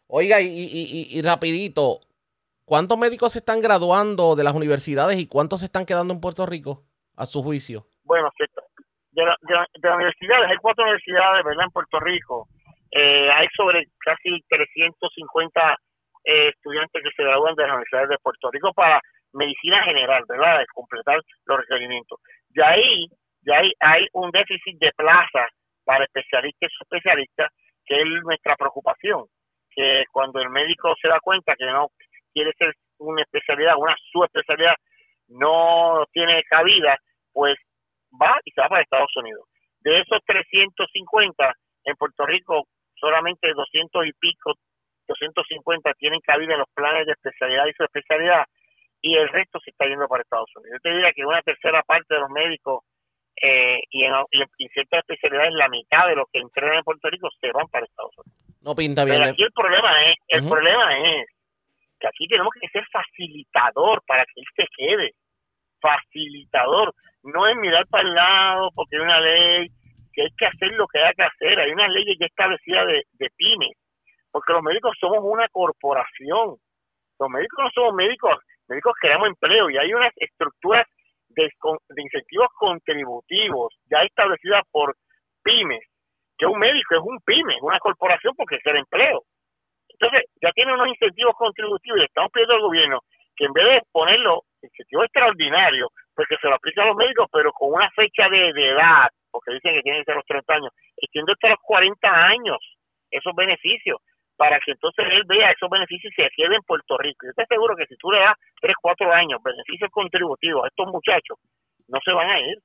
[0.06, 0.66] Oiga, y, y,
[1.12, 2.00] y- y rapidito,
[2.64, 6.46] ¿cuántos médicos se están graduando de las universidades y cuántos se están quedando en Puerto
[6.46, 6.84] Rico,
[7.16, 7.86] a su juicio?
[8.04, 8.28] bueno,
[9.12, 12.48] de, la- de, la- de las universidades, hay cuatro universidades, ¿verdad?, en Puerto Rico.
[12.92, 15.76] Eh, hay sobre casi 350
[16.24, 19.00] eh, estudiantes que se gradúan de las universidades de Puerto Rico para
[19.32, 22.18] medicina general, ¿verdad?, de completar los requerimientos.
[22.50, 23.06] De ahí,
[23.42, 25.50] de ahí hay un déficit de plazas
[25.84, 27.50] para especialistas y subespecialistas,
[27.84, 29.24] que es nuestra preocupación,
[29.70, 31.88] que cuando el médico se da cuenta que no
[32.32, 34.74] quiere ser una especialidad, una subespecialidad,
[35.28, 36.96] no tiene cabida,
[37.32, 37.56] pues
[38.20, 39.46] va y se va para Estados Unidos.
[39.80, 41.52] De esos 350,
[41.84, 42.64] en Puerto Rico
[42.94, 44.54] solamente 200 y pico,
[45.08, 48.44] 250 tienen cabida en los planes de especialidad y subespecialidad
[49.02, 50.78] y el resto se está yendo para Estados Unidos.
[50.78, 52.84] Yo te diría que una tercera parte de los médicos
[53.40, 57.08] eh, y, en, y en ciertas especialidades, la mitad de los que entrenan en Puerto
[57.08, 58.40] Rico se van para Estados Unidos.
[58.60, 59.18] No pinta bien.
[59.18, 61.26] Pero aquí el problema es, el problema es
[61.98, 65.12] que aquí tenemos que ser facilitador para que él se quede.
[65.80, 66.94] Facilitador.
[67.22, 69.68] No es mirar para el lado porque hay una ley,
[70.12, 71.58] que hay que hacer lo que haya que hacer.
[71.58, 73.76] Hay una ley ya establecida de, de pymes.
[74.30, 76.56] Porque los médicos somos una corporación.
[77.18, 78.38] Los médicos no somos médicos,
[78.70, 80.86] médicos creamos empleo y hay unas estructuras
[81.28, 81.50] de,
[81.88, 84.96] de incentivos contributivos ya establecidas por
[85.42, 85.84] pymes
[86.38, 89.22] que un médico es un pyme, una corporación porque el empleo.
[89.88, 93.00] Entonces, ya tiene unos incentivos contributivos y estamos pidiendo al gobierno
[93.36, 97.28] que en vez de ponerlo incentivos extraordinarios, pues que se lo aplique a los médicos,
[97.30, 100.54] pero con una fecha de, de edad, porque dicen que tienen que ser los 30
[100.54, 102.58] años, extiende hasta los 40 años
[103.10, 103.98] esos beneficios,
[104.40, 107.26] para que entonces él vea esos beneficios y se quede en Puerto Rico.
[107.26, 110.86] Yo estoy seguro que si tú le das 3, 4 años beneficios contributivos a estos
[110.86, 111.36] muchachos,
[111.88, 112.56] no se van a ir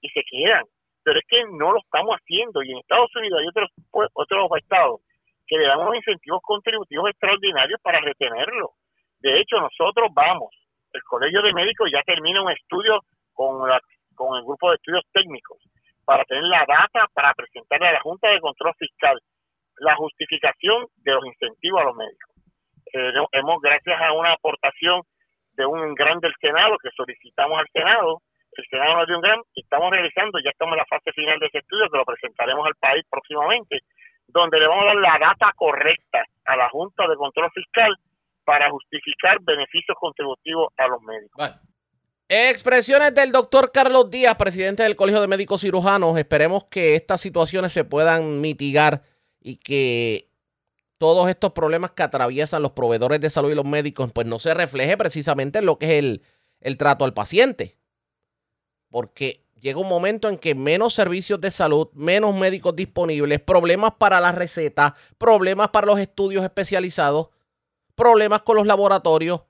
[0.00, 0.64] y se quedan.
[1.04, 4.48] Pero es que no lo estamos haciendo y en Estados Unidos hay otros, pue- otros
[4.58, 5.02] estados
[5.46, 8.72] que le dan unos incentivos contributivos extraordinarios para retenerlo.
[9.20, 10.50] De hecho, nosotros vamos,
[10.92, 12.98] el Colegio de Médicos ya termina un estudio
[13.34, 13.78] con, la,
[14.16, 15.58] con el grupo de estudios técnicos
[16.04, 19.20] para tener la data para presentarle a la Junta de Control Fiscal
[19.78, 22.30] la justificación de los incentivos a los médicos.
[22.92, 25.02] Eh, hemos, gracias a una aportación
[25.54, 28.22] de un gran del Senado que solicitamos al Senado,
[28.56, 31.46] el Senado nos dio un gran, estamos realizando, ya estamos en la fase final de
[31.46, 33.80] ese estudio que lo presentaremos al país próximamente,
[34.28, 37.94] donde le vamos a dar la data correcta a la Junta de Control Fiscal
[38.44, 41.60] para justificar beneficios contributivos a los médicos.
[42.28, 46.16] Expresiones del doctor Carlos Díaz, presidente del Colegio de Médicos Cirujanos.
[46.16, 49.02] Esperemos que estas situaciones se puedan mitigar
[49.44, 50.30] y que
[50.96, 54.54] todos estos problemas que atraviesan los proveedores de salud y los médicos, pues no se
[54.54, 56.22] refleje precisamente en lo que es el,
[56.60, 57.76] el trato al paciente.
[58.88, 64.18] Porque llega un momento en que menos servicios de salud, menos médicos disponibles, problemas para
[64.18, 67.28] las recetas, problemas para los estudios especializados,
[67.94, 69.42] problemas con los laboratorios.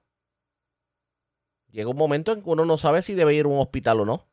[1.70, 4.04] Llega un momento en que uno no sabe si debe ir a un hospital o
[4.04, 4.26] no.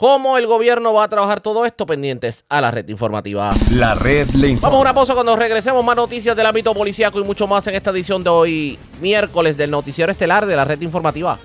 [0.00, 1.84] ¿Cómo el gobierno va a trabajar todo esto?
[1.84, 3.50] Pendientes a la red informativa.
[3.72, 4.68] La red le informa.
[4.68, 5.84] Vamos a una pausa cuando regresemos.
[5.84, 9.72] Más noticias del ámbito policíaco y mucho más en esta edición de hoy, miércoles, del
[9.72, 11.36] Noticiero Estelar de la red informativa.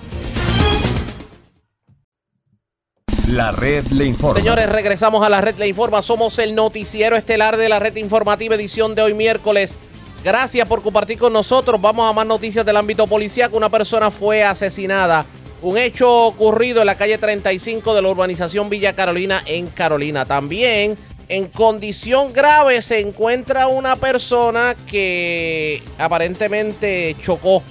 [3.29, 4.39] La red le informa.
[4.39, 6.03] Señores, regresamos a la red Le Informa.
[6.03, 9.79] Somos el noticiero estelar de la red informativa, edición de hoy miércoles.
[10.23, 11.81] Gracias por compartir con nosotros.
[11.81, 13.57] Vamos a más noticias del ámbito policíaco.
[13.57, 15.25] Una persona fue asesinada.
[15.63, 20.25] Un hecho ocurrido en la calle 35 de la urbanización Villa Carolina en Carolina.
[20.25, 20.97] También
[21.29, 27.63] en condición grave se encuentra una persona que aparentemente chocó.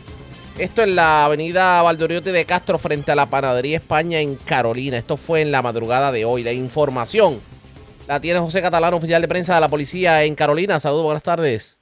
[0.56, 4.96] Esto en la avenida Valdoriotti de Castro frente a la Panadería España en Carolina.
[4.96, 6.42] Esto fue en la madrugada de hoy.
[6.42, 7.40] La información
[8.08, 10.80] la tiene José Catalán, oficial de prensa de la policía en Carolina.
[10.80, 11.81] Saludos, buenas tardes.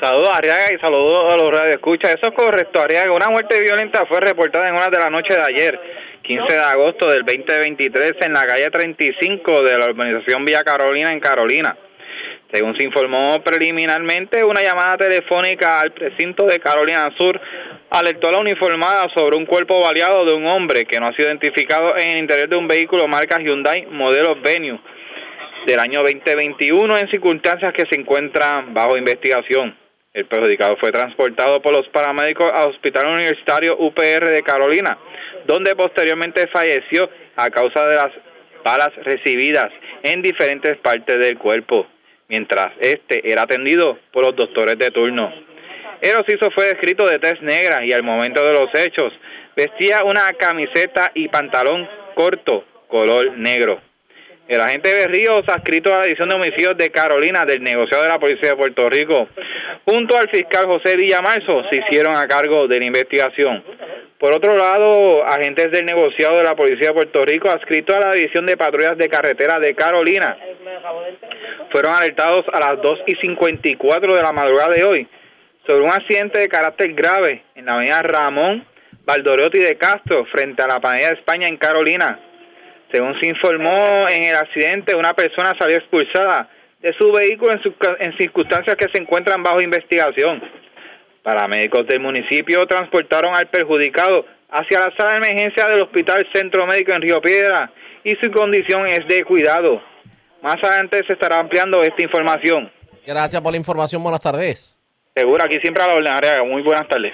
[0.00, 2.14] Saludos Arriaga y saludos a los radioescuchas.
[2.14, 3.12] Eso es correcto, Arriaga.
[3.12, 5.80] Una muerte violenta fue reportada en horas de la noche de ayer,
[6.22, 11.20] 15 de agosto del 2023, en la calle 35 de la urbanización Villa Carolina en
[11.20, 11.76] Carolina.
[12.52, 17.40] Según se informó preliminarmente, una llamada telefónica al precinto de Carolina Sur
[17.90, 21.28] alertó a la uniformada sobre un cuerpo baleado de un hombre que no ha sido
[21.28, 24.78] identificado en el interior de un vehículo marca Hyundai modelo Venue
[25.66, 29.76] del año 2021 en circunstancias que se encuentran bajo investigación.
[30.14, 34.96] El perjudicado fue transportado por los paramédicos al Hospital Universitario UPR de Carolina,
[35.46, 38.12] donde posteriormente falleció a causa de las
[38.64, 39.70] balas recibidas
[40.02, 41.86] en diferentes partes del cuerpo,
[42.28, 45.32] mientras este era atendido por los doctores de turno.
[46.00, 49.12] El ociso fue descrito de tez negra y al momento de los hechos
[49.56, 53.85] vestía una camiseta y pantalón corto color negro.
[54.48, 58.20] El agente Berríos, adscrito a la División de Homicidios de Carolina del negociado de la
[58.20, 59.28] Policía de Puerto Rico,
[59.84, 63.64] junto al fiscal José Villamarzo, se hicieron a cargo de la investigación.
[64.18, 68.12] Por otro lado, agentes del negociado de la Policía de Puerto Rico, adscrito a la
[68.12, 70.36] División de Patrullas de Carretera de Carolina,
[71.70, 75.08] fueron alertados a las 2 y 54 de la madrugada de hoy
[75.66, 78.64] sobre un accidente de carácter grave en la avenida Ramón
[79.04, 82.20] Valdoriotti de Castro, frente a la Panilla de España en Carolina.
[82.92, 86.48] Según se informó en el accidente, una persona salió expulsada
[86.80, 87.60] de su vehículo en,
[88.00, 90.42] en circunstancias que se encuentran bajo investigación.
[91.22, 96.92] Paramédicos del municipio transportaron al perjudicado hacia la sala de emergencia del Hospital Centro Médico
[96.92, 97.72] en Río Piedra
[98.04, 99.82] y su condición es de cuidado.
[100.42, 102.70] Más adelante se estará ampliando esta información.
[103.04, 104.02] Gracias por la información.
[104.02, 104.76] Buenas tardes.
[105.14, 107.12] Seguro, aquí siempre a la orden, Muy buenas tardes.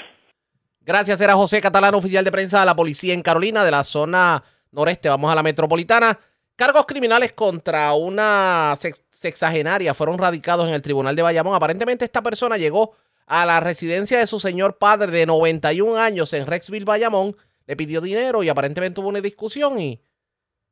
[0.85, 4.43] Gracias, era José Catalán, oficial de prensa de la policía en Carolina, de la zona
[4.73, 5.09] noreste.
[5.09, 6.19] Vamos a la metropolitana.
[6.57, 8.77] Cargos criminales contra una
[9.11, 11.55] sexagenaria fueron radicados en el tribunal de Bayamón.
[11.55, 12.95] Aparentemente esta persona llegó
[13.27, 17.37] a la residencia de su señor padre de 91 años en Rexville, Bayamón,
[17.67, 20.01] le pidió dinero y aparentemente hubo una discusión y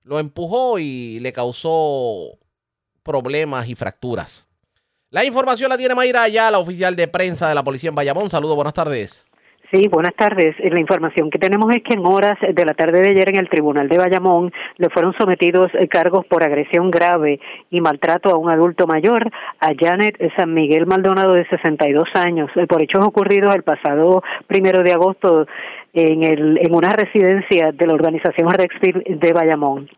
[0.02, 2.38] lo empujó y le causó
[3.02, 4.46] problemas y fracturas.
[5.10, 8.30] La información la tiene Mayra la oficial de prensa de la policía en Bayamón.
[8.30, 9.29] Saludos, buenas tardes.
[9.72, 10.56] Sí, buenas tardes.
[10.58, 13.36] Eh, la información que tenemos es que en horas de la tarde de ayer en
[13.36, 17.38] el Tribunal de Bayamón le fueron sometidos eh, cargos por agresión grave
[17.70, 19.30] y maltrato a un adulto mayor,
[19.60, 24.82] a Janet San Miguel Maldonado de 62 años, eh, por hechos ocurridos el pasado primero
[24.82, 25.46] de agosto
[25.92, 29.88] en, el, en una residencia de la organización Rexfield de Bayamón.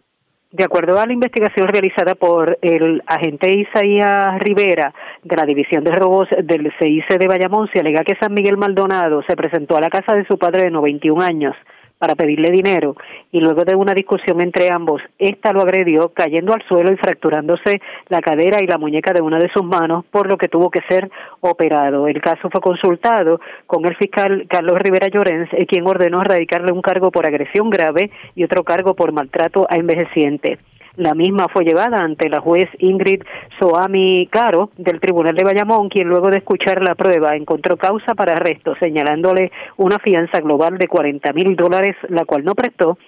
[0.52, 4.92] De acuerdo a la investigación realizada por el agente Isaías Rivera
[5.22, 9.22] de la División de Robos del CIC de Bayamón, se alega que San Miguel Maldonado
[9.26, 11.56] se presentó a la casa de su padre de 91 años
[12.02, 12.96] para pedirle dinero
[13.30, 17.80] y luego de una discusión entre ambos, ésta lo agredió cayendo al suelo y fracturándose
[18.08, 20.80] la cadera y la muñeca de una de sus manos, por lo que tuvo que
[20.88, 21.08] ser
[21.38, 22.08] operado.
[22.08, 26.82] El caso fue consultado con el fiscal Carlos Rivera Llorens, eh, quien ordenó erradicarle un
[26.82, 30.58] cargo por agresión grave y otro cargo por maltrato a envejeciente.
[30.96, 33.22] La misma fue llevada ante la juez Ingrid
[33.58, 38.34] Soami Caro del Tribunal de Bayamón, quien luego de escuchar la prueba encontró causa para
[38.34, 42.98] arresto, señalándole una fianza global de 40 mil dólares, la cual no prestó,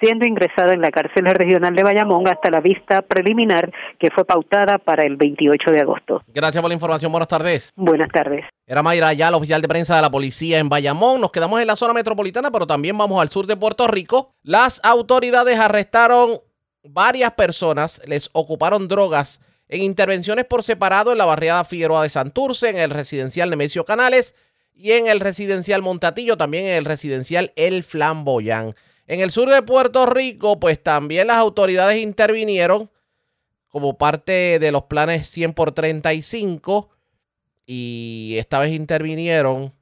[0.00, 4.78] siendo ingresada en la cárcel regional de Bayamón hasta la vista preliminar que fue pautada
[4.78, 6.22] para el 28 de agosto.
[6.34, 7.12] Gracias por la información.
[7.12, 7.72] Buenas tardes.
[7.76, 8.44] Buenas tardes.
[8.66, 11.20] Era Mayra la oficial de prensa de la policía en Bayamón.
[11.20, 14.32] Nos quedamos en la zona metropolitana, pero también vamos al sur de Puerto Rico.
[14.42, 16.38] Las autoridades arrestaron
[16.82, 22.68] varias personas les ocuparon drogas en intervenciones por separado en la barriada Figueroa de Santurce,
[22.68, 24.34] en el residencial Nemesio Canales
[24.74, 28.74] y en el residencial Montatillo, también en el residencial El Flamboyán.
[29.06, 32.90] En el sur de Puerto Rico, pues también las autoridades intervinieron
[33.68, 36.90] como parte de los planes 100 por 35
[37.64, 39.72] y esta vez intervinieron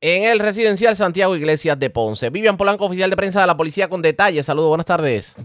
[0.00, 2.28] en el residencial Santiago Iglesias de Ponce.
[2.30, 4.44] Vivian Polanco, oficial de prensa de la policía con detalles.
[4.46, 5.36] Saludos, buenas tardes.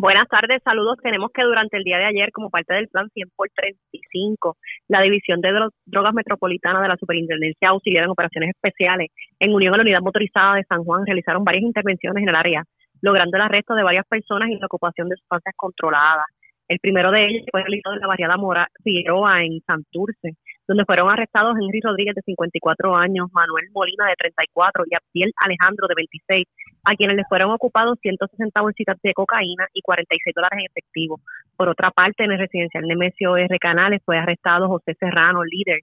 [0.00, 0.96] Buenas tardes, saludos.
[1.02, 4.56] Tenemos que durante el día de ayer, como parte del plan 100 por 35,
[4.86, 5.50] la División de
[5.86, 9.10] Drogas Metropolitana de la Superintendencia Auxiliar en Operaciones Especiales,
[9.40, 12.62] en unión a la Unidad Motorizada de San Juan, realizaron varias intervenciones en el área,
[13.02, 16.26] logrando el arresto de varias personas y la ocupación de sustancias controladas.
[16.68, 20.36] El primero de ellos fue realizado en la barriada Mora Figueroa, en Santurce,
[20.68, 25.88] donde fueron arrestados Henry Rodríguez, de 54 años, Manuel Molina, de 34, y Abdiel Alejandro,
[25.88, 26.46] de 26,
[26.88, 31.20] a quienes les fueron ocupados 160 bolsitas de cocaína y 46 dólares en efectivo.
[31.54, 33.58] Por otra parte, en el residencial Nemesio R.
[33.58, 35.80] Canales fue arrestado José Serrano, líder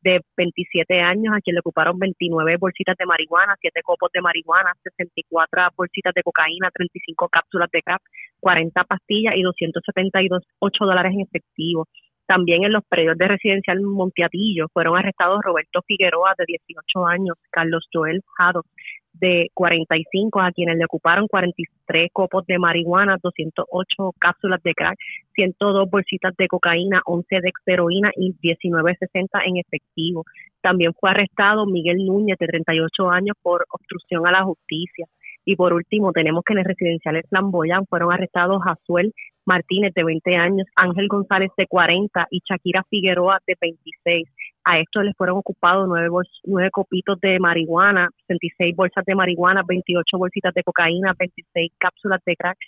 [0.00, 4.72] de 27 años, a quien le ocuparon 29 bolsitas de marihuana, 7 copos de marihuana,
[4.82, 8.02] 64 bolsitas de cocaína, 35 cápsulas de crack,
[8.40, 11.86] 40 pastillas y 272 8 dólares en efectivo.
[12.28, 17.88] También en los predios de residencial Monteatillo fueron arrestados Roberto Figueroa, de 18 años, Carlos
[17.90, 18.64] Joel Jado,
[19.14, 24.98] de 45, a quienes le ocuparon 43 copos de marihuana, 208 cápsulas de crack,
[25.36, 30.24] 102 bolsitas de cocaína, 11 de heroína y 19.60 en efectivo.
[30.60, 35.06] También fue arrestado Miguel Núñez, de 38 años, por obstrucción a la justicia.
[35.46, 39.14] Y por último, tenemos que en el residencial Flamboyán fueron arrestados Azuel
[39.48, 44.28] Martínez, de 20 años, Ángel González, de 40 y Shakira Figueroa, de 26.
[44.64, 46.08] A esto les fueron ocupados nueve,
[46.44, 52.36] nueve copitos de marihuana, 66 bolsas de marihuana, 28 bolsitas de cocaína, 26 cápsulas de
[52.36, 52.58] crack,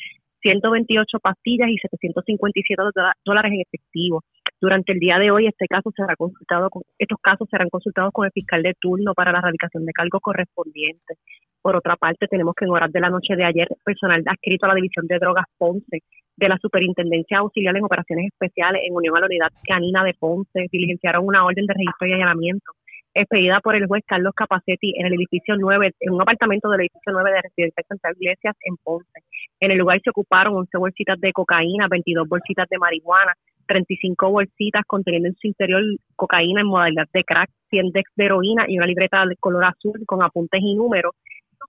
[0.41, 2.83] 128 pastillas y 757
[3.25, 4.23] dólares en efectivo.
[4.61, 8.25] Durante el día de hoy este caso será consultado con, estos casos serán consultados con
[8.25, 11.19] el fiscal de turno para la erradicación de cargos correspondientes.
[11.63, 14.69] Por otra parte, tenemos que en horas de la noche de ayer, personal adscrito a
[14.71, 16.03] la División de Drogas Ponce
[16.37, 20.69] de la Superintendencia Auxiliar en Operaciones Especiales en unión a la Unidad Canina de Ponce
[20.73, 22.73] diligenciaron una orden de registro y allanamiento
[23.13, 27.13] expedida por el juez Carlos Capacetti en el edificio 9, en un apartamento del edificio
[27.13, 29.21] 9 de Residencia Central Iglesias en Ponce.
[29.61, 33.35] En el lugar se ocuparon 11 bolsitas de cocaína, 22 bolsitas de marihuana,
[33.67, 35.83] 35 bolsitas conteniendo en su interior
[36.17, 40.23] cocaína en modalidad de crack, 100 de heroína y una libreta de color azul con
[40.23, 41.15] apuntes y números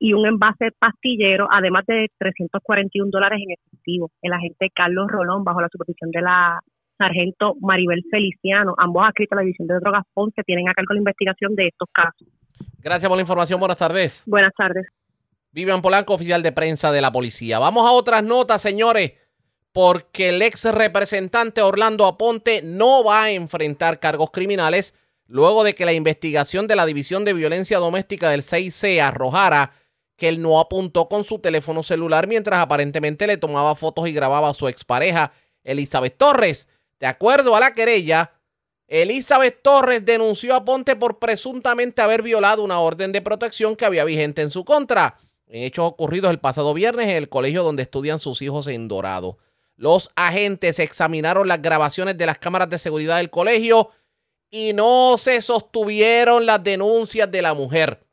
[0.04, 4.10] y un envase pastillero, además de 341 dólares en efectivo.
[4.24, 6.60] El agente Carlos Rolón, bajo la supervisión de la
[6.98, 11.02] sargento Maribel Feliciano, ambos adscritos a la División de Drogas Ponce, tienen a cargo la
[11.02, 12.28] investigación de estos casos.
[12.80, 13.60] Gracias por la información.
[13.60, 14.24] Buenas tardes.
[14.26, 14.88] Buenas tardes.
[15.52, 17.60] Vivian Polanco, oficial de prensa de la policía.
[17.60, 19.14] Vamos a otras notas, señores,
[19.72, 24.96] porque el ex representante Orlando Aponte no va a enfrentar cargos criminales
[25.28, 29.74] luego de que la investigación de la División de Violencia Doméstica del 6C arrojara
[30.22, 34.50] que él no apuntó con su teléfono celular mientras aparentemente le tomaba fotos y grababa
[34.50, 35.34] a su expareja,
[35.64, 36.68] Elizabeth Torres.
[37.00, 38.32] De acuerdo a la querella,
[38.88, 44.06] Elizabeth Torres denunció a Ponte por presuntamente haber violado una orden de protección que había
[44.06, 45.18] vigente en su contra,
[45.48, 49.40] en hechos ocurridos el pasado viernes en el colegio donde estudian sus hijos en Dorado.
[49.76, 53.90] Los agentes examinaron las grabaciones de las cámaras de seguridad del colegio
[54.52, 58.06] y no se sostuvieron las denuncias de la mujer.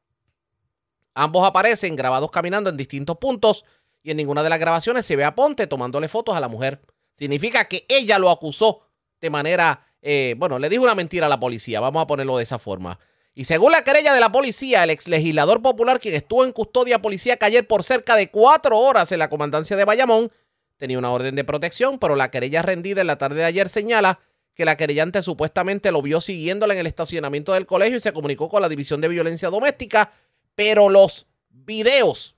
[1.18, 3.64] Ambos aparecen grabados caminando en distintos puntos
[4.04, 6.80] y en ninguna de las grabaciones se ve a Ponte tomándole fotos a la mujer.
[7.12, 8.82] Significa que ella lo acusó
[9.20, 12.44] de manera, eh, bueno, le dijo una mentira a la policía, vamos a ponerlo de
[12.44, 13.00] esa forma.
[13.34, 17.02] Y según la querella de la policía, el ex legislador popular, quien estuvo en custodia
[17.02, 20.30] policía ayer por cerca de cuatro horas en la comandancia de Bayamón,
[20.76, 24.20] tenía una orden de protección, pero la querella rendida en la tarde de ayer señala
[24.54, 28.48] que la querellante supuestamente lo vio siguiéndola en el estacionamiento del colegio y se comunicó
[28.48, 30.12] con la División de Violencia Doméstica,
[30.58, 32.34] pero los videos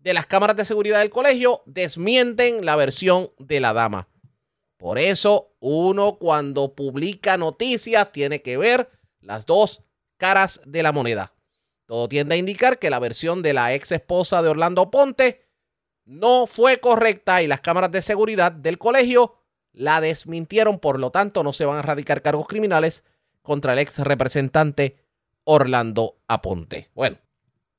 [0.00, 4.08] de las cámaras de seguridad del colegio desmienten la versión de la dama.
[4.76, 9.82] Por eso uno cuando publica noticias tiene que ver las dos
[10.16, 11.32] caras de la moneda.
[11.84, 15.46] Todo tiende a indicar que la versión de la ex esposa de Orlando Ponte
[16.06, 19.36] no fue correcta y las cámaras de seguridad del colegio
[19.72, 23.04] la desmintieron, por lo tanto no se van a radicar cargos criminales
[23.42, 25.05] contra el ex representante
[25.46, 26.90] Orlando Aponte.
[26.94, 27.16] Bueno,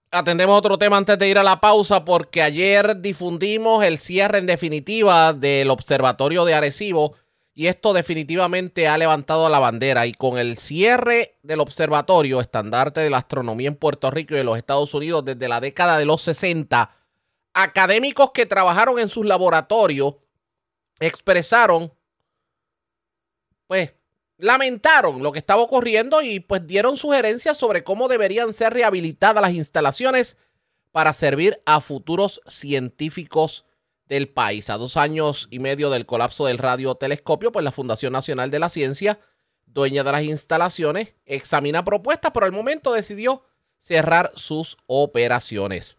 [0.10, 4.46] Atendemos otro tema antes de ir a la pausa porque ayer difundimos el cierre en
[4.46, 7.16] definitiva del observatorio de Arecibo
[7.54, 13.10] y esto definitivamente ha levantado la bandera y con el cierre del observatorio estandarte de
[13.10, 16.22] la astronomía en Puerto Rico y en los Estados Unidos desde la década de los
[16.22, 16.90] 60,
[17.54, 20.16] académicos que trabajaron en sus laboratorios
[21.02, 21.92] expresaron
[23.68, 23.94] pues
[24.38, 29.54] lamentaron lo que estaba ocurriendo y pues dieron sugerencias sobre cómo deberían ser rehabilitadas las
[29.54, 30.38] instalaciones
[30.92, 33.66] para servir a futuros científicos
[34.08, 34.70] del país.
[34.70, 38.70] A dos años y medio del colapso del radiotelescopio, pues la Fundación Nacional de la
[38.70, 39.20] Ciencia,
[39.66, 43.44] dueña de las instalaciones, examina propuestas, pero al momento decidió
[43.80, 45.98] cerrar sus operaciones.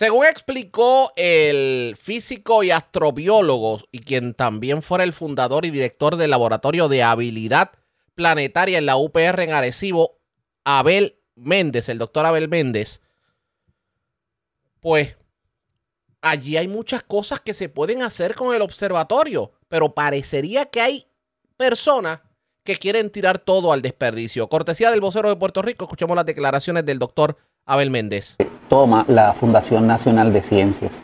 [0.00, 6.30] Según explicó el físico y astrobiólogo y quien también fuera el fundador y director del
[6.30, 7.72] Laboratorio de Habilidad
[8.14, 10.18] Planetaria en la UPR en Arecibo,
[10.64, 13.02] Abel Méndez, el doctor Abel Méndez,
[14.80, 15.18] pues
[16.22, 21.08] allí hay muchas cosas que se pueden hacer con el observatorio, pero parecería que hay
[21.58, 22.20] personas
[22.64, 24.48] que quieren tirar todo al desperdicio.
[24.48, 27.36] Cortesía del vocero de Puerto Rico, escuchemos las declaraciones del doctor
[27.66, 28.38] Abel Méndez.
[28.70, 31.02] Toma la Fundación Nacional de Ciencias.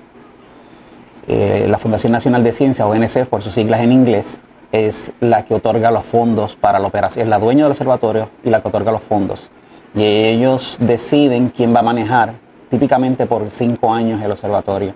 [1.26, 4.38] Eh, la Fundación Nacional de Ciencias, ONC por sus siglas en inglés,
[4.70, 8.50] es la que otorga los fondos para la operación, es la dueña del observatorio y
[8.50, 9.50] la que otorga los fondos.
[9.96, 12.34] Y ellos deciden quién va a manejar,
[12.70, 14.92] típicamente por cinco años, el observatorio.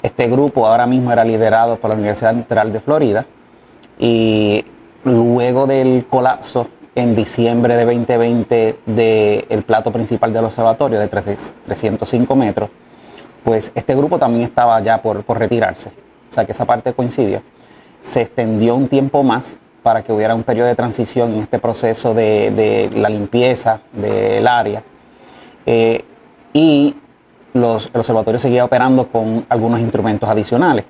[0.00, 3.26] Este grupo ahora mismo era liderado por la Universidad Central de Florida
[3.98, 4.64] y
[5.02, 12.70] luego del colapso en diciembre de 2020 del plato principal del observatorio de 305 metros,
[13.42, 15.90] pues este grupo también estaba ya por, retirarse.
[16.30, 17.42] O sea que esa parte coincidió.
[18.00, 22.14] Se extendió un tiempo más para que hubiera un periodo de transición en este proceso
[22.14, 24.82] de, la limpieza del área.
[25.66, 26.04] Eh,
[26.52, 26.96] y
[27.52, 30.84] el observatorio seguía operando con algunos instrumentos adicionales.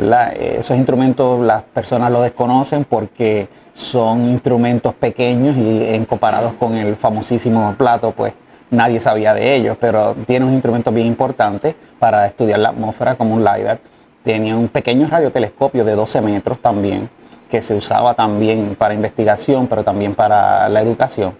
[0.00, 6.74] Eh, esos instrumentos las personas lo desconocen porque son instrumentos pequeños y en comparados con
[6.76, 8.34] el famosísimo plato, pues
[8.70, 13.34] nadie sabía de ellos, pero tiene un instrumento bien importante para estudiar la atmósfera como
[13.34, 13.78] un LiDAR.
[14.22, 17.08] Tenía un pequeño radiotelescopio de 12 metros también,
[17.50, 21.34] que se usaba también para investigación, pero también para la educación.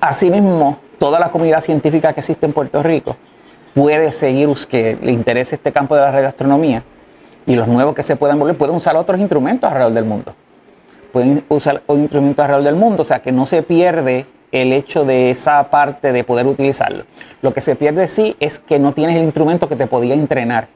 [0.00, 3.16] Asimismo, toda la comunidad científica que existe en Puerto Rico
[3.74, 6.82] puede seguir, que le interese este campo de la radioastronomía
[7.46, 10.34] y los nuevos que se puedan volver, pueden usar otros instrumentos alrededor del mundo.
[11.16, 15.06] Pueden usar otros instrumentos alrededor del mundo, o sea que no se pierde el hecho
[15.06, 17.04] de esa parte de poder utilizarlo.
[17.40, 20.68] Lo que se pierde sí es que no tienes el instrumento que te podía entrenar.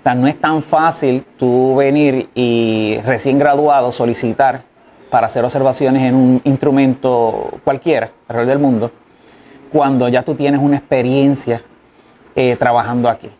[0.00, 4.62] O sea, no es tan fácil tú venir y recién graduado solicitar
[5.10, 8.90] para hacer observaciones en un instrumento cualquiera alrededor del mundo,
[9.72, 11.62] cuando ya tú tienes una experiencia
[12.34, 13.30] eh, trabajando aquí.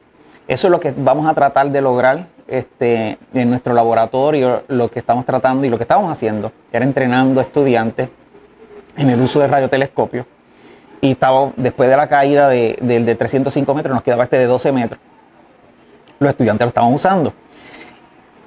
[0.47, 4.99] Eso es lo que vamos a tratar de lograr este, en nuestro laboratorio, lo que
[4.99, 8.09] estamos tratando y lo que estamos haciendo, era entrenando estudiantes
[8.97, 10.27] en el uso de radiotelescopio.
[11.01, 14.47] Y estaba, después de la caída del de, de 305 metros, nos quedaba este de
[14.47, 15.01] 12 metros.
[16.19, 17.33] Los estudiantes lo estaban usando.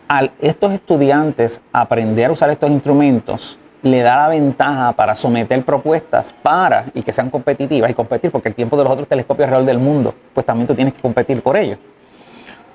[0.08, 6.34] Al estos estudiantes aprender a usar estos instrumentos, le da la ventaja para someter propuestas
[6.42, 9.68] para y que sean competitivas y competir, porque el tiempo de los otros telescopios alrededor
[9.68, 11.80] del mundo, pues también tú tienes que competir por ellos.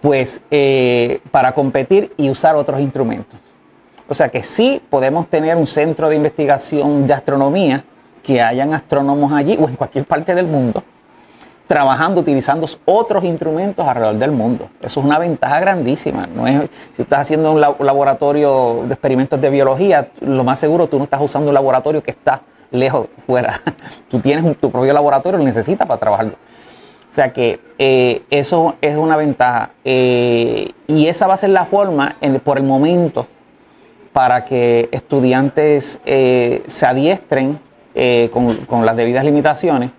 [0.00, 3.38] Pues eh, para competir y usar otros instrumentos.
[4.08, 7.84] O sea que sí podemos tener un centro de investigación de astronomía,
[8.22, 10.82] que hayan astrónomos allí o en cualquier parte del mundo,
[11.66, 14.68] trabajando, utilizando otros instrumentos alrededor del mundo.
[14.80, 16.26] Eso es una ventaja grandísima.
[16.26, 20.98] No es, si estás haciendo un laboratorio de experimentos de biología, lo más seguro tú
[20.98, 23.60] no estás usando un laboratorio que está lejos, fuera.
[24.10, 26.34] Tú tienes tu propio laboratorio, lo necesitas para trabajarlo.
[27.19, 29.73] Sea que eh, eso es una ventaja.
[29.85, 33.27] Eh, y esa va a ser la forma, por el momento,
[34.12, 37.59] para que estudiantes eh, se adiestren
[38.31, 39.90] con, con las debidas limitaciones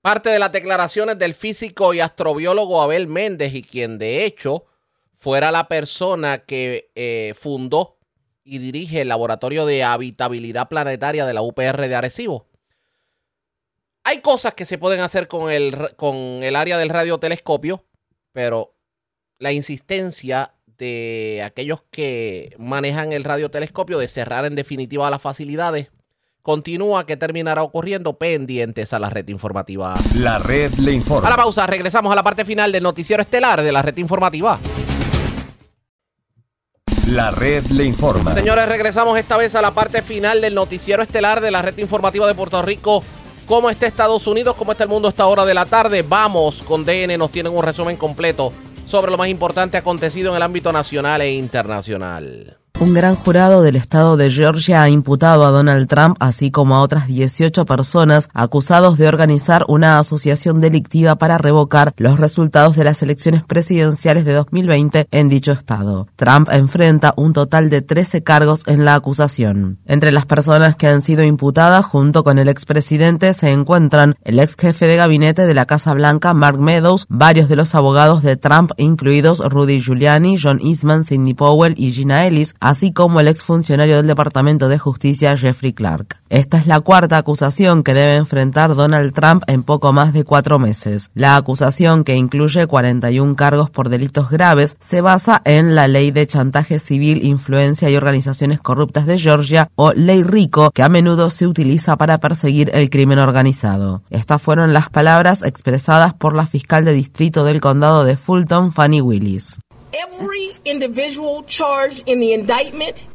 [0.00, 4.64] Parte de las declaraciones del físico y astrobiólogo Abel Méndez y quien de hecho
[5.12, 7.98] fuera la persona que eh, fundó
[8.44, 12.47] y dirige el Laboratorio de Habitabilidad Planetaria de la UPR de Arecibo.
[14.08, 17.84] Hay cosas que se pueden hacer con el, con el área del radiotelescopio,
[18.32, 18.74] pero
[19.38, 25.88] la insistencia de aquellos que manejan el radiotelescopio de cerrar en definitiva las facilidades
[26.40, 29.94] continúa que terminará ocurriendo pendientes a la red informativa.
[30.14, 31.28] La red le informa.
[31.28, 34.58] A la pausa, regresamos a la parte final del noticiero estelar de la red informativa.
[37.08, 38.32] La red le informa.
[38.32, 42.26] Señores, regresamos esta vez a la parte final del noticiero estelar de la red informativa
[42.26, 43.04] de Puerto Rico.
[43.48, 44.54] ¿Cómo está Estados Unidos?
[44.56, 46.04] ¿Cómo está el mundo a esta hora de la tarde?
[46.06, 48.52] Vamos con DN, nos tienen un resumen completo
[48.86, 52.58] sobre lo más importante acontecido en el ámbito nacional e internacional.
[52.80, 56.80] Un gran jurado del estado de Georgia ha imputado a Donald Trump, así como a
[56.80, 63.02] otras 18 personas acusados de organizar una asociación delictiva para revocar los resultados de las
[63.02, 66.06] elecciones presidenciales de 2020 en dicho estado.
[66.14, 69.78] Trump enfrenta un total de 13 cargos en la acusación.
[69.84, 74.54] Entre las personas que han sido imputadas junto con el expresidente se encuentran el ex
[74.54, 78.70] jefe de gabinete de la Casa Blanca, Mark Meadows, varios de los abogados de Trump,
[78.76, 84.06] incluidos Rudy Giuliani, John Eastman, Sidney Powell y Gina Ellis, así como el exfuncionario del
[84.06, 86.18] Departamento de Justicia Jeffrey Clark.
[86.28, 90.58] Esta es la cuarta acusación que debe enfrentar Donald Trump en poco más de cuatro
[90.58, 91.10] meses.
[91.14, 96.26] La acusación, que incluye 41 cargos por delitos graves, se basa en la Ley de
[96.26, 101.46] Chantaje Civil, Influencia y Organizaciones Corruptas de Georgia, o Ley Rico, que a menudo se
[101.46, 104.02] utiliza para perseguir el crimen organizado.
[104.10, 109.00] Estas fueron las palabras expresadas por la fiscal de distrito del condado de Fulton, Fanny
[109.00, 109.58] Willis.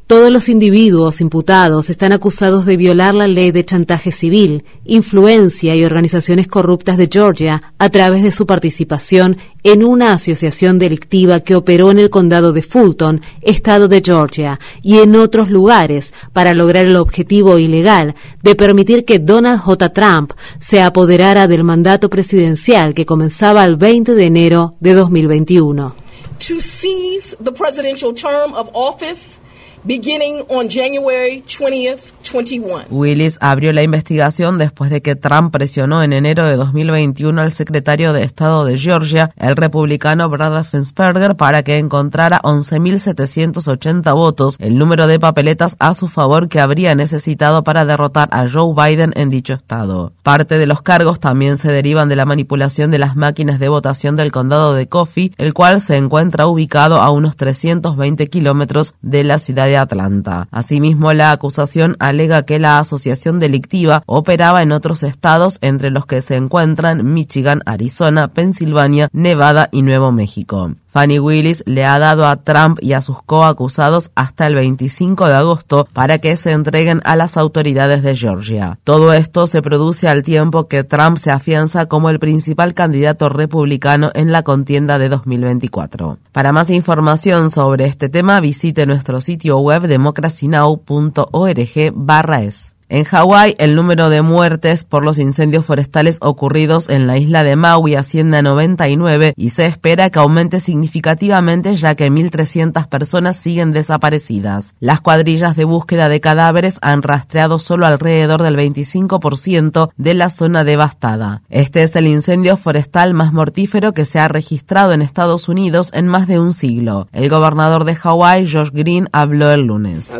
[0.07, 5.85] Todos los individuos imputados están acusados de violar la ley de chantaje civil, influencia y
[5.85, 11.89] organizaciones corruptas de Georgia a través de su participación en una asociación delictiva que operó
[11.89, 16.95] en el condado de Fulton, estado de Georgia, y en otros lugares para lograr el
[16.95, 19.93] objetivo ilegal de permitir que Donald J.
[19.93, 26.02] Trump se apoderara del mandato presidencial que comenzaba el 20 de enero de 2021.
[26.43, 29.39] To seize the presidential term of office
[29.83, 32.85] beginning on January 20th, 21.
[32.89, 38.13] Willis abrió la investigación después de que Trump presionó en enero de 2021 al secretario
[38.13, 45.07] de Estado de Georgia, el republicano Brad Raffensperger, para que encontrara 11.780 votos, el número
[45.07, 49.53] de papeletas a su favor que habría necesitado para derrotar a Joe Biden en dicho
[49.53, 50.13] estado.
[50.23, 54.15] Parte de los cargos también se derivan de la manipulación de las máquinas de votación
[54.15, 59.39] del condado de Coffee, el cual se encuentra ubicado a unos 320 kilómetros de la
[59.39, 60.47] ciudad de Atlanta.
[60.51, 66.21] Asimismo, la acusación alega que la asociación delictiva operaba en otros estados entre los que
[66.21, 70.71] se encuentran Michigan, Arizona, Pensilvania, Nevada y Nuevo México.
[70.93, 75.33] Fanny Willis le ha dado a Trump y a sus coacusados hasta el 25 de
[75.33, 78.77] agosto para que se entreguen a las autoridades de Georgia.
[78.83, 84.11] Todo esto se produce al tiempo que Trump se afianza como el principal candidato republicano
[84.13, 86.19] en la contienda de 2024.
[86.31, 92.72] Para más información sobre este tema, visite nuestro sitio web democracynow.org/es.
[92.93, 97.55] En Hawái, el número de muertes por los incendios forestales ocurridos en la isla de
[97.55, 103.71] Maui asciende a 99 y se espera que aumente significativamente ya que 1.300 personas siguen
[103.71, 104.75] desaparecidas.
[104.79, 110.63] Las cuadrillas de búsqueda de cadáveres han rastreado solo alrededor del 25% de la zona
[110.63, 111.41] devastada.
[111.49, 116.07] Este es el incendio forestal más mortífero que se ha registrado en Estados Unidos en
[116.07, 117.07] más de un siglo.
[117.11, 120.11] El gobernador de Hawái, Josh Green, habló el lunes.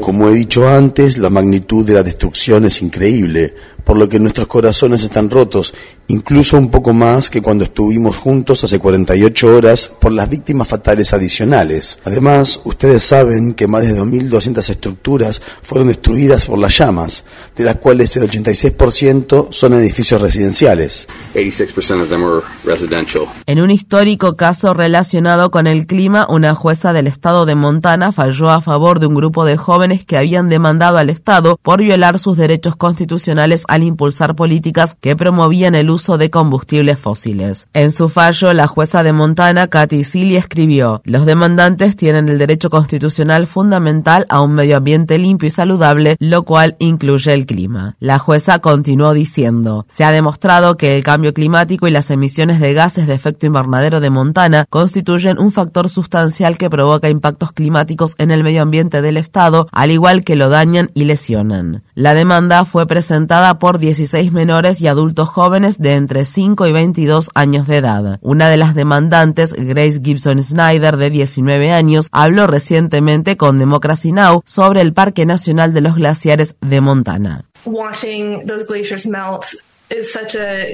[0.00, 3.54] Como he dicho antes, la magnitud de la destrucción es increíble,
[3.88, 5.74] por lo que nuestros corazones están rotos,
[6.08, 11.12] incluso un poco más que cuando estuvimos juntos hace 48 horas por las víctimas fatales
[11.14, 11.98] adicionales.
[12.04, 17.24] Además, ustedes saben que más de 2.200 estructuras fueron destruidas por las llamas,
[17.56, 21.08] de las cuales el 86% son edificios residenciales.
[23.46, 28.50] En un histórico caso relacionado con el clima, una jueza del estado de Montana falló
[28.50, 32.36] a favor de un grupo de jóvenes que habían demandado al Estado por violar sus
[32.36, 37.66] derechos constitucionales al impulsar políticas que promovían el uso de combustibles fósiles.
[37.72, 42.68] En su fallo, la jueza de Montana, Kathy Sealy, escribió, los demandantes tienen el derecho
[42.68, 47.96] constitucional fundamental a un medio ambiente limpio y saludable, lo cual incluye el clima.
[47.98, 52.74] La jueza continuó diciendo, se ha demostrado que el cambio climático y las emisiones de
[52.74, 58.30] gases de efecto invernadero de Montana constituyen un factor sustancial que provoca impactos climáticos en
[58.30, 61.82] el medio ambiente del Estado, al igual que lo dañan y lesionan.
[61.94, 67.30] La demanda fue presentada por 16 menores y adultos jóvenes de entre 5 y 22
[67.34, 68.18] años de edad.
[68.22, 74.42] Una de las demandantes, Grace Gibson Snyder, de 19 años, habló recientemente con Democracy Now!
[74.44, 77.44] sobre el Parque Nacional de los Glaciares de Montana.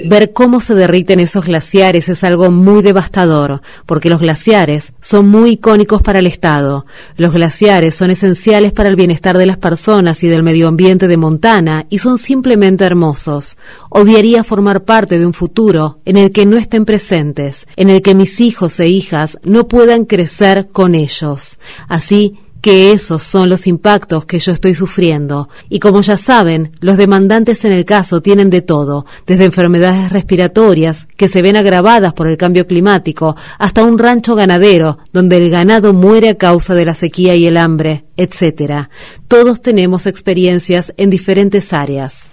[0.07, 5.53] Ver cómo se derriten esos glaciares es algo muy devastador, porque los glaciares son muy
[5.53, 6.85] icónicos para el Estado.
[7.16, 11.16] Los glaciares son esenciales para el bienestar de las personas y del medio ambiente de
[11.16, 13.57] Montana y son simplemente hermosos.
[13.89, 18.16] Odiaría formar parte de un futuro en el que no estén presentes, en el que
[18.16, 21.61] mis hijos e hijas no puedan crecer con ellos.
[21.89, 25.51] Así que esos son los impactos que yo estoy sufriendo.
[25.69, 31.07] Y como ya saben, los demandantes en el caso tienen de todo, desde enfermedades respiratorias,
[31.19, 35.93] que se ven agravadas por el cambio climático, hasta un rancho ganadero, donde el ganado
[35.93, 38.89] muere a causa de la sequía y el hambre, etc.
[39.28, 42.31] Todos tenemos experiencias en diferentes áreas.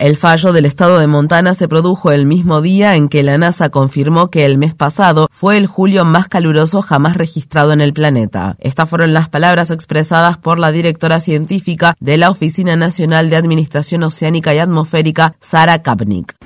[0.00, 3.68] El fallo del estado de Montana se produjo el mismo día en que la NASA
[3.68, 8.56] confirmó que el mes pasado fue el julio más caluroso jamás registrado en el planeta.
[8.60, 14.02] Estas fueron las palabras expresadas por la directora científica de la Oficina Nacional de Administración
[14.02, 16.39] Oceánica y Atmosférica, Sarah Kapnick.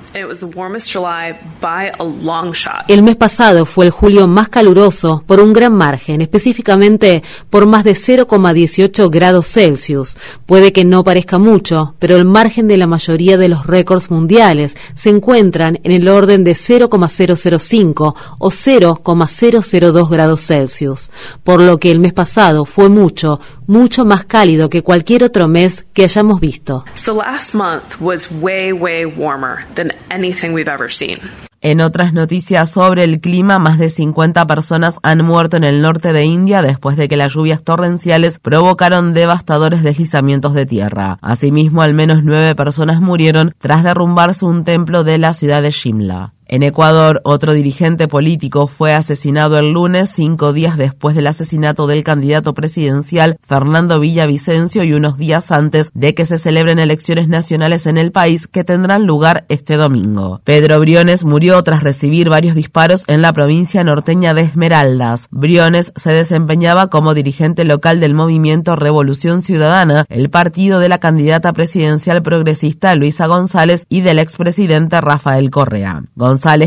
[2.87, 7.83] El mes pasado fue el julio más caluroso por un gran margen, específicamente por más
[7.83, 10.15] de 0,18 grados Celsius.
[10.45, 14.77] Puede que no parezca mucho, pero el margen de la mayoría de los récords mundiales
[14.93, 21.11] se encuentran en el orden de 0,005 o 0,002 grados Celsius,
[21.43, 25.85] por lo que el mes pasado fue mucho, mucho más cálido que cualquier otro mes
[25.93, 26.85] que hayamos visto.
[26.95, 31.19] So last month was way, way warmer than anything we've ever seen.
[31.65, 36.13] En otras noticias sobre el clima, más de 50 personas han muerto en el norte
[36.13, 41.17] de India después de que las lluvias torrenciales provocaron devastadores deslizamientos de tierra.
[41.23, 46.34] Asimismo, al menos nueve personas murieron tras derrumbarse un templo de la ciudad de Shimla.
[46.47, 52.03] En Ecuador, otro dirigente político fue asesinado el lunes, cinco días después del asesinato del
[52.03, 57.97] candidato presidencial Fernando Villavicencio y unos días antes de que se celebren elecciones nacionales en
[57.97, 60.41] el país que tendrán lugar este domingo.
[60.43, 65.27] Pedro Briones murió tras recibir varios disparos en la provincia norteña de Esmeraldas.
[65.31, 71.53] Briones se desempeñaba como dirigente local del movimiento Revolución Ciudadana, el partido de la candidata
[71.53, 76.03] presidencial progresista Luisa González y del expresidente Rafael Correa.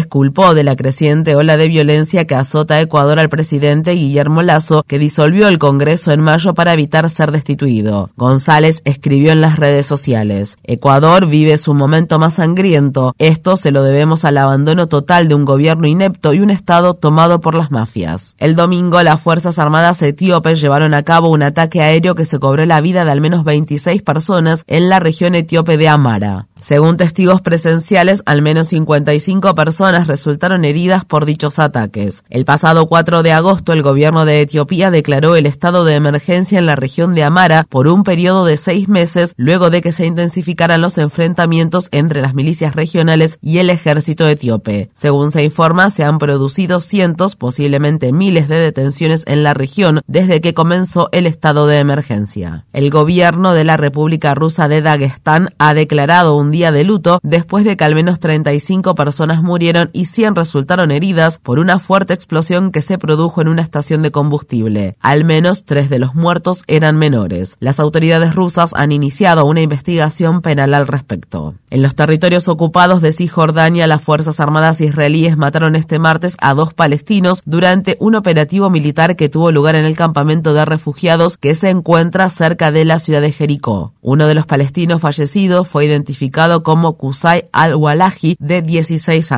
[0.08, 4.84] Culpó de la creciente ola de violencia que azota a Ecuador al presidente Guillermo Lazo,
[4.86, 8.10] que disolvió el Congreso en mayo para evitar ser destituido.
[8.16, 13.82] González escribió en las redes sociales, Ecuador vive su momento más sangriento, esto se lo
[13.82, 18.34] debemos al abandono total de un gobierno inepto y un Estado tomado por las mafias.
[18.38, 22.64] El domingo las Fuerzas Armadas etíopes llevaron a cabo un ataque aéreo que se cobró
[22.66, 26.46] la vida de al menos 26 personas en la región etíope de Amara.
[26.60, 32.22] Según testigos presenciales, al menos 55 personas resultaron heridas por dichos ataques.
[32.30, 36.66] El pasado 4 de agosto, el gobierno de Etiopía declaró el estado de emergencia en
[36.66, 40.80] la región de Amara por un periodo de seis meses luego de que se intensificaran
[40.80, 44.90] los enfrentamientos entre las milicias regionales y el ejército etíope.
[44.94, 50.40] Según se informa, se han producido cientos, posiblemente miles de detenciones en la región desde
[50.40, 52.64] que comenzó el estado de emergencia.
[52.72, 57.64] El gobierno de la República Rusa de Dagestán ha declarado un día de luto después
[57.64, 62.70] de que al menos 35 personas murieron y 100 resultaron heridas por una fuerte explosión
[62.70, 64.96] que se produjo en una estación de combustible.
[65.00, 67.56] Al menos tres de los muertos eran menores.
[67.58, 71.54] Las autoridades rusas han iniciado una investigación penal al respecto.
[71.70, 76.74] En los territorios ocupados de Cisjordania, las Fuerzas Armadas israelíes mataron este martes a dos
[76.74, 81.70] palestinos durante un operativo militar que tuvo lugar en el campamento de refugiados que se
[81.70, 83.94] encuentra cerca de la ciudad de Jericó.
[84.02, 89.37] Uno de los palestinos fallecidos fue identificado como Kusai al-Walaji, de 16 años.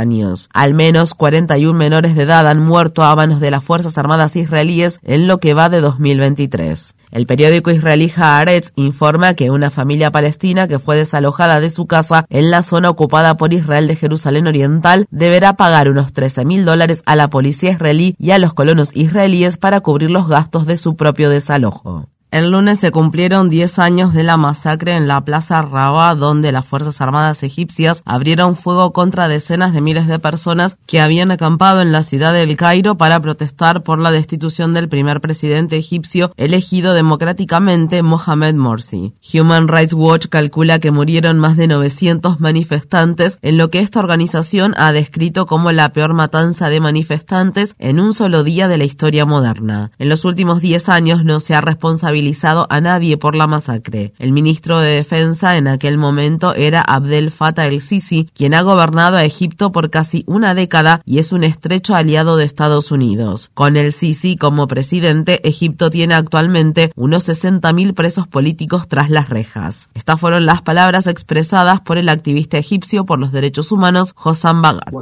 [0.53, 5.01] Al menos 41 menores de edad han muerto a manos de las Fuerzas Armadas israelíes
[5.03, 6.95] en lo que va de 2023.
[7.11, 12.25] El periódico israelí Haaretz informa que una familia palestina que fue desalojada de su casa
[12.31, 17.03] en la zona ocupada por Israel de Jerusalén Oriental deberá pagar unos 13 mil dólares
[17.07, 20.95] a la policía israelí y a los colonos israelíes para cubrir los gastos de su
[20.95, 22.07] propio desalojo.
[22.31, 26.65] El lunes se cumplieron 10 años de la masacre en la Plaza Rabaa, donde las
[26.65, 31.91] Fuerzas Armadas egipcias abrieron fuego contra decenas de miles de personas que habían acampado en
[31.91, 38.05] la ciudad del Cairo para protestar por la destitución del primer presidente egipcio elegido democráticamente,
[38.05, 39.13] Mohamed Morsi.
[39.35, 44.75] Human Rights Watch calcula que murieron más de 900 manifestantes en lo que esta organización
[44.77, 49.27] ha descrito como la peor matanza de manifestantes en un solo día de la historia
[49.27, 49.91] moderna.
[49.99, 52.20] En los últimos 10 años no se ha responsabilizado
[52.69, 54.13] a nadie por la masacre.
[54.19, 59.25] El ministro de Defensa en aquel momento era Abdel Fattah el-Sisi, quien ha gobernado a
[59.25, 63.51] Egipto por casi una década y es un estrecho aliado de Estados Unidos.
[63.55, 69.89] Con el Sisi como presidente, Egipto tiene actualmente unos 60.000 presos políticos tras las rejas.
[69.95, 74.93] Estas fueron las palabras expresadas por el activista egipcio por los derechos humanos Hossam Bagat.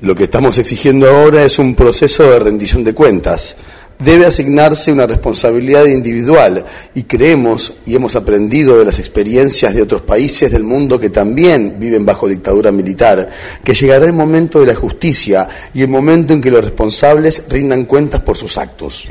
[0.00, 3.56] Lo que estamos exigiendo ahora es un proceso de rendición de cuentas
[4.04, 6.64] debe asignarse una responsabilidad individual
[6.94, 11.76] y creemos y hemos aprendido de las experiencias de otros países del mundo que también
[11.78, 13.28] viven bajo dictadura militar,
[13.64, 17.84] que llegará el momento de la justicia y el momento en que los responsables rindan
[17.84, 19.08] cuentas por sus actos.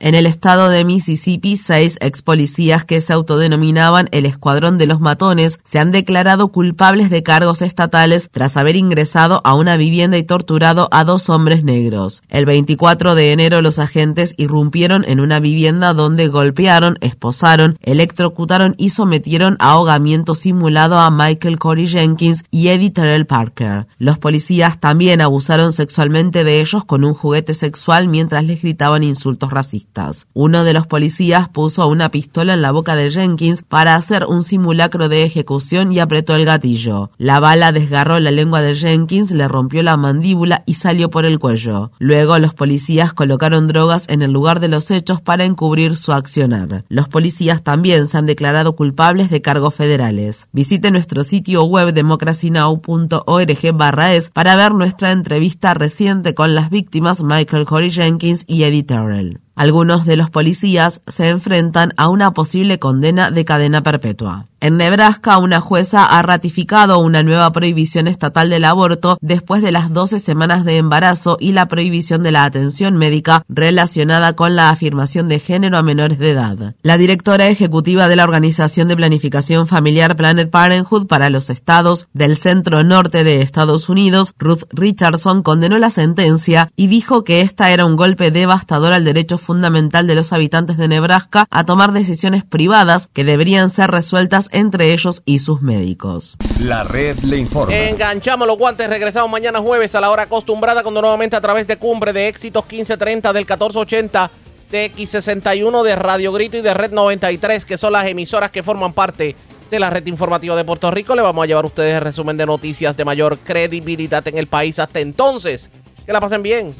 [0.00, 5.00] En el estado de Mississippi, seis ex policías que se autodenominaban el Escuadrón de los
[5.00, 10.24] Matones se han declarado culpables de cargos estatales tras haber ingresado a una vivienda y
[10.24, 11.28] torturado a dos
[11.62, 12.22] negros.
[12.28, 18.90] El 24 de enero los agentes irrumpieron en una vivienda donde golpearon, esposaron, electrocutaron y
[18.90, 23.86] sometieron a ahogamiento simulado a Michael Corey Jenkins y Eddie Terrell Parker.
[23.98, 29.50] Los policías también abusaron sexualmente de ellos con un juguete sexual mientras les gritaban insultos
[29.50, 30.26] racistas.
[30.32, 34.42] Uno de los policías puso una pistola en la boca de Jenkins para hacer un
[34.42, 37.10] simulacro de ejecución y apretó el gatillo.
[37.18, 41.38] La bala desgarró la lengua de Jenkins, le rompió la mandíbula y salió por el
[41.44, 41.90] cuello.
[41.98, 46.86] Luego los policías colocaron drogas en el lugar de los hechos para encubrir su accionar.
[46.88, 50.48] Los policías también se han declarado culpables de cargos federales.
[50.52, 57.66] Visite nuestro sitio web democracynow.org es para ver nuestra entrevista reciente con las víctimas Michael
[57.66, 59.40] Corey Jenkins y Eddie Terrell.
[59.56, 64.46] Algunos de los policías se enfrentan a una posible condena de cadena perpetua.
[64.64, 69.92] En Nebraska, una jueza ha ratificado una nueva prohibición estatal del aborto después de las
[69.92, 75.28] 12 semanas de embarazo y la prohibición de la atención médica relacionada con la afirmación
[75.28, 76.74] de género a menores de edad.
[76.80, 82.38] La directora ejecutiva de la Organización de Planificación Familiar Planet Parenthood para los estados del
[82.38, 87.84] centro norte de Estados Unidos, Ruth Richardson, condenó la sentencia y dijo que esta era
[87.84, 93.08] un golpe devastador al derecho fundamental de los habitantes de Nebraska a tomar decisiones privadas
[93.12, 96.36] que deberían ser resueltas entre ellos y sus médicos.
[96.60, 97.74] La red le informa.
[97.74, 101.76] Enganchamos los guantes, regresamos mañana jueves a la hora acostumbrada cuando nuevamente a través de
[101.76, 104.30] Cumbre de Éxitos 1530 del 1480
[104.70, 108.92] de X61 de Radio Grito y de Red 93, que son las emisoras que forman
[108.92, 109.36] parte
[109.70, 111.14] de la red informativa de Puerto Rico.
[111.14, 114.46] Le vamos a llevar a ustedes el resumen de noticias de mayor credibilidad en el
[114.46, 114.78] país.
[114.78, 115.70] Hasta entonces,
[116.04, 116.74] que la pasen bien.